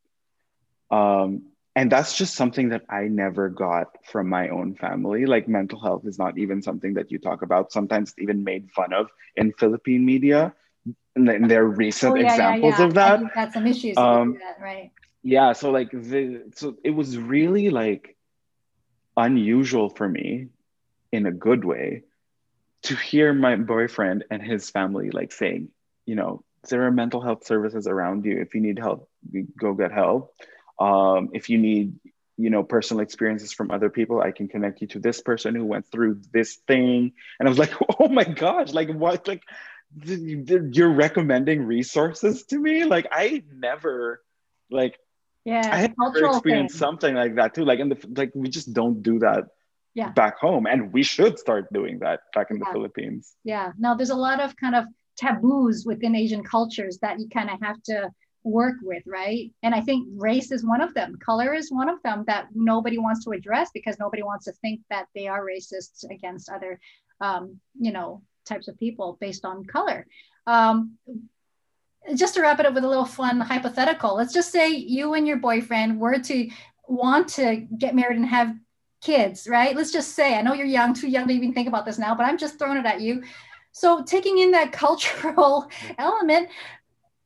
Um, 0.91 1.47
and 1.75 1.91
that's 1.91 2.17
just 2.17 2.35
something 2.35 2.69
that 2.69 2.83
I 2.89 3.03
never 3.03 3.49
got 3.49 3.97
from 4.05 4.29
my 4.29 4.49
own 4.49 4.75
family. 4.75 5.25
Like 5.25 5.47
mental 5.47 5.79
health 5.79 6.05
is 6.05 6.19
not 6.19 6.37
even 6.37 6.61
something 6.61 6.95
that 6.95 7.11
you 7.11 7.19
talk 7.19 7.41
about, 7.41 7.71
sometimes 7.71 8.13
even 8.17 8.43
made 8.43 8.71
fun 8.71 8.93
of 8.93 9.09
in 9.35 9.53
Philippine 9.53 10.05
media 10.05 10.53
and 11.15 11.49
there 11.49 11.63
are 11.63 11.67
recent 11.67 12.13
oh, 12.13 12.15
yeah, 12.15 12.31
examples 12.31 12.73
yeah, 12.73 12.79
yeah. 12.79 12.85
of 12.85 12.93
that. 12.95 13.21
Had 13.33 13.53
some 13.53 13.67
issues 13.67 13.97
um, 13.97 14.33
that, 14.33 14.61
right? 14.61 14.91
Yeah, 15.23 15.53
so 15.53 15.71
like 15.71 15.91
the 15.91 16.43
so 16.55 16.75
it 16.83 16.91
was 16.91 17.17
really 17.17 17.69
like 17.69 18.15
unusual 19.17 19.89
for 19.89 20.07
me 20.07 20.49
in 21.11 21.25
a 21.25 21.31
good 21.31 21.63
way 21.63 22.03
to 22.83 22.95
hear 22.95 23.33
my 23.33 23.55
boyfriend 23.55 24.25
and 24.29 24.41
his 24.41 24.69
family 24.69 25.09
like 25.09 25.31
saying, 25.31 25.69
you 26.05 26.15
know, 26.15 26.43
there 26.69 26.85
are 26.85 26.91
mental 26.91 27.21
health 27.21 27.45
services 27.45 27.87
around 27.87 28.25
you. 28.25 28.39
If 28.39 28.53
you 28.53 28.61
need 28.61 28.77
help, 28.77 29.09
go 29.57 29.73
get 29.73 29.91
help. 29.91 30.35
Um, 30.79 31.29
if 31.33 31.49
you 31.49 31.57
need, 31.57 31.95
you 32.37 32.49
know, 32.49 32.63
personal 32.63 33.01
experiences 33.01 33.53
from 33.53 33.71
other 33.71 33.89
people, 33.89 34.21
I 34.21 34.31
can 34.31 34.47
connect 34.47 34.81
you 34.81 34.87
to 34.89 34.99
this 34.99 35.21
person 35.21 35.55
who 35.55 35.65
went 35.65 35.89
through 35.91 36.21
this 36.31 36.55
thing. 36.67 37.13
And 37.39 37.47
I 37.47 37.49
was 37.49 37.57
like, 37.57 37.73
oh 37.99 38.07
my 38.07 38.23
gosh, 38.23 38.73
like 38.73 38.91
what, 38.91 39.27
like 39.27 39.43
you're 40.03 40.93
recommending 40.93 41.65
resources 41.65 42.43
to 42.43 42.59
me 42.59 42.83
like 42.83 43.07
i 43.11 43.41
never 43.53 44.21
like 44.69 44.97
yeah 45.45 45.69
i 45.71 45.77
had 45.77 45.93
never 45.97 46.25
experienced 46.25 46.75
thing. 46.75 46.79
something 46.79 47.15
like 47.15 47.35
that 47.35 47.53
too 47.53 47.63
like 47.63 47.79
in 47.79 47.89
the 47.89 47.97
like 48.15 48.31
we 48.35 48.49
just 48.49 48.73
don't 48.73 49.01
do 49.03 49.19
that 49.19 49.45
yeah. 49.93 50.09
back 50.09 50.37
home 50.37 50.65
and 50.65 50.91
we 50.91 51.03
should 51.03 51.39
start 51.39 51.71
doing 51.71 51.99
that 51.99 52.19
back 52.33 52.47
in 52.51 52.57
yeah. 52.57 52.65
the 52.65 52.71
philippines 52.73 53.35
yeah 53.43 53.71
now 53.77 53.95
there's 53.95 54.09
a 54.09 54.15
lot 54.15 54.41
of 54.41 54.55
kind 54.57 54.75
of 54.75 54.85
taboos 55.17 55.85
within 55.85 56.15
asian 56.15 56.43
cultures 56.43 56.97
that 57.01 57.19
you 57.19 57.29
kind 57.29 57.49
of 57.49 57.59
have 57.61 57.81
to 57.83 58.09
work 58.43 58.75
with 58.83 59.01
right 59.07 59.51
and 59.63 59.73
i 59.73 59.81
think 59.81 60.07
race 60.17 60.51
is 60.51 60.63
one 60.65 60.81
of 60.81 60.93
them 60.93 61.15
color 61.25 61.53
is 61.53 61.71
one 61.71 61.89
of 61.89 62.01
them 62.03 62.23
that 62.27 62.47
nobody 62.53 62.97
wants 62.97 63.23
to 63.23 63.31
address 63.31 63.69
because 63.73 63.97
nobody 63.97 64.21
wants 64.21 64.45
to 64.45 64.51
think 64.61 64.81
that 64.89 65.07
they 65.15 65.27
are 65.27 65.43
racist 65.43 66.03
against 66.11 66.49
other 66.49 66.79
um, 67.21 67.59
you 67.79 67.91
know 67.91 68.21
types 68.45 68.67
of 68.67 68.77
people 68.77 69.17
based 69.19 69.45
on 69.45 69.65
color. 69.65 70.07
Um, 70.47 70.97
just 72.13 72.35
to 72.35 72.41
wrap 72.41 72.59
it 72.59 72.65
up 72.65 72.73
with 72.75 72.83
a 72.83 72.87
little 72.87 73.05
fun 73.05 73.39
hypothetical, 73.39 74.15
let's 74.15 74.33
just 74.33 74.51
say 74.51 74.69
you 74.69 75.15
and 75.15 75.27
your 75.27 75.37
boyfriend 75.37 75.99
were 75.99 76.19
to 76.19 76.49
want 76.87 77.27
to 77.27 77.67
get 77.77 77.95
married 77.95 78.17
and 78.17 78.27
have 78.27 78.55
kids, 79.01 79.47
right? 79.47 79.75
Let's 79.75 79.91
just 79.91 80.13
say, 80.13 80.35
I 80.35 80.41
know 80.41 80.53
you're 80.53 80.65
young, 80.65 80.93
too 80.93 81.07
young 81.07 81.27
to 81.27 81.33
even 81.33 81.53
think 81.53 81.67
about 81.67 81.85
this 81.85 81.97
now, 81.97 82.15
but 82.15 82.25
I'm 82.25 82.37
just 82.37 82.59
throwing 82.59 82.77
it 82.77 82.85
at 82.85 83.01
you. 83.01 83.23
So, 83.71 84.03
taking 84.03 84.39
in 84.39 84.51
that 84.51 84.71
cultural 84.83 85.69
element, 85.97 86.49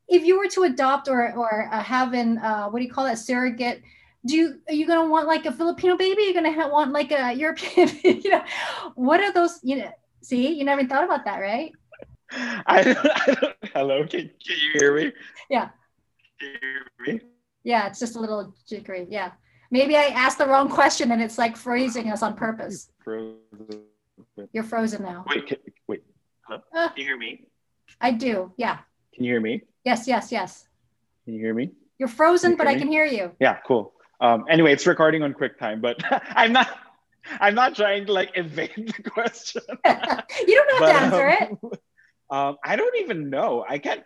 if 0.07 0.23
you 0.23 0.37
were 0.37 0.47
to 0.49 0.63
adopt 0.63 1.07
or 1.07 1.33
or 1.33 1.69
uh, 1.71 1.83
have 1.83 2.13
an 2.13 2.39
uh, 2.39 2.67
what 2.69 2.79
do 2.79 2.85
you 2.85 2.91
call 2.91 3.05
that 3.05 3.19
surrogate? 3.19 3.81
Do 4.25 4.35
you 4.35 4.59
are 4.67 4.73
you 4.73 4.87
gonna 4.87 5.07
want 5.07 5.27
like 5.27 5.45
a 5.45 5.51
Filipino 5.51 5.95
baby? 5.95 6.23
Are 6.23 6.25
You're 6.25 6.33
gonna 6.33 6.51
have, 6.51 6.71
want 6.71 6.91
like 6.91 7.11
a 7.11 7.31
European? 7.43 7.89
you 8.03 8.31
know, 8.31 8.43
what 8.95 9.21
are 9.21 9.31
those? 9.31 9.59
You 9.63 9.77
know, 9.77 9.91
See, 10.21 10.53
you 10.53 10.63
never 10.63 10.85
thought 10.85 11.03
about 11.03 11.25
that, 11.25 11.39
right? 11.39 11.71
I 12.31 12.83
don't, 12.83 12.97
I 12.97 13.25
don't, 13.41 13.55
hello, 13.73 14.01
can, 14.05 14.29
can 14.45 14.57
you 14.57 14.79
hear 14.79 14.95
me? 14.95 15.11
Yeah. 15.49 15.69
Can 16.39 16.49
you 16.49 16.59
hear 17.05 17.15
me? 17.15 17.21
Yeah, 17.63 17.87
it's 17.87 17.99
just 17.99 18.15
a 18.15 18.19
little 18.19 18.53
jittery. 18.67 19.07
Yeah. 19.09 19.31
Maybe 19.71 19.95
I 19.95 20.05
asked 20.05 20.37
the 20.37 20.47
wrong 20.47 20.69
question 20.69 21.11
and 21.11 21.21
it's 21.21 21.37
like 21.37 21.55
freezing 21.57 22.11
us 22.11 22.23
on 22.23 22.35
purpose. 22.35 22.89
Frozen. 23.03 23.37
You're 24.53 24.63
frozen 24.63 25.03
now. 25.03 25.25
Wait, 25.27 25.47
can, 25.47 25.57
wait. 25.87 26.03
Hello? 26.43 26.61
Uh, 26.73 26.89
Can 26.89 26.97
you 26.97 27.03
hear 27.05 27.17
me? 27.17 27.45
I 28.01 28.11
do. 28.11 28.51
Yeah. 28.57 28.77
Can 29.13 29.23
you 29.25 29.33
hear 29.33 29.41
me? 29.41 29.61
Yes, 29.85 30.07
yes, 30.07 30.31
yes. 30.31 30.67
Can 31.25 31.33
you 31.33 31.39
hear 31.39 31.53
me? 31.53 31.71
You're 31.97 32.07
frozen, 32.09 32.51
You 32.51 32.57
but 32.57 32.67
hear 32.67 32.75
I 32.75 32.79
can 32.79 32.87
hear 32.87 33.05
you. 33.05 33.31
Yeah, 33.39 33.57
cool. 33.67 33.93
Um, 34.21 34.45
anyway, 34.49 34.73
it's 34.73 34.87
recording 34.87 35.23
on 35.23 35.33
QuickTime, 35.33 35.81
but 35.81 35.97
I'm 36.35 36.53
not. 36.53 36.69
I'm 37.39 37.55
not 37.55 37.75
trying 37.75 38.05
to 38.07 38.13
like 38.13 38.31
evade 38.35 38.93
the 38.97 39.09
question. 39.09 39.61
you 39.85 40.55
don't 40.55 40.83
have 40.83 40.87
to 40.87 40.93
answer 40.93 41.29
it. 41.29 41.57
um, 41.61 41.71
um, 42.37 42.57
I 42.63 42.75
don't 42.75 42.95
even 42.97 43.29
know. 43.29 43.65
I 43.67 43.77
can't. 43.79 44.03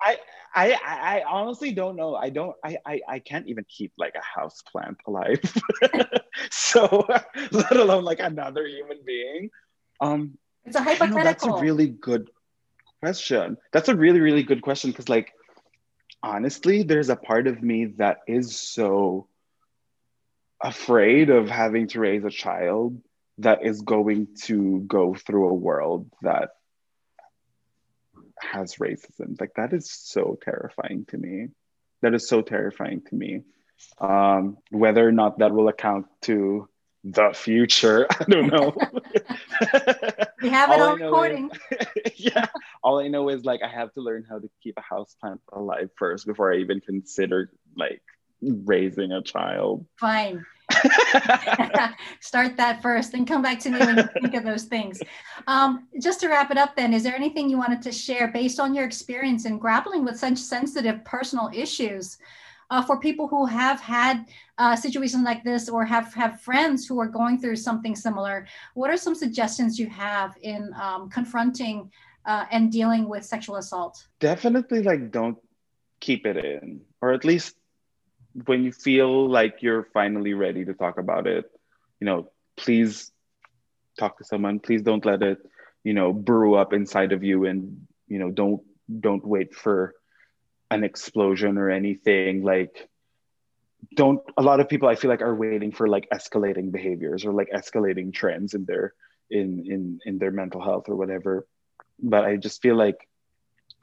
I, 0.00 0.18
I 0.54 0.72
I 0.82 1.22
honestly 1.28 1.72
don't 1.72 1.96
know. 1.96 2.14
I 2.14 2.30
don't. 2.30 2.54
I 2.64 2.78
I, 2.86 3.00
I 3.08 3.18
can't 3.18 3.46
even 3.48 3.64
keep 3.68 3.92
like 3.98 4.14
a 4.14 4.22
house 4.22 4.62
plant 4.62 4.98
alive. 5.06 5.40
so 6.50 7.06
let 7.50 7.76
alone 7.76 8.04
like 8.04 8.20
another 8.20 8.66
human 8.66 8.98
being. 9.04 9.50
Um, 10.00 10.38
It's 10.64 10.76
a 10.76 11.06
know, 11.06 11.22
that's 11.22 11.44
a 11.44 11.52
really 11.54 11.88
good 11.88 12.30
question. 13.00 13.56
That's 13.72 13.88
a 13.88 13.96
really, 13.96 14.20
really 14.20 14.42
good 14.42 14.62
question 14.62 14.90
because, 14.90 15.08
like, 15.08 15.32
honestly, 16.22 16.82
there's 16.82 17.08
a 17.08 17.16
part 17.16 17.46
of 17.46 17.62
me 17.62 17.86
that 17.98 18.18
is 18.26 18.58
so 18.60 19.28
afraid 20.62 21.30
of 21.30 21.48
having 21.48 21.88
to 21.88 22.00
raise 22.00 22.24
a 22.24 22.30
child 22.30 23.00
that 23.38 23.64
is 23.64 23.82
going 23.82 24.28
to 24.42 24.80
go 24.80 25.14
through 25.14 25.48
a 25.48 25.54
world 25.54 26.10
that 26.22 26.50
has 28.40 28.76
racism. 28.76 29.40
Like, 29.40 29.54
that 29.56 29.72
is 29.72 29.90
so 29.90 30.38
terrifying 30.42 31.06
to 31.08 31.18
me. 31.18 31.48
That 32.02 32.14
is 32.14 32.28
so 32.28 32.42
terrifying 32.42 33.02
to 33.08 33.14
me. 33.14 33.42
Um, 34.00 34.58
whether 34.70 35.06
or 35.06 35.12
not 35.12 35.38
that 35.38 35.52
will 35.52 35.68
account 35.68 36.06
to 36.22 36.68
the 37.04 37.30
future, 37.32 38.06
I 38.20 38.24
don't 38.24 38.48
know. 38.48 38.74
we 40.42 40.48
have 40.48 40.70
it 40.70 40.80
All 40.80 40.88
on 40.90 41.00
recording. 41.00 41.50
yeah. 42.16 42.46
All 42.82 42.98
I 43.00 43.08
know 43.08 43.28
is 43.28 43.44
like 43.44 43.60
I 43.62 43.68
have 43.68 43.92
to 43.94 44.00
learn 44.00 44.24
how 44.28 44.38
to 44.38 44.50
keep 44.62 44.76
a 44.78 44.82
house 44.82 45.14
plant 45.20 45.40
alive 45.52 45.90
first 45.96 46.26
before 46.26 46.52
I 46.52 46.58
even 46.58 46.80
consider 46.80 47.50
like 47.76 48.02
raising 48.42 49.12
a 49.12 49.22
child. 49.22 49.86
Fine. 49.96 50.44
Start 52.20 52.56
that 52.56 52.82
first, 52.82 53.12
then 53.12 53.24
come 53.24 53.42
back 53.42 53.58
to 53.60 53.70
me 53.70 53.78
when 53.78 53.96
you 53.96 54.08
think 54.20 54.34
of 54.34 54.44
those 54.44 54.64
things. 54.64 55.00
Um, 55.46 55.88
just 56.00 56.20
to 56.20 56.28
wrap 56.28 56.50
it 56.50 56.58
up, 56.58 56.76
then, 56.76 56.92
is 56.92 57.02
there 57.02 57.14
anything 57.14 57.48
you 57.48 57.58
wanted 57.58 57.82
to 57.82 57.92
share 57.92 58.28
based 58.28 58.60
on 58.60 58.74
your 58.74 58.84
experience 58.84 59.44
in 59.44 59.58
grappling 59.58 60.04
with 60.04 60.18
such 60.18 60.38
sensitive 60.38 61.04
personal 61.04 61.50
issues 61.54 62.18
uh, 62.70 62.82
for 62.82 63.00
people 63.00 63.26
who 63.26 63.46
have 63.46 63.80
had 63.80 64.26
uh, 64.58 64.76
situations 64.76 65.24
like 65.24 65.42
this 65.42 65.68
or 65.68 65.84
have 65.84 66.12
have 66.14 66.40
friends 66.40 66.86
who 66.86 67.00
are 67.00 67.06
going 67.06 67.40
through 67.40 67.56
something 67.56 67.96
similar? 67.96 68.46
What 68.74 68.90
are 68.90 68.96
some 68.96 69.14
suggestions 69.14 69.78
you 69.78 69.88
have 69.88 70.36
in 70.42 70.72
um, 70.80 71.08
confronting 71.08 71.90
uh, 72.26 72.44
and 72.50 72.70
dealing 72.70 73.08
with 73.08 73.24
sexual 73.24 73.56
assault? 73.56 74.06
Definitely 74.20 74.82
like 74.82 75.10
don't 75.10 75.38
keep 76.00 76.26
it 76.26 76.36
in, 76.36 76.82
or 77.00 77.12
at 77.12 77.24
least 77.24 77.56
when 78.46 78.64
you 78.64 78.72
feel 78.72 79.28
like 79.28 79.62
you're 79.62 79.84
finally 79.92 80.34
ready 80.34 80.64
to 80.64 80.74
talk 80.74 80.98
about 80.98 81.26
it, 81.26 81.50
you 82.00 82.06
know, 82.06 82.30
please 82.56 83.10
talk 83.98 84.18
to 84.18 84.24
someone. 84.24 84.60
Please 84.60 84.82
don't 84.82 85.04
let 85.04 85.22
it, 85.22 85.38
you 85.84 85.94
know, 85.94 86.12
brew 86.12 86.54
up 86.54 86.72
inside 86.72 87.12
of 87.12 87.24
you 87.24 87.46
and, 87.46 87.86
you 88.06 88.18
know, 88.18 88.30
don't 88.30 88.62
don't 89.00 89.26
wait 89.26 89.54
for 89.54 89.94
an 90.70 90.84
explosion 90.84 91.58
or 91.58 91.70
anything. 91.70 92.42
Like 92.42 92.88
don't 93.94 94.20
a 94.36 94.42
lot 94.42 94.58
of 94.60 94.68
people 94.68 94.88
i 94.88 94.96
feel 94.96 95.08
like 95.08 95.22
are 95.22 95.34
waiting 95.34 95.70
for 95.70 95.86
like 95.86 96.08
escalating 96.12 96.72
behaviors 96.72 97.24
or 97.24 97.32
like 97.32 97.48
escalating 97.54 98.12
trends 98.12 98.52
in 98.52 98.64
their 98.64 98.92
in 99.30 99.64
in 99.66 100.00
in 100.04 100.18
their 100.18 100.32
mental 100.32 100.60
health 100.60 100.88
or 100.88 100.96
whatever. 100.96 101.46
But 102.00 102.24
i 102.24 102.36
just 102.36 102.60
feel 102.60 102.76
like 102.76 103.08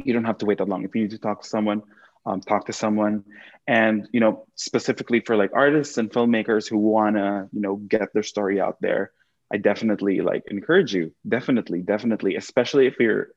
you 0.03 0.13
don't 0.13 0.25
have 0.25 0.39
to 0.39 0.45
wait 0.45 0.57
that 0.57 0.67
long. 0.67 0.83
If 0.83 0.95
you 0.95 1.03
need 1.03 1.11
to 1.11 1.17
talk 1.17 1.43
to 1.43 1.47
someone 1.47 1.83
um, 2.26 2.41
talk 2.41 2.65
to 2.65 2.73
someone. 2.73 3.23
And 3.67 4.07
you 4.11 4.19
know 4.19 4.45
specifically 4.55 5.21
for 5.21 5.36
like 5.36 5.51
artists 5.53 5.97
and 5.97 6.11
filmmakers 6.11 6.69
who 6.69 6.78
want 6.78 7.15
to 7.15 7.49
you 7.51 7.61
know 7.61 7.76
get 7.78 8.13
their 8.13 8.23
story 8.23 8.61
out 8.61 8.78
there 8.80 9.11
i 9.51 9.57
definitely 9.57 10.21
like 10.21 10.43
encourage 10.49 10.93
you. 10.93 11.13
Definitely 11.28 11.82
definitely. 11.82 12.36
Especially 12.36 12.88
if 12.88 12.95
you're 12.99 13.30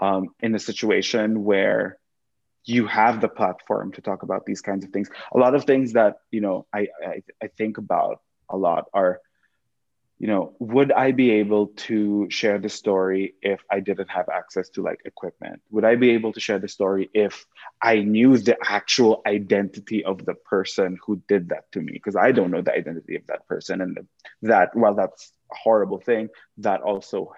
um, 0.00 0.28
in 0.40 0.54
a 0.54 0.58
situation 0.58 1.44
where 1.44 1.98
you 2.64 2.86
have 2.86 3.20
the 3.20 3.28
platform 3.28 3.92
to 3.92 4.00
talk 4.00 4.22
about 4.22 4.44
these 4.46 4.60
kinds 4.60 4.84
of 4.84 4.90
things. 4.90 5.08
A 5.34 5.38
lot 5.38 5.54
of 5.54 5.64
things 5.64 5.92
that 5.94 6.16
you 6.30 6.40
know 6.40 6.66
i 6.72 6.88
i, 7.06 7.22
I 7.42 7.48
think 7.58 7.78
about 7.78 8.20
a 8.48 8.56
lot 8.56 8.86
are 8.92 9.20
you 10.20 10.26
know 10.26 10.54
would 10.58 10.92
i 10.92 11.10
be 11.10 11.30
able 11.30 11.68
to 11.68 12.28
share 12.30 12.58
the 12.58 12.68
story 12.68 13.34
if 13.40 13.60
i 13.70 13.80
didn't 13.80 14.10
have 14.10 14.28
access 14.28 14.68
to 14.68 14.82
like 14.82 15.00
equipment 15.06 15.60
would 15.70 15.84
i 15.84 15.96
be 15.96 16.10
able 16.10 16.30
to 16.32 16.38
share 16.38 16.58
the 16.58 16.68
story 16.68 17.08
if 17.14 17.46
i 17.82 18.00
knew 18.00 18.36
the 18.36 18.56
actual 18.62 19.22
identity 19.26 20.04
of 20.04 20.24
the 20.26 20.34
person 20.34 20.98
who 21.04 21.20
did 21.26 21.48
that 21.48 21.64
to 21.72 21.80
me 21.80 21.92
because 21.92 22.16
i 22.16 22.30
don't 22.30 22.50
know 22.50 22.60
the 22.60 22.72
identity 22.72 23.16
of 23.16 23.26
that 23.26 23.46
person 23.48 23.80
and 23.80 23.98
that 24.42 24.76
while 24.76 24.94
that's 24.94 25.32
a 25.50 25.56
horrible 25.56 25.98
thing 25.98 26.28
that 26.58 26.82
also 26.82 27.32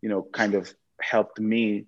you 0.00 0.08
know 0.08 0.26
kind 0.32 0.54
of 0.54 0.74
helped 1.00 1.38
me 1.38 1.84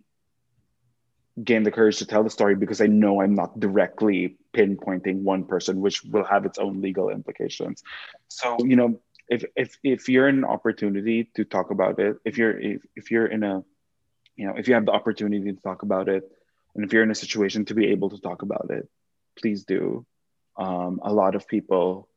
gain 1.43 1.63
the 1.63 1.71
courage 1.71 1.99
to 1.99 2.07
tell 2.07 2.25
the 2.25 2.31
story 2.31 2.55
because 2.55 2.81
I 2.81 2.87
know 2.87 3.21
I'm 3.21 3.35
not 3.35 3.61
directly 3.61 4.39
pinpointing 4.55 5.23
one 5.23 5.45
person, 5.45 5.83
which 5.83 6.03
will 6.03 6.25
have 6.25 6.47
its 6.47 6.59
own 6.59 6.81
legal 6.81 7.11
implications. 7.11 7.83
So, 8.29 8.57
you 8.61 8.75
know, 8.75 9.01
if 9.29 9.45
if 9.57 9.79
if 9.83 10.09
you're 10.09 10.29
in 10.29 10.39
an 10.39 10.45
opportunity 10.45 11.31
to 11.35 11.45
talk 11.45 11.71
about 11.71 11.99
it, 11.99 12.17
if 12.25 12.39
you're 12.39 12.59
if, 12.59 12.83
if 12.95 13.11
you're 13.11 13.27
in 13.27 13.43
a 13.43 13.65
you 14.37 14.47
know, 14.47 14.55
if 14.57 14.69
you 14.69 14.75
have 14.75 14.87
the 14.87 14.93
opportunity 14.93 15.53
to 15.53 15.61
talk 15.63 15.83
about 15.83 16.09
it, 16.09 16.31
and 16.75 16.85
if 16.85 16.93
you're 16.93 17.03
in 17.03 17.11
a 17.11 17.15
situation 17.15 17.65
to 17.67 17.75
be 17.75 17.87
able 17.87 18.11
to 18.11 18.21
talk 18.21 18.43
about 18.43 18.71
it, 18.71 18.89
please 19.39 19.65
do. 19.65 20.05
Um, 20.59 21.01
a 21.03 21.13
lot 21.13 21.35
of 21.35 21.49
people 21.49 22.09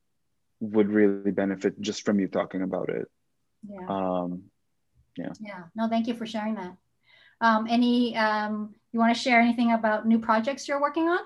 would 0.60 0.90
really 0.90 1.32
benefit 1.32 1.80
just 1.80 2.04
from 2.06 2.20
you 2.20 2.28
talking 2.28 2.62
about 2.62 2.90
it. 2.90 3.08
Yeah. 3.68 3.88
Um, 3.88 4.44
Yeah. 5.16 5.64
No, 5.76 5.88
thank 5.88 6.08
you 6.08 6.14
for 6.14 6.26
sharing 6.26 6.56
that. 6.56 6.76
Um, 7.42 7.68
any, 7.70 8.16
um, 8.18 8.76
you 8.92 9.00
want 9.00 9.16
to 9.16 9.22
share 9.22 9.40
anything 9.40 9.72
about 9.72 10.06
new 10.06 10.20
projects 10.20 10.68
you're 10.68 10.82
working 10.82 11.08
on? 11.08 11.20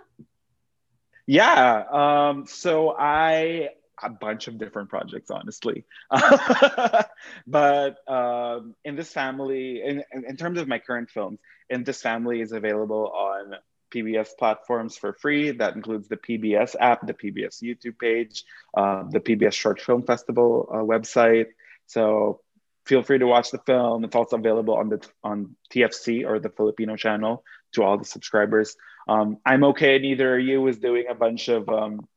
Yeah. 1.26 1.84
Um, 1.92 2.46
so 2.46 2.96
I 2.98 3.70
a 4.04 4.10
bunch 4.10 4.48
of 4.48 4.58
different 4.58 4.90
projects, 4.90 5.32
honestly. 5.32 5.86
but 7.48 7.98
um, 8.08 8.76
in 8.84 8.96
this 8.96 9.12
family, 9.12 9.82
in, 9.84 10.04
in 10.12 10.38
terms 10.38 10.60
of 10.60 10.68
my 10.68 10.80
current 10.80 11.10
films, 11.10 11.40
in 11.70 11.84
this 11.84 12.02
family 12.02 12.42
is 12.42 12.52
available 12.52 13.10
on 13.10 13.56
PBS 13.94 14.30
platforms 14.38 14.98
for 14.98 15.14
free. 15.14 15.52
That 15.52 15.76
includes 15.76 16.08
the 16.08 16.18
PBS 16.18 16.76
app, 16.80 17.06
the 17.06 17.14
PBS 17.14 17.62
YouTube 17.62 18.00
page, 18.00 18.44
uh, 18.76 19.04
the 19.10 19.20
PBS 19.20 19.54
Short 19.54 19.80
Film 19.80 20.04
Festival 20.04 20.70
uh, 20.72 20.78
website. 20.78 21.48
So 21.86 22.42
feel 22.86 23.04
free 23.04 23.20
to 23.20 23.28
watch 23.28 23.52
the 23.52 23.60
film. 23.60 24.04
It's 24.04 24.16
also 24.16 24.38
available 24.38 24.76
on 24.76 24.90
the 24.90 25.08
on 25.24 25.56
TFC 25.74 26.26
or 26.26 26.40
the 26.40 26.50
Filipino 26.50 26.96
channel 26.96 27.44
to 27.74 27.84
all 27.84 27.98
the 27.98 28.06
subscribers. 28.06 28.76
Um, 29.08 29.38
I'm 29.46 29.64
okay. 29.66 30.00
Neither 30.00 30.34
are 30.34 30.40
you 30.40 30.68
is 30.68 30.80
doing 30.80 31.06
a 31.10 31.16
bunch 31.16 31.50
of 31.50 31.70
um, 31.70 32.08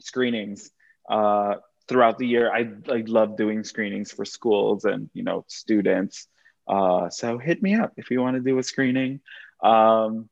screenings 0.00 0.70
uh, 1.08 1.56
throughout 1.88 2.18
the 2.18 2.26
year. 2.26 2.52
I, 2.52 2.68
I 2.90 3.04
love 3.06 3.36
doing 3.36 3.64
screenings 3.64 4.12
for 4.12 4.24
schools 4.24 4.84
and 4.84 5.10
you 5.14 5.22
know 5.22 5.44
students. 5.48 6.26
Uh, 6.66 7.10
so 7.10 7.38
hit 7.38 7.62
me 7.62 7.74
up 7.74 7.92
if 7.96 8.10
you 8.10 8.20
want 8.20 8.36
to 8.36 8.40
do 8.40 8.58
a 8.58 8.62
screening. 8.62 9.20
Um, 9.62 10.28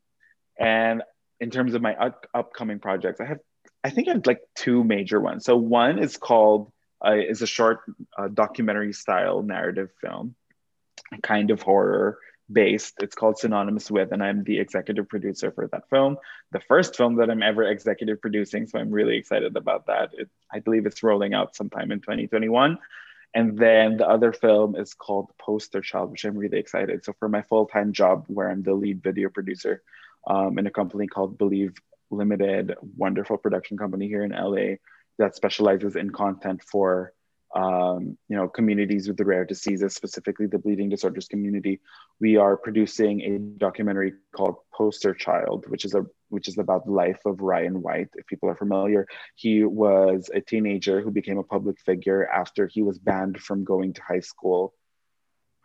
and 0.58 1.02
in 1.40 1.50
terms 1.50 1.74
of 1.74 1.82
my 1.82 1.94
up- 1.94 2.26
upcoming 2.32 2.78
projects, 2.78 3.20
I 3.20 3.26
have 3.26 3.38
I 3.84 3.90
think 3.90 4.08
I 4.08 4.12
have 4.12 4.26
like 4.26 4.40
two 4.54 4.84
major 4.84 5.20
ones. 5.20 5.44
So 5.44 5.56
one 5.56 5.98
is 5.98 6.16
called 6.16 6.72
uh, 7.04 7.16
is 7.16 7.42
a 7.42 7.46
short 7.46 7.80
uh, 8.16 8.28
documentary 8.28 8.92
style 8.92 9.42
narrative 9.42 9.90
film, 10.00 10.34
kind 11.22 11.50
of 11.50 11.60
horror 11.60 12.18
based. 12.52 13.02
It's 13.02 13.14
called 13.14 13.38
Synonymous 13.38 13.90
with, 13.90 14.12
and 14.12 14.22
I'm 14.22 14.44
the 14.44 14.58
executive 14.58 15.08
producer 15.08 15.50
for 15.50 15.68
that 15.68 15.88
film. 15.88 16.16
The 16.52 16.60
first 16.60 16.96
film 16.96 17.16
that 17.16 17.30
I'm 17.30 17.42
ever 17.42 17.64
executive 17.64 18.20
producing, 18.20 18.66
so 18.66 18.78
I'm 18.78 18.90
really 18.90 19.16
excited 19.16 19.56
about 19.56 19.86
that. 19.86 20.10
It, 20.12 20.28
I 20.52 20.60
believe 20.60 20.86
it's 20.86 21.02
rolling 21.02 21.34
out 21.34 21.56
sometime 21.56 21.92
in 21.92 22.00
2021. 22.00 22.78
And 23.34 23.58
then 23.58 23.96
the 23.96 24.08
other 24.08 24.32
film 24.32 24.76
is 24.76 24.92
called 24.94 25.30
Poster 25.38 25.80
Child, 25.80 26.10
which 26.10 26.24
I'm 26.24 26.36
really 26.36 26.58
excited. 26.58 27.04
So 27.04 27.14
for 27.18 27.28
my 27.28 27.42
full 27.42 27.66
time 27.66 27.92
job, 27.92 28.24
where 28.28 28.50
I'm 28.50 28.62
the 28.62 28.74
lead 28.74 29.02
video 29.02 29.30
producer 29.30 29.82
um, 30.26 30.58
in 30.58 30.66
a 30.66 30.70
company 30.70 31.06
called 31.06 31.38
Believe 31.38 31.74
Limited, 32.10 32.74
wonderful 32.96 33.38
production 33.38 33.78
company 33.78 34.06
here 34.06 34.22
in 34.22 34.32
LA 34.32 34.76
that 35.18 35.34
specializes 35.34 35.96
in 35.96 36.10
content 36.10 36.62
for 36.62 37.12
um, 37.54 38.16
you 38.28 38.36
know, 38.36 38.48
communities 38.48 39.08
with 39.08 39.16
the 39.16 39.24
rare 39.24 39.44
diseases, 39.44 39.94
specifically 39.94 40.46
the 40.46 40.58
bleeding 40.58 40.88
disorders 40.88 41.28
community. 41.28 41.80
We 42.20 42.36
are 42.36 42.56
producing 42.56 43.20
a 43.22 43.38
documentary 43.58 44.14
called 44.34 44.56
Poster 44.72 45.12
Child, 45.12 45.66
which 45.68 45.84
is 45.84 45.94
a 45.94 46.06
which 46.30 46.48
is 46.48 46.56
about 46.56 46.86
the 46.86 46.92
life 46.92 47.20
of 47.26 47.42
Ryan 47.42 47.82
White. 47.82 48.08
If 48.14 48.26
people 48.26 48.48
are 48.48 48.56
familiar, 48.56 49.06
he 49.34 49.64
was 49.64 50.30
a 50.32 50.40
teenager 50.40 51.02
who 51.02 51.10
became 51.10 51.36
a 51.36 51.42
public 51.42 51.78
figure 51.80 52.26
after 52.26 52.66
he 52.66 52.82
was 52.82 52.98
banned 52.98 53.38
from 53.40 53.64
going 53.64 53.92
to 53.94 54.02
high 54.02 54.20
school. 54.20 54.74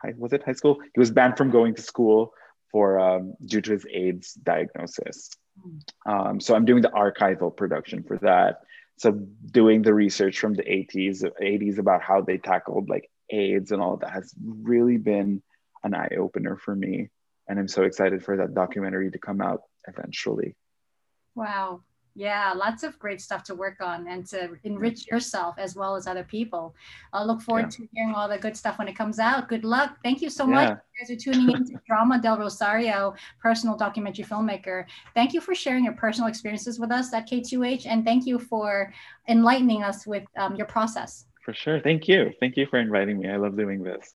High, 0.03 0.13
was 0.17 0.33
it 0.33 0.43
high 0.43 0.53
school? 0.53 0.79
He 0.93 0.99
was 0.99 1.11
banned 1.11 1.37
from 1.37 1.51
going 1.51 1.75
to 1.75 1.81
school 1.81 2.33
for 2.69 2.99
um, 2.99 3.33
due 3.45 3.61
to 3.61 3.71
his 3.71 3.85
AIDS 3.89 4.33
diagnosis. 4.33 5.29
Hmm. 5.61 6.11
Um, 6.11 6.39
so 6.41 6.53
I'm 6.53 6.65
doing 6.65 6.81
the 6.81 6.89
archival 6.89 7.55
production 7.55 8.03
for 8.03 8.17
that 8.17 8.61
so 8.97 9.11
doing 9.11 9.81
the 9.81 9.93
research 9.93 10.39
from 10.39 10.53
the 10.53 10.63
80s 10.63 11.23
80s 11.41 11.77
about 11.77 12.01
how 12.01 12.21
they 12.21 12.37
tackled 12.37 12.89
like 12.89 13.09
aids 13.29 13.71
and 13.71 13.81
all 13.81 13.93
of 13.93 13.99
that 14.01 14.11
has 14.11 14.33
really 14.43 14.97
been 14.97 15.41
an 15.83 15.93
eye-opener 15.93 16.57
for 16.57 16.75
me. 16.75 17.09
And 17.47 17.59
i'm 17.59 17.67
so 17.67 17.83
excited 17.83 18.23
for 18.23 18.37
that 18.37 18.53
documentary 18.53 19.11
to 19.11 19.19
come 19.19 19.41
out 19.41 19.61
eventually. 19.87 20.55
Wow 21.35 21.81
yeah, 22.17 22.51
lots 22.51 22.81
of 22.81 22.97
great 22.97 23.21
stuff 23.21 23.43
to 23.43 23.53
work 23.53 23.79
on 23.79 24.07
and 24.07 24.25
to 24.29 24.57
enrich 24.63 25.05
yourself 25.05 25.55
as 25.59 25.75
well 25.75 25.95
as 25.95 26.07
other 26.07 26.23
people. 26.23 26.75
I'll 27.13 27.27
look 27.27 27.41
forward 27.41 27.65
yeah. 27.65 27.85
to 27.85 27.89
hearing 27.93 28.15
all 28.15 28.27
the 28.27 28.39
good 28.39 28.57
stuff 28.57 28.79
when 28.79 28.87
it 28.87 28.95
comes 28.97 29.19
out. 29.19 29.47
Good 29.47 29.63
luck. 29.63 29.97
Thank 30.03 30.23
you 30.23 30.31
so 30.31 30.45
yeah. 30.45 30.53
much. 30.55 30.69
You 30.69 31.05
guys 31.05 31.11
are 31.15 31.19
tuning 31.19 31.55
in 31.55 31.65
to 31.67 31.79
Drama 31.87 32.19
del 32.19 32.39
Rosario, 32.39 33.13
personal 33.39 33.77
documentary 33.77 34.25
filmmaker. 34.25 34.85
Thank 35.13 35.33
you 35.33 35.41
for 35.41 35.53
sharing 35.53 35.83
your 35.83 35.93
personal 35.93 36.27
experiences 36.27 36.79
with 36.79 36.91
us 36.91 37.13
at 37.13 37.29
K2H 37.29 37.85
and 37.85 38.03
thank 38.03 38.25
you 38.25 38.39
for 38.39 38.91
enlightening 39.27 39.83
us 39.83 40.07
with 40.07 40.23
um, 40.37 40.55
your 40.55 40.65
process. 40.65 41.25
For 41.45 41.53
sure. 41.53 41.79
Thank 41.79 42.07
you. 42.07 42.31
Thank 42.39 42.57
you 42.57 42.65
for 42.65 42.79
inviting 42.79 43.19
me. 43.19 43.29
I 43.29 43.37
love 43.37 43.55
doing 43.55 43.83
this. 43.83 44.15